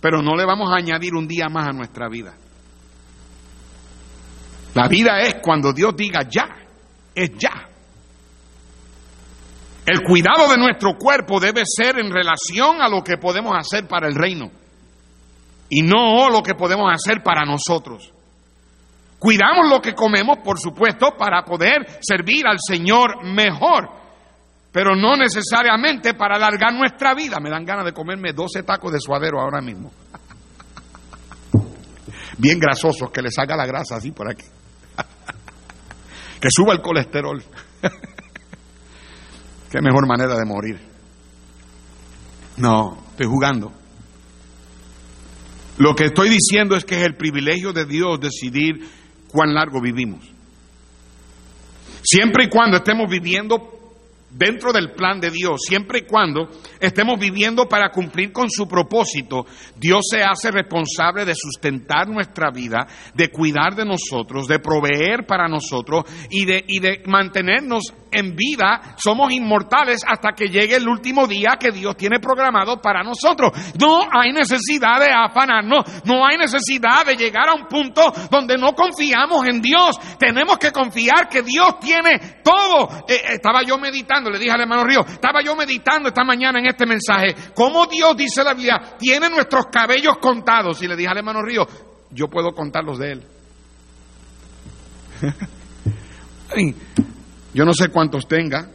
pero 0.00 0.22
no 0.22 0.34
le 0.34 0.44
vamos 0.44 0.72
a 0.72 0.78
añadir 0.78 1.14
un 1.14 1.28
día 1.28 1.48
más 1.48 1.68
a 1.68 1.72
nuestra 1.72 2.08
vida. 2.08 2.34
La 4.74 4.88
vida 4.88 5.20
es 5.20 5.36
cuando 5.40 5.72
Dios 5.72 5.94
diga 5.94 6.22
ya, 6.28 6.48
es 7.14 7.30
ya. 7.38 7.68
El 9.86 10.02
cuidado 10.02 10.48
de 10.48 10.58
nuestro 10.58 10.98
cuerpo 10.98 11.38
debe 11.38 11.62
ser 11.64 12.00
en 12.00 12.10
relación 12.10 12.82
a 12.82 12.88
lo 12.88 13.04
que 13.04 13.18
podemos 13.18 13.52
hacer 13.56 13.86
para 13.86 14.08
el 14.08 14.16
reino 14.16 14.50
y 15.68 15.82
no 15.82 16.28
lo 16.28 16.42
que 16.42 16.56
podemos 16.56 16.92
hacer 16.92 17.22
para 17.22 17.44
nosotros. 17.44 18.13
Cuidamos 19.24 19.70
lo 19.70 19.80
que 19.80 19.94
comemos, 19.94 20.40
por 20.44 20.60
supuesto, 20.60 21.16
para 21.16 21.42
poder 21.46 21.98
servir 22.02 22.46
al 22.46 22.58
Señor 22.60 23.24
mejor, 23.24 23.88
pero 24.70 24.94
no 24.94 25.16
necesariamente 25.16 26.12
para 26.12 26.36
alargar 26.36 26.74
nuestra 26.74 27.14
vida. 27.14 27.40
Me 27.40 27.48
dan 27.48 27.64
ganas 27.64 27.86
de 27.86 27.94
comerme 27.94 28.34
12 28.34 28.64
tacos 28.64 28.92
de 28.92 29.00
suadero 29.00 29.40
ahora 29.40 29.62
mismo. 29.62 29.90
Bien 32.36 32.58
grasosos, 32.58 33.10
que 33.10 33.22
le 33.22 33.30
salga 33.30 33.56
la 33.56 33.64
grasa 33.64 33.96
así 33.96 34.10
por 34.10 34.30
aquí. 34.30 34.44
que 36.38 36.48
suba 36.50 36.74
el 36.74 36.82
colesterol. 36.82 37.42
Qué 39.70 39.80
mejor 39.80 40.06
manera 40.06 40.36
de 40.36 40.44
morir. 40.44 40.78
No, 42.58 42.98
estoy 43.12 43.26
jugando. 43.26 43.72
Lo 45.78 45.94
que 45.94 46.04
estoy 46.04 46.28
diciendo 46.28 46.76
es 46.76 46.84
que 46.84 46.96
es 47.00 47.06
el 47.06 47.16
privilegio 47.16 47.72
de 47.72 47.86
Dios 47.86 48.20
decidir 48.20 49.02
cuán 49.34 49.52
largo 49.52 49.80
vivimos. 49.80 50.24
Siempre 52.04 52.44
y 52.44 52.48
cuando 52.48 52.76
estemos 52.76 53.10
viviendo 53.10 53.74
dentro 54.30 54.72
del 54.72 54.92
plan 54.92 55.18
de 55.18 55.30
Dios, 55.30 55.62
siempre 55.66 56.00
y 56.00 56.02
cuando 56.02 56.48
estemos 56.78 57.18
viviendo 57.18 57.68
para 57.68 57.90
cumplir 57.90 58.30
con 58.30 58.48
su 58.48 58.68
propósito, 58.68 59.44
Dios 59.76 60.02
se 60.08 60.22
hace 60.22 60.52
responsable 60.52 61.24
de 61.24 61.34
sustentar 61.34 62.08
nuestra 62.08 62.52
vida, 62.52 62.86
de 63.12 63.28
cuidar 63.28 63.74
de 63.74 63.84
nosotros, 63.84 64.46
de 64.46 64.60
proveer 64.60 65.26
para 65.26 65.48
nosotros 65.48 66.04
y 66.30 66.44
de, 66.44 66.64
y 66.68 66.78
de 66.78 67.02
mantenernos 67.06 67.92
en 68.14 68.34
vida. 68.34 68.94
Somos 68.96 69.32
inmortales 69.32 70.00
hasta 70.06 70.32
que 70.32 70.48
llegue 70.48 70.76
el 70.76 70.88
último 70.88 71.26
día 71.26 71.56
que 71.58 71.70
Dios 71.70 71.96
tiene 71.96 72.18
programado 72.20 72.80
para 72.80 73.02
nosotros. 73.02 73.52
No 73.78 74.06
hay 74.10 74.32
necesidad 74.32 75.00
de 75.00 75.10
afanarnos, 75.12 76.04
no 76.04 76.26
hay 76.26 76.38
necesidad 76.38 77.04
de 77.06 77.16
llegar 77.16 77.48
a 77.48 77.54
un 77.54 77.66
punto 77.66 78.12
donde 78.30 78.56
no 78.56 78.74
confiamos 78.74 79.46
en 79.46 79.60
Dios. 79.60 79.98
Tenemos 80.18 80.58
que 80.58 80.72
confiar 80.72 81.28
que 81.28 81.42
Dios 81.42 81.78
tiene 81.80 82.40
todo. 82.42 83.04
Eh, 83.08 83.34
estaba 83.34 83.62
yo 83.62 83.78
meditando 83.78 84.14
le 84.30 84.38
dije 84.38 84.50
al 84.50 84.60
hermano 84.60 84.84
Río, 84.84 85.00
estaba 85.00 85.42
yo 85.42 85.56
meditando 85.56 86.08
esta 86.08 86.24
mañana 86.24 86.58
en 86.58 86.66
este 86.66 86.86
mensaje, 86.86 87.34
cómo 87.54 87.86
Dios 87.86 88.16
dice 88.16 88.44
la 88.44 88.54
Biblia, 88.54 88.96
tiene 88.98 89.28
nuestros 89.28 89.66
cabellos 89.66 90.18
contados. 90.18 90.82
Y 90.82 90.88
le 90.88 90.96
dije 90.96 91.08
al 91.08 91.18
hermano 91.18 91.42
Río, 91.42 91.66
yo 92.10 92.28
puedo 92.28 92.52
contarlos 92.52 92.98
de 92.98 93.12
él. 93.12 93.26
yo 97.54 97.64
no 97.64 97.72
sé 97.72 97.88
cuántos 97.88 98.26
tenga, 98.26 98.68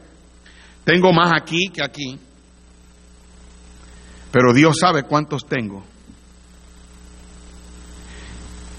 tengo 0.83 1.13
más 1.13 1.31
aquí 1.35 1.67
que 1.67 1.83
aquí, 1.83 2.17
pero 4.31 4.53
Dios 4.53 4.77
sabe 4.79 5.03
cuántos 5.03 5.45
tengo. 5.45 5.83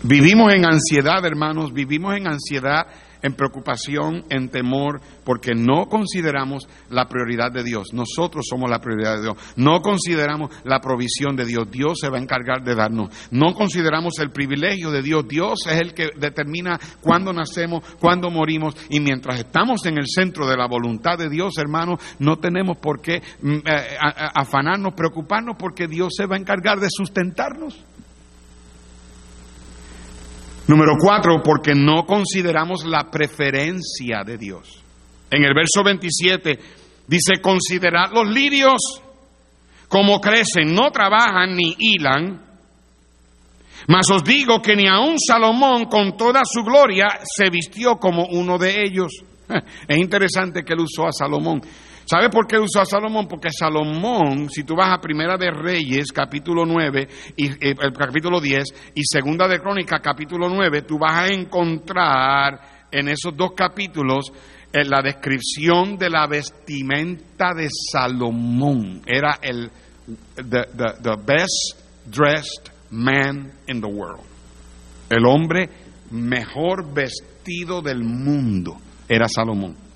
Vivimos 0.03 0.53
en 0.55 0.65
ansiedad, 0.65 1.25
hermanos, 1.25 1.73
vivimos 1.73 2.17
en 2.17 2.27
ansiedad 2.27 2.87
en 3.23 3.35
preocupación, 3.35 4.25
en 4.31 4.49
temor, 4.49 5.01
porque 5.25 5.55
no 5.55 5.87
consideramos 5.87 6.69
la 6.89 7.07
prioridad 7.07 7.53
de 7.53 7.63
Dios. 7.63 7.89
Nosotros 7.93 8.47
somos 8.49 8.71
la 8.71 8.81
prioridad 8.81 9.17
de 9.17 9.23
Dios. 9.23 9.37
No 9.57 9.81
consideramos 9.81 10.51
la 10.65 10.81
provisión 10.81 11.37
de 11.37 11.45
Dios. 11.45 11.71
Dios 11.71 11.99
se 12.01 12.09
va 12.09 12.19
a 12.19 12.23
encargar 12.23 12.63
de 12.63 12.75
darnos. 12.75 13.11
No 13.31 13.55
consideramos 13.55 14.19
el 14.19 14.31
privilegio 14.31 14.91
de 14.91 15.03
Dios. 15.03 15.27
Dios 15.29 15.67
es 15.67 15.81
el 15.81 15.95
que 15.95 16.11
determina 16.17 16.79
cuándo 17.01 17.33
nacemos, 17.33 17.85
cuándo 18.01 18.31
morimos. 18.31 18.77
Y 18.89 19.01
mientras 19.01 19.39
estamos 19.39 19.85
en 19.87 19.99
el 19.99 20.07
centro 20.07 20.47
de 20.47 20.57
la 20.57 20.67
voluntad 20.67 21.19
de 21.19 21.29
Dios, 21.29 21.55
hermanos, 21.59 22.01
no 22.19 22.37
tenemos 22.37 22.79
por 22.79 23.01
qué 23.01 23.23
mm, 23.43 23.55
eh, 23.55 23.97
afanarnos, 24.35 24.95
preocuparnos, 24.95 25.57
porque 25.59 25.87
Dios 25.87 26.13
se 26.17 26.27
va 26.27 26.37
a 26.37 26.39
encargar 26.41 26.79
de 26.79 26.89
sustentarnos. 26.91 27.85
Número 30.71 30.93
cuatro, 31.01 31.43
porque 31.43 31.75
no 31.75 32.07
consideramos 32.07 32.85
la 32.85 33.11
preferencia 33.11 34.23
de 34.25 34.39
Dios. 34.39 34.81
En 35.29 35.43
el 35.43 35.53
verso 35.53 35.83
27 35.83 36.61
dice, 37.09 37.41
considerad 37.43 38.13
los 38.13 38.31
lirios 38.31 39.03
como 39.89 40.21
crecen, 40.21 40.73
no 40.73 40.93
trabajan 40.93 41.57
ni 41.57 41.75
hilan. 41.77 42.41
Mas 43.89 44.09
os 44.13 44.23
digo 44.23 44.63
que 44.63 44.77
ni 44.77 44.87
aun 44.87 45.19
Salomón 45.19 45.87
con 45.87 46.17
toda 46.17 46.43
su 46.45 46.63
gloria 46.63 47.19
se 47.25 47.51
vistió 47.51 47.97
como 47.97 48.27
uno 48.27 48.57
de 48.57 48.85
ellos. 48.85 49.11
Es 49.89 49.99
interesante 49.99 50.63
que 50.63 50.75
él 50.75 50.83
usó 50.83 51.09
a 51.09 51.13
Salomón. 51.13 51.63
¿Sabe 52.11 52.29
por 52.29 52.49
qué 52.49 52.59
usó 52.59 52.81
a 52.81 52.85
Salomón? 52.85 53.29
Porque 53.29 53.51
Salomón, 53.57 54.51
si 54.51 54.65
tú 54.65 54.75
vas 54.75 54.93
a 54.93 55.01
Primera 55.01 55.37
de 55.37 55.49
Reyes, 55.53 56.11
capítulo 56.11 56.67
9, 56.67 57.07
y, 57.37 57.47
eh, 57.47 57.77
el 57.81 57.93
capítulo 57.93 58.41
10, 58.41 58.65
y 58.97 59.03
Segunda 59.05 59.47
de 59.47 59.61
Crónica, 59.61 60.01
capítulo 60.01 60.49
9, 60.49 60.83
tú 60.83 60.99
vas 60.99 61.21
a 61.21 61.29
encontrar 61.29 62.89
en 62.91 63.09
esos 63.11 63.37
dos 63.37 63.53
capítulos 63.55 64.33
eh, 64.73 64.85
la 64.85 65.03
descripción 65.03 65.97
de 65.97 66.11
la 66.11 66.27
vestimenta 66.27 67.55
de 67.55 67.69
Salomón. 67.93 69.03
Era 69.07 69.39
el 69.41 69.71
the, 70.35 70.67
the 70.75 71.17
best 71.25 71.79
dressed 72.07 72.73
man 72.91 73.53
in 73.69 73.81
the 73.81 73.87
world. 73.87 74.25
El 75.09 75.25
hombre 75.27 75.71
mejor 76.11 76.93
vestido 76.93 77.81
del 77.81 78.03
mundo 78.03 78.79
era 79.09 79.29
Salomón. 79.29 79.90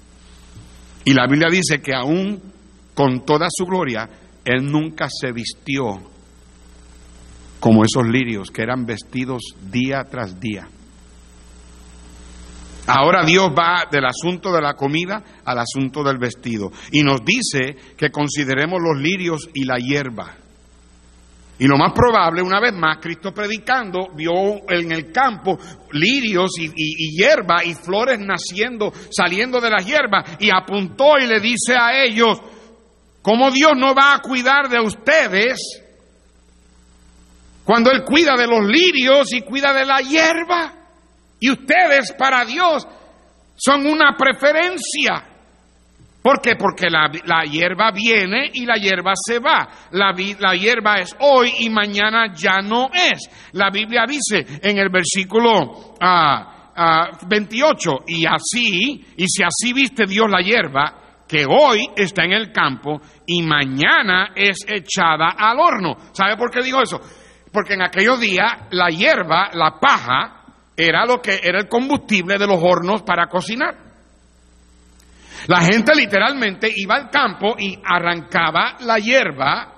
Y 1.05 1.13
la 1.13 1.27
Biblia 1.27 1.49
dice 1.51 1.81
que 1.83 1.95
aún 1.95 2.41
con 2.95 3.25
toda 3.25 3.49
su 3.51 3.67
gloria, 3.67 4.09
Él 4.45 4.65
nunca 4.65 5.09
se 5.11 5.33
vistió 5.33 6.01
como 7.61 7.83
esos 7.83 8.07
lirios 8.07 8.51
que 8.51 8.63
eran 8.63 8.85
vestidos 8.87 9.43
día 9.71 10.05
tras 10.05 10.39
día. 10.39 10.69
Ahora 12.87 13.25
Dios 13.25 13.51
va 13.59 13.89
del 13.91 14.05
asunto 14.05 14.53
de 14.53 14.61
la 14.61 14.75
comida 14.75 15.23
al 15.45 15.59
asunto 15.59 16.03
del 16.03 16.19
vestido 16.19 16.71
y 16.93 17.03
nos 17.03 17.25
dice 17.25 17.77
que 17.97 18.11
consideremos 18.11 18.81
los 18.83 19.01
lirios 19.01 19.49
y 19.55 19.65
la 19.65 19.79
hierba. 19.79 20.44
Y 21.59 21.69
lo 21.69 21.77
más 21.77 21.93
probable, 21.93 22.43
una 22.43 22.61
vez 22.61 22.73
más, 22.73 22.99
Cristo 23.01 23.33
predicando, 23.33 24.09
vio 24.15 24.69
en 24.69 24.91
el 24.91 25.13
campo 25.13 25.57
lirios 25.93 26.51
y, 26.59 27.17
hierba 27.17 27.63
y 27.65 27.75
flores 27.75 28.19
naciendo, 28.19 28.93
saliendo 29.11 29.61
de 29.61 29.71
las 29.71 29.87
hierbas, 29.87 30.37
y 30.41 30.51
apuntó 30.51 31.17
y 31.19 31.27
le 31.27 31.39
dice 31.39 31.75
a 31.79 32.03
ellos, 32.03 32.41
¿cómo 33.23 33.53
Dios 33.53 33.73
no 33.77 33.95
va 33.95 34.15
a 34.15 34.19
cuidar 34.21 34.69
de 34.69 34.81
ustedes 34.81 35.61
cuando 37.63 37.93
Él 37.93 38.03
cuida 38.05 38.37
de 38.37 38.49
los 38.49 38.67
lirios 38.67 39.33
y 39.33 39.43
cuida 39.43 39.73
de 39.73 39.85
la 39.85 40.01
hierba? 40.01 40.73
Y 41.39 41.53
ustedes 41.53 42.13
para 42.19 42.45
Dios 42.45 42.85
son 43.55 43.87
una 43.87 44.17
preferencia. 44.17 45.34
¿Por 46.25 46.41
qué? 46.41 46.57
Porque 46.57 46.89
la, 46.89 47.11
la 47.27 47.43
hierba 47.43 47.91
viene 47.91 48.51
y 48.55 48.65
la 48.65 48.77
hierba 48.77 49.13
se 49.15 49.41
va. 49.41 49.69
La, 49.91 50.15
la 50.39 50.57
hierba 50.57 50.95
es 50.95 51.15
hoy 51.21 51.53
y 51.59 51.69
mañana 51.69 52.33
ya 52.35 52.63
no 52.63 52.89
es. 52.95 53.51
La 53.53 53.69
Biblia 53.69 54.07
dice 54.09 54.59
en 54.63 54.79
el 54.79 54.89
versículo 54.89 55.95
ah, 56.01 56.73
ah, 56.75 57.11
28, 57.29 57.91
y 58.07 58.25
así, 58.25 59.05
y 59.19 59.29
si 59.29 59.43
así 59.43 59.75
viste 59.75 60.07
Dios 60.07 60.31
la 60.31 60.41
hierba, 60.41 61.25
que 61.29 61.45
hoy 61.45 61.91
está 61.95 62.25
en 62.25 62.33
el 62.33 62.51
campo 62.51 63.03
y 63.27 63.43
mañana 63.43 64.31
es 64.35 64.65
echada 64.67 65.35
al 65.37 65.59
horno. 65.59 65.95
¿Sabe 66.13 66.39
por 66.39 66.51
qué 66.51 66.63
digo 66.63 66.81
eso? 66.81 67.03
Porque 67.53 67.75
en 67.75 67.83
aquellos 67.83 68.19
días 68.19 68.51
la 68.71 68.89
hierba, 68.89 69.51
la 69.53 69.79
paja, 69.79 70.43
era 70.75 71.05
lo 71.05 71.21
que 71.21 71.39
era 71.43 71.59
el 71.59 71.69
combustible 71.69 72.39
de 72.39 72.47
los 72.47 72.63
hornos 72.63 73.03
para 73.03 73.27
cocinar. 73.27 73.84
La 75.47 75.61
gente 75.61 75.95
literalmente 75.95 76.73
iba 76.75 76.95
al 76.95 77.11
campo 77.11 77.57
y 77.59 77.79
arrancaba 77.85 78.77
la 78.81 78.99
hierba 78.99 79.73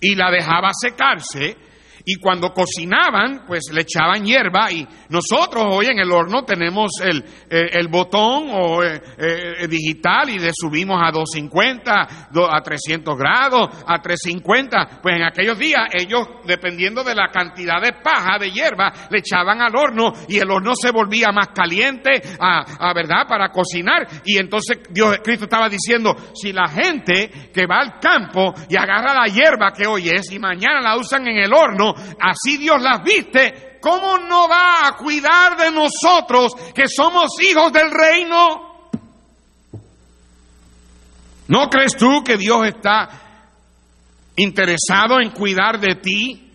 y 0.00 0.14
la 0.14 0.30
dejaba 0.30 0.70
secarse 0.72 1.56
y 2.04 2.16
cuando 2.16 2.52
cocinaban 2.52 3.44
pues 3.46 3.62
le 3.72 3.80
echaban 3.82 4.24
hierba 4.24 4.70
y 4.70 4.86
nosotros 5.08 5.64
hoy 5.70 5.86
en 5.86 5.98
el 5.98 6.10
horno 6.12 6.44
tenemos 6.44 6.90
el, 7.02 7.24
eh, 7.50 7.86
botón 7.88 8.48
o 8.52 8.82
eh, 8.82 9.00
eh, 9.18 9.68
digital 9.68 10.28
y 10.30 10.38
le 10.38 10.50
subimos 10.54 11.00
a 11.02 11.10
250, 11.12 12.28
do- 12.32 12.52
a 12.52 12.60
300 12.60 13.16
grados, 13.16 13.68
a 13.86 14.00
350, 14.02 15.00
pues 15.02 15.16
en 15.16 15.22
aquellos 15.22 15.58
días 15.58 15.82
ellos 15.92 16.26
dependiendo 16.44 17.04
de 17.04 17.14
la 17.14 17.28
cantidad 17.28 17.80
de 17.80 17.92
paja 18.02 18.38
de 18.38 18.50
hierba 18.50 18.92
le 19.10 19.18
echaban 19.18 19.60
al 19.62 19.74
horno 19.76 20.12
y 20.28 20.38
el 20.38 20.50
horno 20.50 20.72
se 20.74 20.90
volvía 20.90 21.30
más 21.32 21.48
caliente, 21.54 22.10
a, 22.40 22.88
a 22.90 22.94
verdad, 22.94 23.26
para 23.28 23.48
cocinar. 23.50 24.06
Y 24.24 24.38
entonces 24.38 24.78
Dios 24.90 25.18
Cristo 25.22 25.44
estaba 25.44 25.68
diciendo 25.68 26.14
si 26.34 26.52
la 26.52 26.68
gente 26.68 27.50
que 27.52 27.66
va 27.66 27.80
al 27.80 27.98
campo 28.00 28.54
y 28.68 28.76
agarra 28.76 29.14
la 29.14 29.26
hierba 29.32 29.72
que 29.72 29.86
hoy 29.86 30.08
es 30.08 30.30
y 30.32 30.38
mañana 30.38 30.80
la 30.80 30.96
usan 30.96 31.26
en 31.28 31.38
el 31.38 31.52
horno, 31.52 31.93
así 32.20 32.56
Dios 32.56 32.80
las 32.80 33.02
viste, 33.02 33.78
¿cómo 33.80 34.18
no 34.18 34.48
va 34.48 34.88
a 34.88 34.96
cuidar 34.96 35.56
de 35.56 35.70
nosotros 35.70 36.54
que 36.74 36.84
somos 36.88 37.32
hijos 37.40 37.72
del 37.72 37.90
reino? 37.90 38.88
¿No 41.48 41.68
crees 41.68 41.96
tú 41.96 42.22
que 42.24 42.36
Dios 42.36 42.66
está 42.66 43.08
interesado 44.36 45.20
en 45.20 45.30
cuidar 45.30 45.78
de 45.78 45.96
ti 45.96 46.50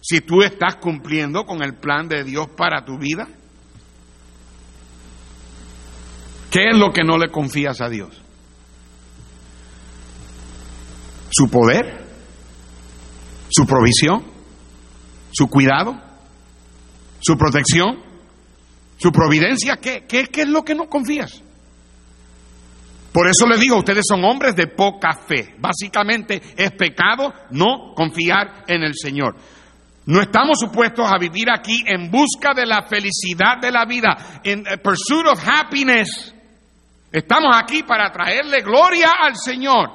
si 0.00 0.20
tú 0.20 0.42
estás 0.42 0.76
cumpliendo 0.76 1.44
con 1.44 1.62
el 1.62 1.74
plan 1.74 2.08
de 2.08 2.22
Dios 2.22 2.48
para 2.56 2.84
tu 2.84 2.98
vida? 2.98 3.26
¿Qué 6.50 6.68
es 6.70 6.78
lo 6.78 6.92
que 6.92 7.02
no 7.02 7.18
le 7.18 7.32
confías 7.32 7.80
a 7.80 7.88
Dios? 7.88 8.14
¿Su 11.30 11.50
poder? 11.50 12.06
¿Su 13.50 13.66
provisión? 13.66 14.33
¿Su 15.34 15.48
cuidado? 15.48 16.00
¿Su 17.20 17.36
protección? 17.36 18.00
¿Su 18.96 19.10
providencia? 19.10 19.76
¿Qué, 19.78 20.06
es 20.08 20.48
lo 20.48 20.62
que 20.62 20.76
no 20.76 20.88
confías? 20.88 21.42
Por 23.12 23.28
eso 23.28 23.46
les 23.46 23.60
digo, 23.60 23.78
ustedes 23.78 24.04
son 24.08 24.24
hombres 24.24 24.54
de 24.54 24.68
poca 24.68 25.12
fe. 25.12 25.56
Básicamente 25.58 26.40
es 26.56 26.70
pecado 26.72 27.32
no 27.50 27.94
confiar 27.96 28.64
en 28.68 28.82
el 28.84 28.94
Señor. 28.94 29.34
No 30.06 30.20
estamos 30.20 30.60
supuestos 30.60 31.10
a 31.10 31.18
vivir 31.18 31.46
aquí 31.50 31.82
en 31.86 32.12
busca 32.12 32.54
de 32.54 32.66
la 32.66 32.82
felicidad 32.82 33.58
de 33.60 33.72
la 33.72 33.86
vida, 33.86 34.40
en 34.44 34.64
a 34.68 34.76
pursuit 34.76 35.26
of 35.26 35.42
happiness. 35.44 36.32
Estamos 37.10 37.56
aquí 37.56 37.82
para 37.82 38.10
traerle 38.12 38.60
gloria 38.60 39.14
al 39.20 39.36
Señor. 39.36 39.90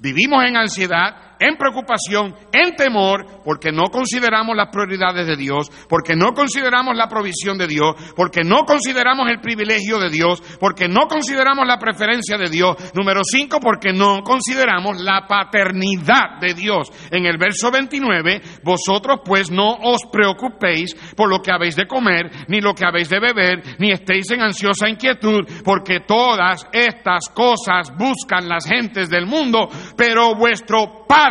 Vivimos 0.00 0.42
en 0.44 0.56
ansiedad, 0.56 1.27
en 1.38 1.56
preocupación, 1.56 2.34
en 2.52 2.74
temor, 2.76 3.42
porque 3.44 3.72
no 3.72 3.84
consideramos 3.90 4.56
las 4.56 4.68
prioridades 4.68 5.26
de 5.26 5.36
Dios, 5.36 5.70
porque 5.88 6.16
no 6.16 6.32
consideramos 6.34 6.96
la 6.96 7.08
provisión 7.08 7.58
de 7.58 7.66
Dios, 7.66 7.94
porque 8.16 8.42
no 8.44 8.64
consideramos 8.64 9.28
el 9.30 9.40
privilegio 9.40 9.98
de 9.98 10.10
Dios, 10.10 10.42
porque 10.60 10.88
no 10.88 11.06
consideramos 11.08 11.66
la 11.66 11.78
preferencia 11.78 12.36
de 12.36 12.48
Dios. 12.48 12.76
Número 12.94 13.20
cinco, 13.24 13.58
porque 13.60 13.92
no 13.92 14.22
consideramos 14.22 15.00
la 15.00 15.26
paternidad 15.26 16.40
de 16.40 16.54
Dios. 16.54 16.90
En 17.10 17.26
el 17.26 17.38
verso 17.38 17.70
29, 17.70 18.40
vosotros 18.62 19.20
pues 19.24 19.50
no 19.50 19.74
os 19.82 20.02
preocupéis 20.10 20.94
por 21.16 21.28
lo 21.28 21.40
que 21.40 21.52
habéis 21.52 21.76
de 21.76 21.86
comer, 21.86 22.30
ni 22.48 22.60
lo 22.60 22.74
que 22.74 22.86
habéis 22.86 23.08
de 23.08 23.20
beber, 23.20 23.62
ni 23.78 23.90
estéis 23.92 24.30
en 24.30 24.42
ansiosa 24.42 24.88
inquietud, 24.88 25.44
porque 25.64 26.00
todas 26.00 26.66
estas 26.72 27.28
cosas 27.28 27.92
buscan 27.96 28.48
las 28.48 28.66
gentes 28.66 29.08
del 29.08 29.26
mundo, 29.26 29.68
pero 29.96 30.34
vuestro 30.34 31.06
Padre, 31.08 31.27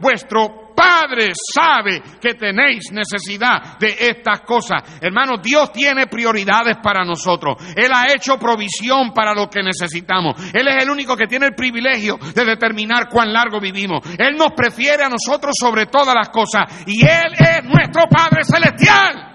vuestro 0.00 0.70
Padre 0.80 1.32
sabe 1.34 2.02
que 2.20 2.34
tenéis 2.34 2.90
necesidad 2.90 3.78
de 3.78 3.96
estas 3.98 4.40
cosas. 4.40 4.82
Hermanos, 5.00 5.40
Dios 5.42 5.72
tiene 5.72 6.06
prioridades 6.06 6.78
para 6.82 7.04
nosotros. 7.04 7.56
Él 7.76 7.90
ha 7.94 8.12
hecho 8.12 8.38
provisión 8.38 9.12
para 9.12 9.34
lo 9.34 9.50
que 9.50 9.62
necesitamos. 9.62 10.36
Él 10.54 10.68
es 10.68 10.82
el 10.82 10.90
único 10.90 11.16
que 11.16 11.26
tiene 11.26 11.46
el 11.46 11.54
privilegio 11.54 12.16
de 12.16 12.44
determinar 12.44 13.08
cuán 13.10 13.32
largo 13.32 13.60
vivimos. 13.60 14.00
Él 14.18 14.36
nos 14.36 14.52
prefiere 14.52 15.04
a 15.04 15.10
nosotros 15.10 15.54
sobre 15.58 15.86
todas 15.86 16.14
las 16.14 16.30
cosas. 16.30 16.84
Y 16.86 17.04
Él 17.04 17.34
es 17.38 17.64
nuestro 17.64 18.04
Padre 18.08 18.44
Celestial. 18.44 19.30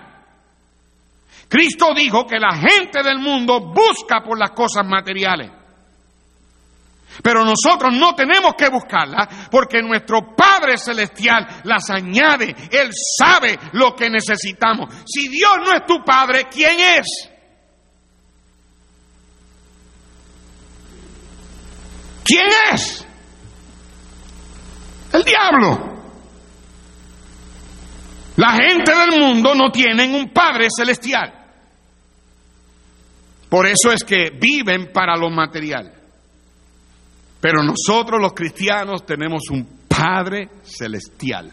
Cristo 1.47 1.93
dijo 1.95 2.25
que 2.25 2.39
la 2.39 2.55
gente 2.55 3.03
del 3.03 3.19
mundo 3.19 3.71
busca 3.71 4.23
por 4.23 4.39
las 4.39 4.51
cosas 4.51 4.85
materiales. 4.85 5.64
Pero 7.21 7.43
nosotros 7.43 7.93
no 7.93 8.13
tenemos 8.13 8.53
que 8.55 8.69
buscarlas 8.69 9.47
porque 9.49 9.81
nuestro 9.81 10.35
Padre 10.35 10.77
Celestial 10.77 11.61
las 11.63 11.89
añade. 11.89 12.55
Él 12.71 12.89
sabe 13.17 13.57
lo 13.73 13.95
que 13.95 14.09
necesitamos. 14.09 14.93
Si 15.05 15.27
Dios 15.29 15.57
no 15.63 15.73
es 15.73 15.85
tu 15.85 16.03
Padre, 16.03 16.47
¿quién 16.51 16.79
es? 16.79 17.31
¿Quién 22.23 22.47
es? 22.71 23.07
El 25.13 25.23
diablo. 25.23 25.95
La 28.37 28.51
gente 28.51 28.91
del 28.93 29.19
mundo 29.19 29.55
no 29.55 29.71
tienen 29.71 30.13
un 30.13 30.33
Padre 30.33 30.67
Celestial. 30.75 31.33
Por 33.47 33.67
eso 33.67 33.91
es 33.93 34.03
que 34.03 34.31
viven 34.31 34.91
para 34.91 35.15
lo 35.15 35.29
material. 35.29 35.93
Pero 37.45 37.61
nosotros 37.61 38.19
los 38.19 38.33
cristianos 38.33 39.05
tenemos 39.05 39.51
un 39.51 39.85
Padre 39.87 40.49
celestial. 40.63 41.51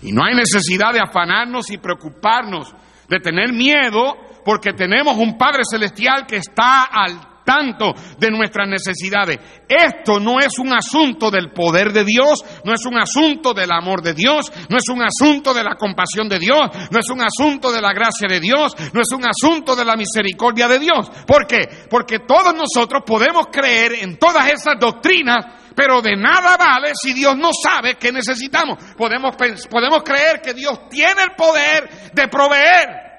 Y 0.00 0.12
no 0.12 0.24
hay 0.24 0.36
necesidad 0.36 0.92
de 0.92 1.00
afanarnos 1.00 1.72
y 1.72 1.78
preocuparnos, 1.78 2.72
de 3.08 3.18
tener 3.18 3.52
miedo, 3.52 4.14
porque 4.44 4.72
tenemos 4.72 5.16
un 5.16 5.36
Padre 5.36 5.62
celestial 5.68 6.24
que 6.24 6.36
está 6.36 6.84
al 6.84 7.18
tanto 7.50 7.92
de 8.16 8.30
nuestras 8.30 8.68
necesidades. 8.68 9.38
Esto 9.68 10.20
no 10.20 10.38
es 10.38 10.56
un 10.60 10.72
asunto 10.72 11.32
del 11.32 11.50
poder 11.50 11.92
de 11.92 12.04
Dios, 12.04 12.44
no 12.64 12.72
es 12.72 12.86
un 12.86 12.96
asunto 12.96 13.52
del 13.52 13.72
amor 13.72 14.02
de 14.02 14.14
Dios, 14.14 14.52
no 14.68 14.76
es 14.76 14.88
un 14.88 15.02
asunto 15.02 15.52
de 15.52 15.64
la 15.64 15.74
compasión 15.74 16.28
de 16.28 16.38
Dios, 16.38 16.60
no 16.92 17.00
es 17.00 17.10
un 17.10 17.20
asunto 17.20 17.72
de 17.72 17.80
la 17.80 17.92
gracia 17.92 18.28
de 18.28 18.38
Dios, 18.38 18.76
no 18.92 19.00
es 19.00 19.10
un 19.12 19.24
asunto 19.26 19.74
de 19.74 19.84
la 19.84 19.96
misericordia 19.96 20.68
de 20.68 20.78
Dios. 20.78 21.10
¿Por 21.26 21.48
qué? 21.48 21.68
Porque 21.90 22.20
todos 22.20 22.54
nosotros 22.54 23.02
podemos 23.04 23.46
creer 23.50 23.94
en 23.94 24.16
todas 24.16 24.48
esas 24.48 24.78
doctrinas, 24.78 25.44
pero 25.74 26.00
de 26.00 26.14
nada 26.14 26.56
vale 26.56 26.92
si 26.94 27.12
Dios 27.12 27.36
no 27.36 27.50
sabe 27.52 27.96
qué 27.96 28.12
necesitamos. 28.12 28.78
Podemos, 28.96 29.34
podemos 29.68 30.04
creer 30.04 30.40
que 30.40 30.54
Dios 30.54 30.88
tiene 30.88 31.22
el 31.24 31.34
poder 31.36 32.12
de 32.12 32.28
proveer, 32.28 33.10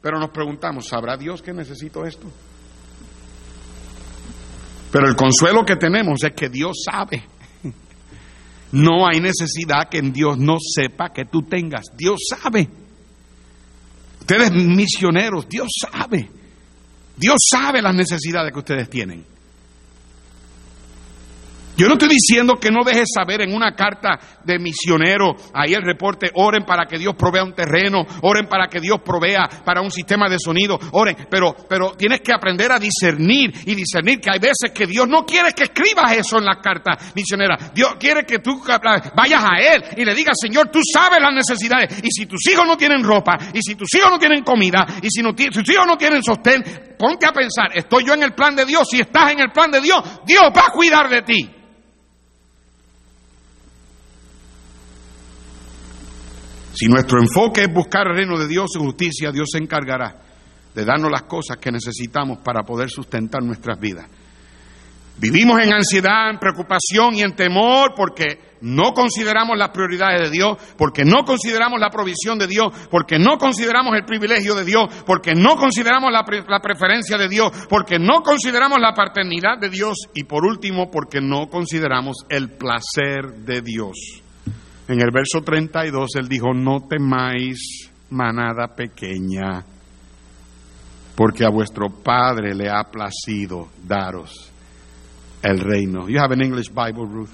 pero 0.00 0.18
nos 0.18 0.30
preguntamos, 0.30 0.86
¿sabrá 0.86 1.16
Dios 1.16 1.42
que 1.42 1.52
necesito 1.52 2.06
esto? 2.06 2.26
Pero 4.92 5.08
el 5.08 5.16
consuelo 5.16 5.64
que 5.64 5.76
tenemos 5.76 6.22
es 6.24 6.32
que 6.32 6.48
Dios 6.48 6.84
sabe. 6.84 7.24
No 8.72 9.06
hay 9.06 9.20
necesidad 9.20 9.88
que 9.88 9.98
en 9.98 10.12
Dios 10.12 10.38
no 10.38 10.56
sepa 10.60 11.12
que 11.12 11.24
tú 11.24 11.42
tengas. 11.42 11.86
Dios 11.96 12.20
sabe. 12.28 12.68
Ustedes 14.20 14.52
misioneros, 14.52 15.48
Dios 15.48 15.68
sabe. 15.80 16.30
Dios 17.16 17.36
sabe 17.50 17.82
las 17.82 17.94
necesidades 17.94 18.52
que 18.52 18.58
ustedes 18.58 18.88
tienen. 18.88 19.24
Yo 21.76 21.86
no 21.86 21.94
estoy 21.94 22.08
diciendo 22.08 22.56
que 22.56 22.70
no 22.70 22.84
dejes 22.84 23.08
saber 23.14 23.42
en 23.42 23.54
una 23.54 23.74
carta 23.74 24.18
de 24.44 24.58
misionero, 24.58 25.34
ahí 25.54 25.72
el 25.72 25.82
reporte, 25.82 26.30
oren 26.34 26.64
para 26.64 26.84
que 26.84 26.98
Dios 26.98 27.14
provea 27.16 27.42
un 27.42 27.54
terreno, 27.54 28.04
oren 28.22 28.46
para 28.46 28.68
que 28.68 28.80
Dios 28.80 29.00
provea 29.04 29.48
para 29.64 29.80
un 29.80 29.90
sistema 29.90 30.28
de 30.28 30.38
sonido, 30.38 30.78
oren, 30.92 31.16
pero, 31.30 31.54
pero 31.68 31.92
tienes 31.92 32.20
que 32.20 32.32
aprender 32.32 32.70
a 32.72 32.78
discernir 32.78 33.52
y 33.64 33.74
discernir 33.74 34.20
que 34.20 34.30
hay 34.30 34.38
veces 34.38 34.72
que 34.74 34.86
Dios 34.86 35.08
no 35.08 35.24
quiere 35.24 35.52
que 35.52 35.64
escribas 35.64 36.12
eso 36.12 36.38
en 36.38 36.44
la 36.44 36.60
carta 36.60 36.98
misionera. 37.14 37.56
Dios 37.74 37.94
quiere 37.98 38.24
que 38.24 38.40
tú 38.40 38.62
vayas 39.16 39.44
a 39.44 39.58
Él 39.58 39.82
y 39.96 40.04
le 40.04 40.14
digas, 40.14 40.36
Señor, 40.40 40.68
tú 40.70 40.80
sabes 40.92 41.18
las 41.20 41.32
necesidades. 41.32 42.00
Y 42.02 42.10
si 42.10 42.26
tus 42.26 42.46
hijos 42.48 42.66
no 42.66 42.76
tienen 42.76 43.02
ropa, 43.02 43.38
y 43.54 43.60
si 43.62 43.74
tus 43.74 43.94
hijos 43.94 44.10
no 44.10 44.18
tienen 44.18 44.42
comida, 44.42 44.86
y 45.02 45.08
si 45.10 45.22
no, 45.22 45.34
tus 45.34 45.68
hijos 45.70 45.86
no 45.86 45.96
tienen 45.96 46.22
sostén, 46.22 46.62
ponte 46.98 47.26
a 47.26 47.32
pensar, 47.32 47.68
¿estoy 47.74 48.04
yo 48.04 48.14
en 48.14 48.22
el 48.22 48.34
plan 48.34 48.54
de 48.54 48.66
Dios? 48.66 48.88
Si 48.90 49.00
estás 49.00 49.32
en 49.32 49.40
el 49.40 49.50
plan 49.50 49.70
de 49.70 49.80
Dios, 49.80 50.02
Dios 50.26 50.44
va 50.54 50.66
a 50.68 50.72
cuidar 50.72 51.08
de 51.08 51.22
ti. 51.22 51.50
Si 56.80 56.88
nuestro 56.88 57.20
enfoque 57.20 57.64
es 57.64 57.70
buscar 57.70 58.06
el 58.06 58.16
reino 58.16 58.38
de 58.38 58.48
Dios 58.48 58.70
y 58.74 58.78
justicia, 58.78 59.30
Dios 59.30 59.50
se 59.52 59.58
encargará 59.58 60.16
de 60.74 60.82
darnos 60.82 61.10
las 61.10 61.24
cosas 61.24 61.58
que 61.58 61.70
necesitamos 61.70 62.38
para 62.38 62.62
poder 62.62 62.88
sustentar 62.88 63.42
nuestras 63.42 63.78
vidas. 63.78 64.08
Vivimos 65.18 65.60
en 65.60 65.74
ansiedad, 65.74 66.30
en 66.30 66.38
preocupación 66.38 67.16
y 67.16 67.20
en 67.20 67.36
temor 67.36 67.92
porque 67.94 68.56
no 68.62 68.94
consideramos 68.94 69.58
las 69.58 69.68
prioridades 69.68 70.30
de 70.30 70.30
Dios, 70.30 70.56
porque 70.78 71.04
no 71.04 71.22
consideramos 71.26 71.78
la 71.78 71.90
provisión 71.90 72.38
de 72.38 72.46
Dios, 72.46 72.72
porque 72.90 73.18
no 73.18 73.36
consideramos 73.36 73.94
el 73.94 74.06
privilegio 74.06 74.54
de 74.54 74.64
Dios, 74.64 74.88
porque 75.04 75.34
no 75.34 75.56
consideramos 75.56 76.10
la, 76.10 76.24
la, 76.48 76.60
preferencia 76.60 77.18
de 77.18 77.28
Dios, 77.28 77.52
porque 77.68 77.98
no 77.98 78.22
consideramos 78.22 78.78
la 78.80 78.94
paternidad 78.94 79.58
de 79.60 79.68
Dios 79.68 79.98
y 80.14 80.24
por 80.24 80.46
último 80.46 80.90
porque 80.90 81.20
no 81.20 81.50
consideramos 81.50 82.24
el 82.30 82.52
placer 82.52 83.44
de 83.44 83.60
Dios. 83.60 84.22
En 84.90 85.00
el 85.00 85.12
verso 85.12 85.40
32 85.44 86.16
él 86.16 86.28
dijo, 86.28 86.52
no 86.52 86.80
temáis 86.80 87.92
manada 88.10 88.74
pequeña, 88.74 89.64
porque 91.14 91.44
a 91.44 91.48
vuestro 91.48 91.90
Padre 91.90 92.56
le 92.56 92.68
ha 92.68 92.82
placido 92.90 93.68
daros 93.86 94.50
el 95.42 95.60
reino. 95.60 96.08
You 96.08 96.18
have 96.18 96.32
an 96.32 96.42
English 96.42 96.70
Bible, 96.70 97.06
Ruth. 97.06 97.30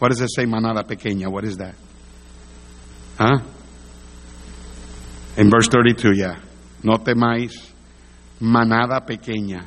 What 0.00 0.08
does 0.08 0.20
it 0.20 0.30
say, 0.34 0.46
manada 0.46 0.82
pequeña? 0.82 1.30
What 1.30 1.44
is 1.44 1.58
that? 1.58 1.76
Huh? 3.16 3.38
In 5.36 5.48
verse 5.48 5.68
32, 5.68 6.16
yeah. 6.16 6.40
No 6.82 6.98
temáis 6.98 7.52
manada 8.40 9.06
pequeña. 9.06 9.64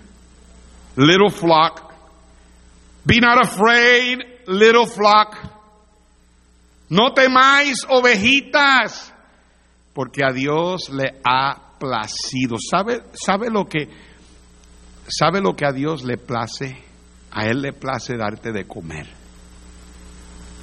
Little 0.98 1.30
flock. 1.30 1.94
Be 3.06 3.22
not 3.22 3.46
afraid, 3.46 4.26
little 4.46 4.86
flock. 4.86 5.53
No 6.90 7.14
temáis 7.14 7.86
ovejitas, 7.90 9.14
porque 9.94 10.24
a 10.24 10.34
Dios 10.34 10.90
le 10.90 11.20
ha 11.24 11.78
placido. 11.80 12.58
¿Sabe, 12.60 13.04
sabe 13.14 13.50
lo 13.50 13.66
que 13.66 13.88
sabe 15.08 15.42
lo 15.42 15.56
que 15.56 15.66
a 15.66 15.72
Dios 15.72 16.04
le 16.04 16.18
place? 16.18 16.78
A 17.32 17.46
él 17.46 17.62
le 17.62 17.74
place 17.74 18.16
darte 18.16 18.52
de 18.52 18.66
comer. 18.66 19.08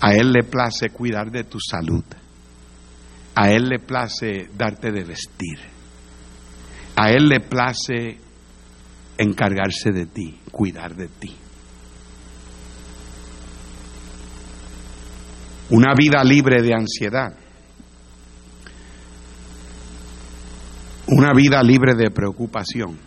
A 0.00 0.14
él 0.14 0.32
le 0.32 0.44
place 0.44 0.90
cuidar 0.90 1.30
de 1.30 1.44
tu 1.44 1.58
salud. 1.60 2.04
A 3.34 3.50
él 3.50 3.68
le 3.68 3.78
place 3.78 4.48
darte 4.56 4.90
de 4.92 5.04
vestir. 5.04 5.58
A 6.96 7.10
él 7.10 7.28
le 7.28 7.40
place 7.40 8.18
encargarse 9.18 9.90
de 9.92 10.06
ti, 10.06 10.40
cuidar 10.50 10.94
de 10.94 11.08
ti. 11.08 11.36
Una 15.70 15.94
vida 15.94 16.22
libre 16.24 16.62
de 16.62 16.74
ansiedad, 16.74 17.32
una 21.06 21.32
vida 21.32 21.62
libre 21.62 21.94
de 21.94 22.10
preocupación. 22.10 22.98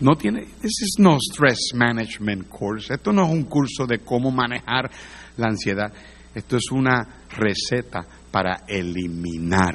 No 0.00 0.16
tiene, 0.16 0.42
this 0.62 0.82
is 0.82 0.94
no 0.98 1.18
stress 1.18 1.74
management 1.74 2.48
course. 2.48 2.94
Esto 2.94 3.12
no 3.12 3.24
es 3.24 3.30
un 3.30 3.44
curso 3.44 3.86
de 3.86 3.98
cómo 3.98 4.30
manejar 4.30 4.90
la 5.36 5.48
ansiedad. 5.48 5.92
Esto 6.34 6.56
es 6.56 6.70
una 6.70 7.24
receta 7.28 8.06
para 8.30 8.62
eliminar, 8.68 9.74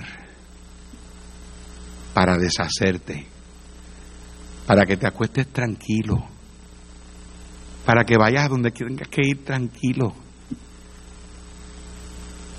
para 2.14 2.38
deshacerte, 2.38 3.28
para 4.66 4.86
que 4.86 4.96
te 4.96 5.06
acuestes 5.06 5.48
tranquilo, 5.48 6.16
para 7.86 8.06
que 8.06 8.18
vayas 8.18 8.46
a 8.46 8.50
donde 8.50 8.72
tengas 8.72 9.10
que 9.10 9.22
ir 9.22 9.44
tranquilo. 9.44 10.25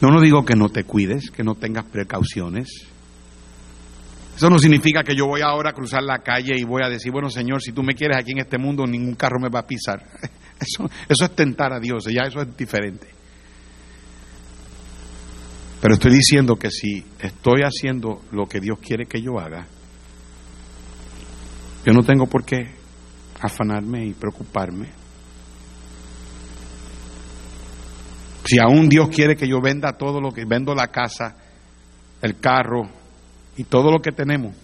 No, 0.01 0.11
no 0.11 0.21
digo 0.21 0.45
que 0.45 0.55
no 0.55 0.69
te 0.69 0.85
cuides, 0.85 1.31
que 1.31 1.43
no 1.43 1.55
tengas 1.55 1.85
precauciones. 1.85 2.69
Eso 4.37 4.51
no 4.51 4.59
significa 4.59 5.03
que 5.03 5.17
yo 5.17 5.27
voy 5.27 5.41
ahora 5.41 5.71
a 5.71 5.73
cruzar 5.73 6.03
la 6.03 6.19
calle 6.19 6.55
y 6.59 6.65
voy 6.65 6.83
a 6.85 6.91
decir, 6.91 7.11
bueno 7.11 7.31
Señor, 7.31 7.63
si 7.63 7.73
tú 7.73 7.83
me 7.83 7.95
quieres 7.95 8.19
aquí 8.19 8.33
en 8.33 8.41
este 8.41 8.59
mundo, 8.59 8.87
ningún 8.87 9.15
carro 9.15 9.41
me 9.41 9.49
va 9.49 9.61
a 9.61 9.67
pisar. 9.67 10.05
Eso, 10.59 10.89
eso 11.07 11.25
es 11.27 11.37
tentar 11.37 11.75
a 11.75 11.79
Dios, 11.79 12.07
ya 12.07 12.23
eso 12.23 12.41
es 12.41 12.57
diferente. 12.57 13.09
Pero 15.83 15.95
estoy 15.95 16.15
diciendo 16.15 16.57
que 16.57 16.71
si 16.71 17.05
estoy 17.21 17.61
haciendo 17.61 18.23
lo 18.33 18.47
que 18.47 18.59
Dios 18.61 18.79
quiere 18.79 19.05
que 19.05 19.21
yo 19.21 19.39
haga, 19.39 19.67
yo 21.85 21.93
no 21.93 22.03
tengo 22.03 22.27
por 22.27 22.43
qué 22.45 22.71
afanarme 23.41 24.07
y 24.07 24.15
preocuparme. 24.15 24.89
Si 28.47 28.59
aún 28.59 28.89
Dios 28.89 29.09
quiere 29.09 29.37
que 29.37 29.49
yo 29.49 29.61
venda 29.61 29.93
todo 29.93 30.21
lo 30.21 30.31
que 30.31 30.45
vendo 30.45 30.75
la 30.75 30.89
casa, 30.89 31.37
el 32.23 32.39
carro 32.39 32.89
y 33.57 33.65
todo 33.65 33.91
lo 33.91 33.99
que 34.01 34.13
tenemos. 34.13 34.55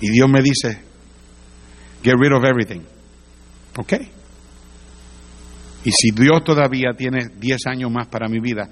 Y 0.00 0.10
Dios 0.10 0.28
me 0.28 0.42
dice, 0.42 0.82
get 2.02 2.14
rid 2.18 2.32
of 2.32 2.44
everything. 2.44 2.82
¿Ok? 3.76 3.92
Y 5.84 5.90
si 5.90 6.10
Dios 6.10 6.42
todavía 6.44 6.92
tiene 6.96 7.28
10 7.38 7.66
años 7.66 7.90
más 7.90 8.08
para 8.08 8.28
mi 8.28 8.40
vida, 8.40 8.68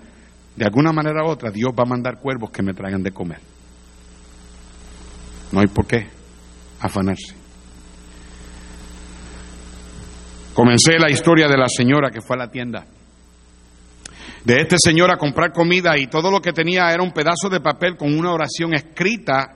de 0.57 0.65
alguna 0.65 0.93
manera 0.93 1.25
u 1.25 1.29
otra, 1.29 1.51
Dios 1.51 1.73
va 1.73 1.83
a 1.85 1.89
mandar 1.89 2.19
cuervos 2.21 2.51
que 2.51 2.63
me 2.63 2.75
traigan 2.75 3.03
de 3.03 3.13
comer. 3.13 3.41
No 5.53 5.61
hay 5.61 5.67
por 5.67 5.87
qué 5.87 6.09
afanarse. 6.81 7.44
Comencé 10.55 11.01
la 11.01 11.11
historia 11.11 11.49
de 11.49 11.59
la 11.59 11.67
señora 11.67 12.11
que 12.11 12.21
fue 12.21 12.37
a 12.37 12.45
la 12.45 12.51
tienda. 12.51 12.87
De 14.45 14.55
este 14.61 14.77
señor 14.79 15.11
a 15.11 15.17
comprar 15.17 15.53
comida 15.53 15.99
y 15.99 16.07
todo 16.07 16.31
lo 16.31 16.41
que 16.41 16.53
tenía 16.53 16.93
era 16.93 17.03
un 17.03 17.11
pedazo 17.11 17.49
de 17.51 17.61
papel 17.61 17.97
con 17.97 18.17
una 18.17 18.33
oración 18.33 18.73
escrita 18.73 19.49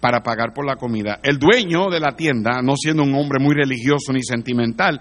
para 0.00 0.22
pagar 0.22 0.52
por 0.54 0.64
la 0.64 0.76
comida. 0.76 1.18
El 1.24 1.38
dueño 1.38 1.90
de 1.90 1.98
la 1.98 2.12
tienda, 2.12 2.62
no 2.62 2.74
siendo 2.76 3.02
un 3.02 3.14
hombre 3.16 3.42
muy 3.42 3.54
religioso 3.54 4.12
ni 4.12 4.22
sentimental, 4.22 5.00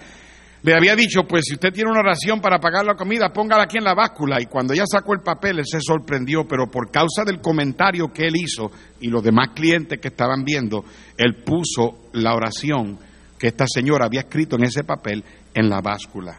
le 0.63 0.75
había 0.75 0.95
dicho, 0.95 1.21
pues 1.27 1.43
si 1.45 1.53
usted 1.53 1.71
tiene 1.71 1.91
una 1.91 1.99
oración 1.99 2.39
para 2.41 2.59
pagar 2.59 2.85
la 2.85 2.95
comida, 2.95 3.31
póngala 3.31 3.63
aquí 3.63 3.77
en 3.77 3.83
la 3.83 3.93
báscula. 3.93 4.41
Y 4.41 4.45
cuando 4.45 4.73
ella 4.73 4.85
sacó 4.91 5.13
el 5.13 5.21
papel, 5.21 5.59
él 5.59 5.65
se 5.67 5.81
sorprendió, 5.81 6.47
pero 6.47 6.65
por 6.71 6.89
causa 6.89 7.23
del 7.25 7.41
comentario 7.41 8.11
que 8.11 8.27
él 8.27 8.33
hizo 8.35 8.71
y 8.99 9.09
los 9.09 9.23
demás 9.23 9.49
clientes 9.53 9.99
que 9.99 10.07
estaban 10.07 10.43
viendo, 10.43 10.83
él 11.17 11.43
puso 11.43 12.09
la 12.13 12.33
oración 12.33 13.10
que 13.41 13.47
esta 13.47 13.65
señora 13.67 14.05
había 14.05 14.19
escrito 14.19 14.55
en 14.55 14.65
ese 14.65 14.83
papel 14.83 15.23
en 15.51 15.67
la 15.67 15.81
báscula. 15.81 16.37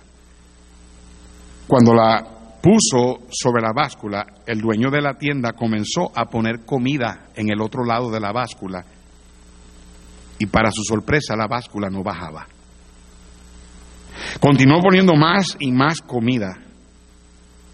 Cuando 1.67 1.93
la 1.93 2.25
puso 2.63 3.23
sobre 3.29 3.61
la 3.61 3.73
báscula, 3.73 4.25
el 4.47 4.61
dueño 4.61 4.89
de 4.89 5.03
la 5.03 5.15
tienda 5.15 5.53
comenzó 5.53 6.13
a 6.15 6.27
poner 6.27 6.65
comida 6.65 7.31
en 7.35 7.51
el 7.51 7.61
otro 7.61 7.85
lado 7.85 8.09
de 8.09 8.21
la 8.21 8.31
báscula 8.31 8.85
y 10.39 10.47
para 10.47 10.71
su 10.71 10.85
sorpresa 10.85 11.35
la 11.35 11.49
báscula 11.49 11.91
no 11.91 12.05
bajaba. 12.05 12.47
Continuó 14.39 14.81
poniendo 14.81 15.17
más 15.17 15.57
y 15.59 15.73
más 15.73 16.01
comida 16.03 16.57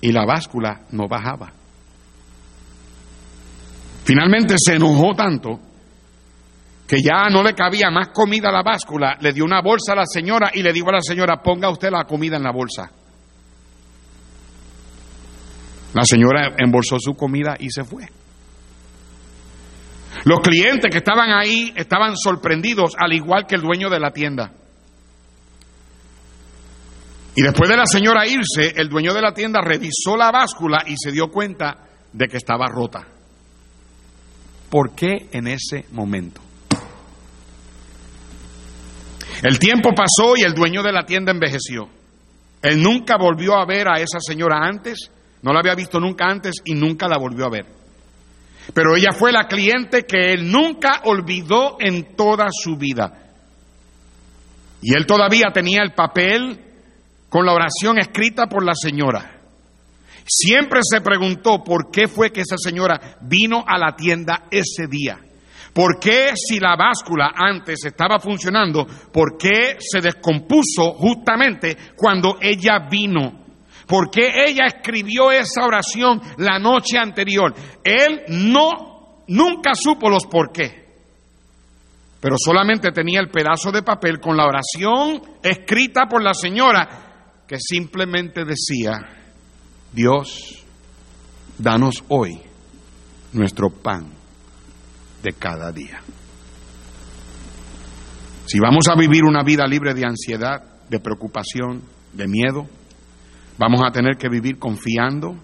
y 0.00 0.10
la 0.10 0.24
báscula 0.24 0.86
no 0.92 1.06
bajaba. 1.06 1.52
Finalmente 4.04 4.54
se 4.56 4.76
enojó 4.76 5.14
tanto 5.14 5.60
que 6.88 7.02
ya 7.02 7.28
no 7.30 7.42
le 7.42 7.52
cabía 7.52 7.90
más 7.90 8.08
comida 8.08 8.48
a 8.48 8.52
la 8.52 8.62
báscula, 8.62 9.18
le 9.20 9.34
dio 9.34 9.44
una 9.44 9.60
bolsa 9.60 9.92
a 9.92 9.96
la 9.96 10.06
señora 10.06 10.50
y 10.54 10.62
le 10.62 10.72
dijo 10.72 10.88
a 10.88 10.94
la 10.94 11.02
señora, 11.02 11.42
ponga 11.42 11.68
usted 11.68 11.90
la 11.90 12.04
comida 12.04 12.38
en 12.38 12.42
la 12.42 12.50
bolsa. 12.50 12.90
La 15.92 16.04
señora 16.04 16.54
embolsó 16.56 16.96
su 16.98 17.14
comida 17.14 17.56
y 17.58 17.68
se 17.68 17.84
fue. 17.84 18.08
Los 20.24 20.40
clientes 20.40 20.90
que 20.90 20.98
estaban 20.98 21.30
ahí 21.30 21.74
estaban 21.76 22.16
sorprendidos, 22.16 22.94
al 22.98 23.12
igual 23.12 23.46
que 23.46 23.56
el 23.56 23.60
dueño 23.60 23.90
de 23.90 24.00
la 24.00 24.10
tienda. 24.10 24.52
Y 27.36 27.42
después 27.42 27.68
de 27.68 27.76
la 27.76 27.86
señora 27.86 28.26
irse, 28.26 28.80
el 28.80 28.88
dueño 28.88 29.12
de 29.12 29.20
la 29.20 29.34
tienda 29.34 29.60
revisó 29.60 30.16
la 30.16 30.30
báscula 30.30 30.84
y 30.86 30.94
se 30.96 31.12
dio 31.12 31.28
cuenta 31.28 31.86
de 32.14 32.28
que 32.28 32.38
estaba 32.38 32.66
rota. 32.66 33.06
¿Por 34.70 34.94
qué 34.94 35.28
en 35.32 35.48
ese 35.48 35.84
momento? 35.92 36.47
El 39.42 39.58
tiempo 39.58 39.90
pasó 39.94 40.36
y 40.36 40.42
el 40.42 40.54
dueño 40.54 40.82
de 40.82 40.92
la 40.92 41.04
tienda 41.04 41.32
envejeció. 41.32 41.88
Él 42.62 42.82
nunca 42.82 43.16
volvió 43.16 43.54
a 43.56 43.66
ver 43.66 43.88
a 43.88 44.00
esa 44.00 44.18
señora 44.20 44.58
antes, 44.62 45.10
no 45.42 45.52
la 45.52 45.60
había 45.60 45.74
visto 45.74 46.00
nunca 46.00 46.26
antes 46.26 46.56
y 46.64 46.74
nunca 46.74 47.06
la 47.06 47.18
volvió 47.18 47.46
a 47.46 47.50
ver. 47.50 47.66
Pero 48.74 48.96
ella 48.96 49.12
fue 49.12 49.32
la 49.32 49.46
cliente 49.46 50.02
que 50.02 50.32
él 50.32 50.50
nunca 50.50 51.02
olvidó 51.04 51.76
en 51.78 52.16
toda 52.16 52.48
su 52.50 52.76
vida. 52.76 53.12
Y 54.82 54.94
él 54.94 55.06
todavía 55.06 55.50
tenía 55.52 55.82
el 55.82 55.92
papel 55.92 56.58
con 57.28 57.46
la 57.46 57.52
oración 57.52 57.98
escrita 57.98 58.46
por 58.46 58.64
la 58.64 58.74
señora. 58.74 59.38
Siempre 60.26 60.80
se 60.82 61.00
preguntó 61.00 61.62
por 61.64 61.90
qué 61.90 62.06
fue 62.08 62.30
que 62.30 62.42
esa 62.42 62.56
señora 62.58 63.18
vino 63.22 63.64
a 63.66 63.78
la 63.78 63.96
tienda 63.96 64.44
ese 64.50 64.86
día. 64.88 65.18
¿Por 65.78 66.00
qué 66.00 66.32
si 66.34 66.58
la 66.58 66.74
báscula 66.74 67.30
antes 67.36 67.84
estaba 67.84 68.18
funcionando, 68.18 68.84
por 69.12 69.38
qué 69.38 69.76
se 69.78 70.00
descompuso 70.00 70.94
justamente 70.94 71.76
cuando 71.94 72.36
ella 72.40 72.88
vino? 72.90 73.44
¿Por 73.86 74.10
qué 74.10 74.44
ella 74.48 74.66
escribió 74.66 75.30
esa 75.30 75.64
oración 75.64 76.20
la 76.38 76.58
noche 76.58 76.98
anterior? 76.98 77.54
Él 77.84 78.22
no, 78.26 79.22
nunca 79.28 79.70
supo 79.76 80.10
los 80.10 80.26
por 80.26 80.50
qué. 80.50 80.84
Pero 82.20 82.34
solamente 82.36 82.90
tenía 82.90 83.20
el 83.20 83.30
pedazo 83.30 83.70
de 83.70 83.84
papel 83.84 84.18
con 84.18 84.36
la 84.36 84.46
oración 84.46 85.22
escrita 85.44 86.06
por 86.10 86.24
la 86.24 86.34
señora 86.34 87.44
que 87.46 87.56
simplemente 87.56 88.44
decía, 88.44 88.98
Dios, 89.92 90.64
danos 91.56 92.02
hoy 92.08 92.36
nuestro 93.32 93.70
pan 93.70 94.17
de 95.22 95.32
cada 95.32 95.72
día. 95.72 96.00
Si 98.46 98.58
vamos 98.58 98.84
a 98.90 98.98
vivir 98.98 99.24
una 99.24 99.42
vida 99.42 99.66
libre 99.66 99.92
de 99.94 100.06
ansiedad, 100.06 100.62
de 100.88 101.00
preocupación, 101.00 101.82
de 102.12 102.26
miedo, 102.26 102.66
vamos 103.58 103.80
a 103.84 103.90
tener 103.90 104.16
que 104.16 104.28
vivir 104.28 104.58
confiando 104.58 105.36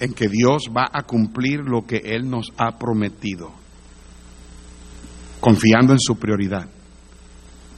en 0.00 0.14
que 0.14 0.28
Dios 0.28 0.70
va 0.74 0.88
a 0.90 1.02
cumplir 1.02 1.60
lo 1.60 1.86
que 1.86 1.98
Él 1.98 2.28
nos 2.28 2.46
ha 2.56 2.78
prometido, 2.78 3.52
confiando 5.40 5.92
en 5.92 6.00
su 6.00 6.18
prioridad, 6.18 6.68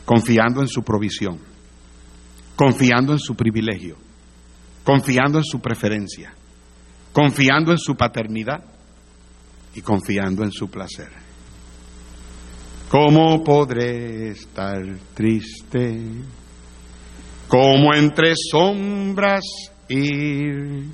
confiando 0.05 0.61
en 0.61 0.68
su 0.68 0.82
provisión, 0.82 1.39
confiando 2.57 3.12
en 3.12 3.18
su 3.18 3.35
privilegio, 3.35 3.97
confiando 4.85 5.39
en 5.39 5.45
su 5.45 5.61
preferencia, 5.61 6.35
confiando 7.12 7.72
en 7.72 7.78
su 7.78 7.97
paternidad 7.97 8.74
y 9.75 9.83
confiando 9.83 10.45
en 10.45 10.53
su 10.53 10.68
placer. 10.68 11.11
¿Cómo 12.89 13.43
podré 13.43 14.29
estar 14.29 14.81
triste? 15.14 16.01
¿Cómo 17.49 17.95
entre 17.95 18.35
sombras 18.37 19.45
ir? 19.89 20.85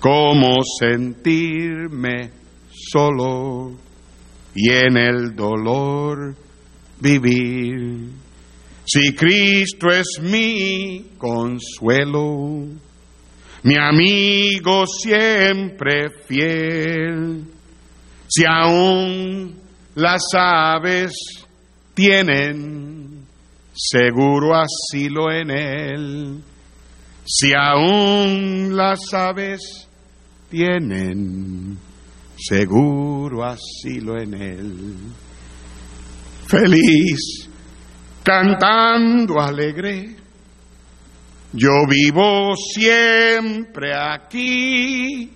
¿Cómo 0.00 0.56
sentirme 0.80 2.30
solo 2.70 3.76
y 4.54 4.70
en 4.70 4.96
el 4.96 5.36
dolor 5.36 6.34
vivir? 7.00 8.10
Si 8.84 9.14
Cristo 9.14 9.88
es 9.88 10.20
mi 10.22 11.12
consuelo, 11.18 12.66
mi 13.62 13.74
amigo 13.76 14.86
siempre 14.86 16.08
fiel, 16.26 17.55
si 18.28 18.44
aún 18.44 19.60
las 19.94 20.22
aves 20.34 21.12
tienen 21.94 23.24
seguro 23.72 24.54
asilo 24.54 25.30
en 25.30 25.50
él, 25.50 26.42
si 27.24 27.52
aún 27.54 28.76
las 28.76 29.12
aves 29.12 29.88
tienen 30.50 31.78
seguro 32.36 33.44
asilo 33.44 34.18
en 34.20 34.34
él, 34.34 34.96
feliz, 36.46 37.48
cantando 38.22 39.40
alegre, 39.40 40.16
yo 41.52 41.86
vivo 41.88 42.54
siempre 42.56 43.94
aquí 43.94 45.35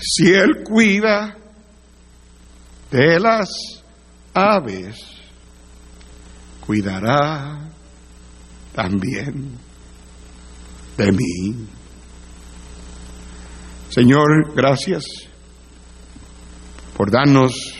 si 0.00 0.32
Él 0.32 0.64
cuida 0.64 1.36
de 2.90 3.20
las 3.20 3.48
aves, 4.34 4.96
cuidará 6.60 7.70
también 8.74 9.58
de 10.96 11.12
mí. 11.12 11.66
Señor, 13.90 14.54
gracias 14.54 15.04
por 16.96 17.10
darnos 17.10 17.79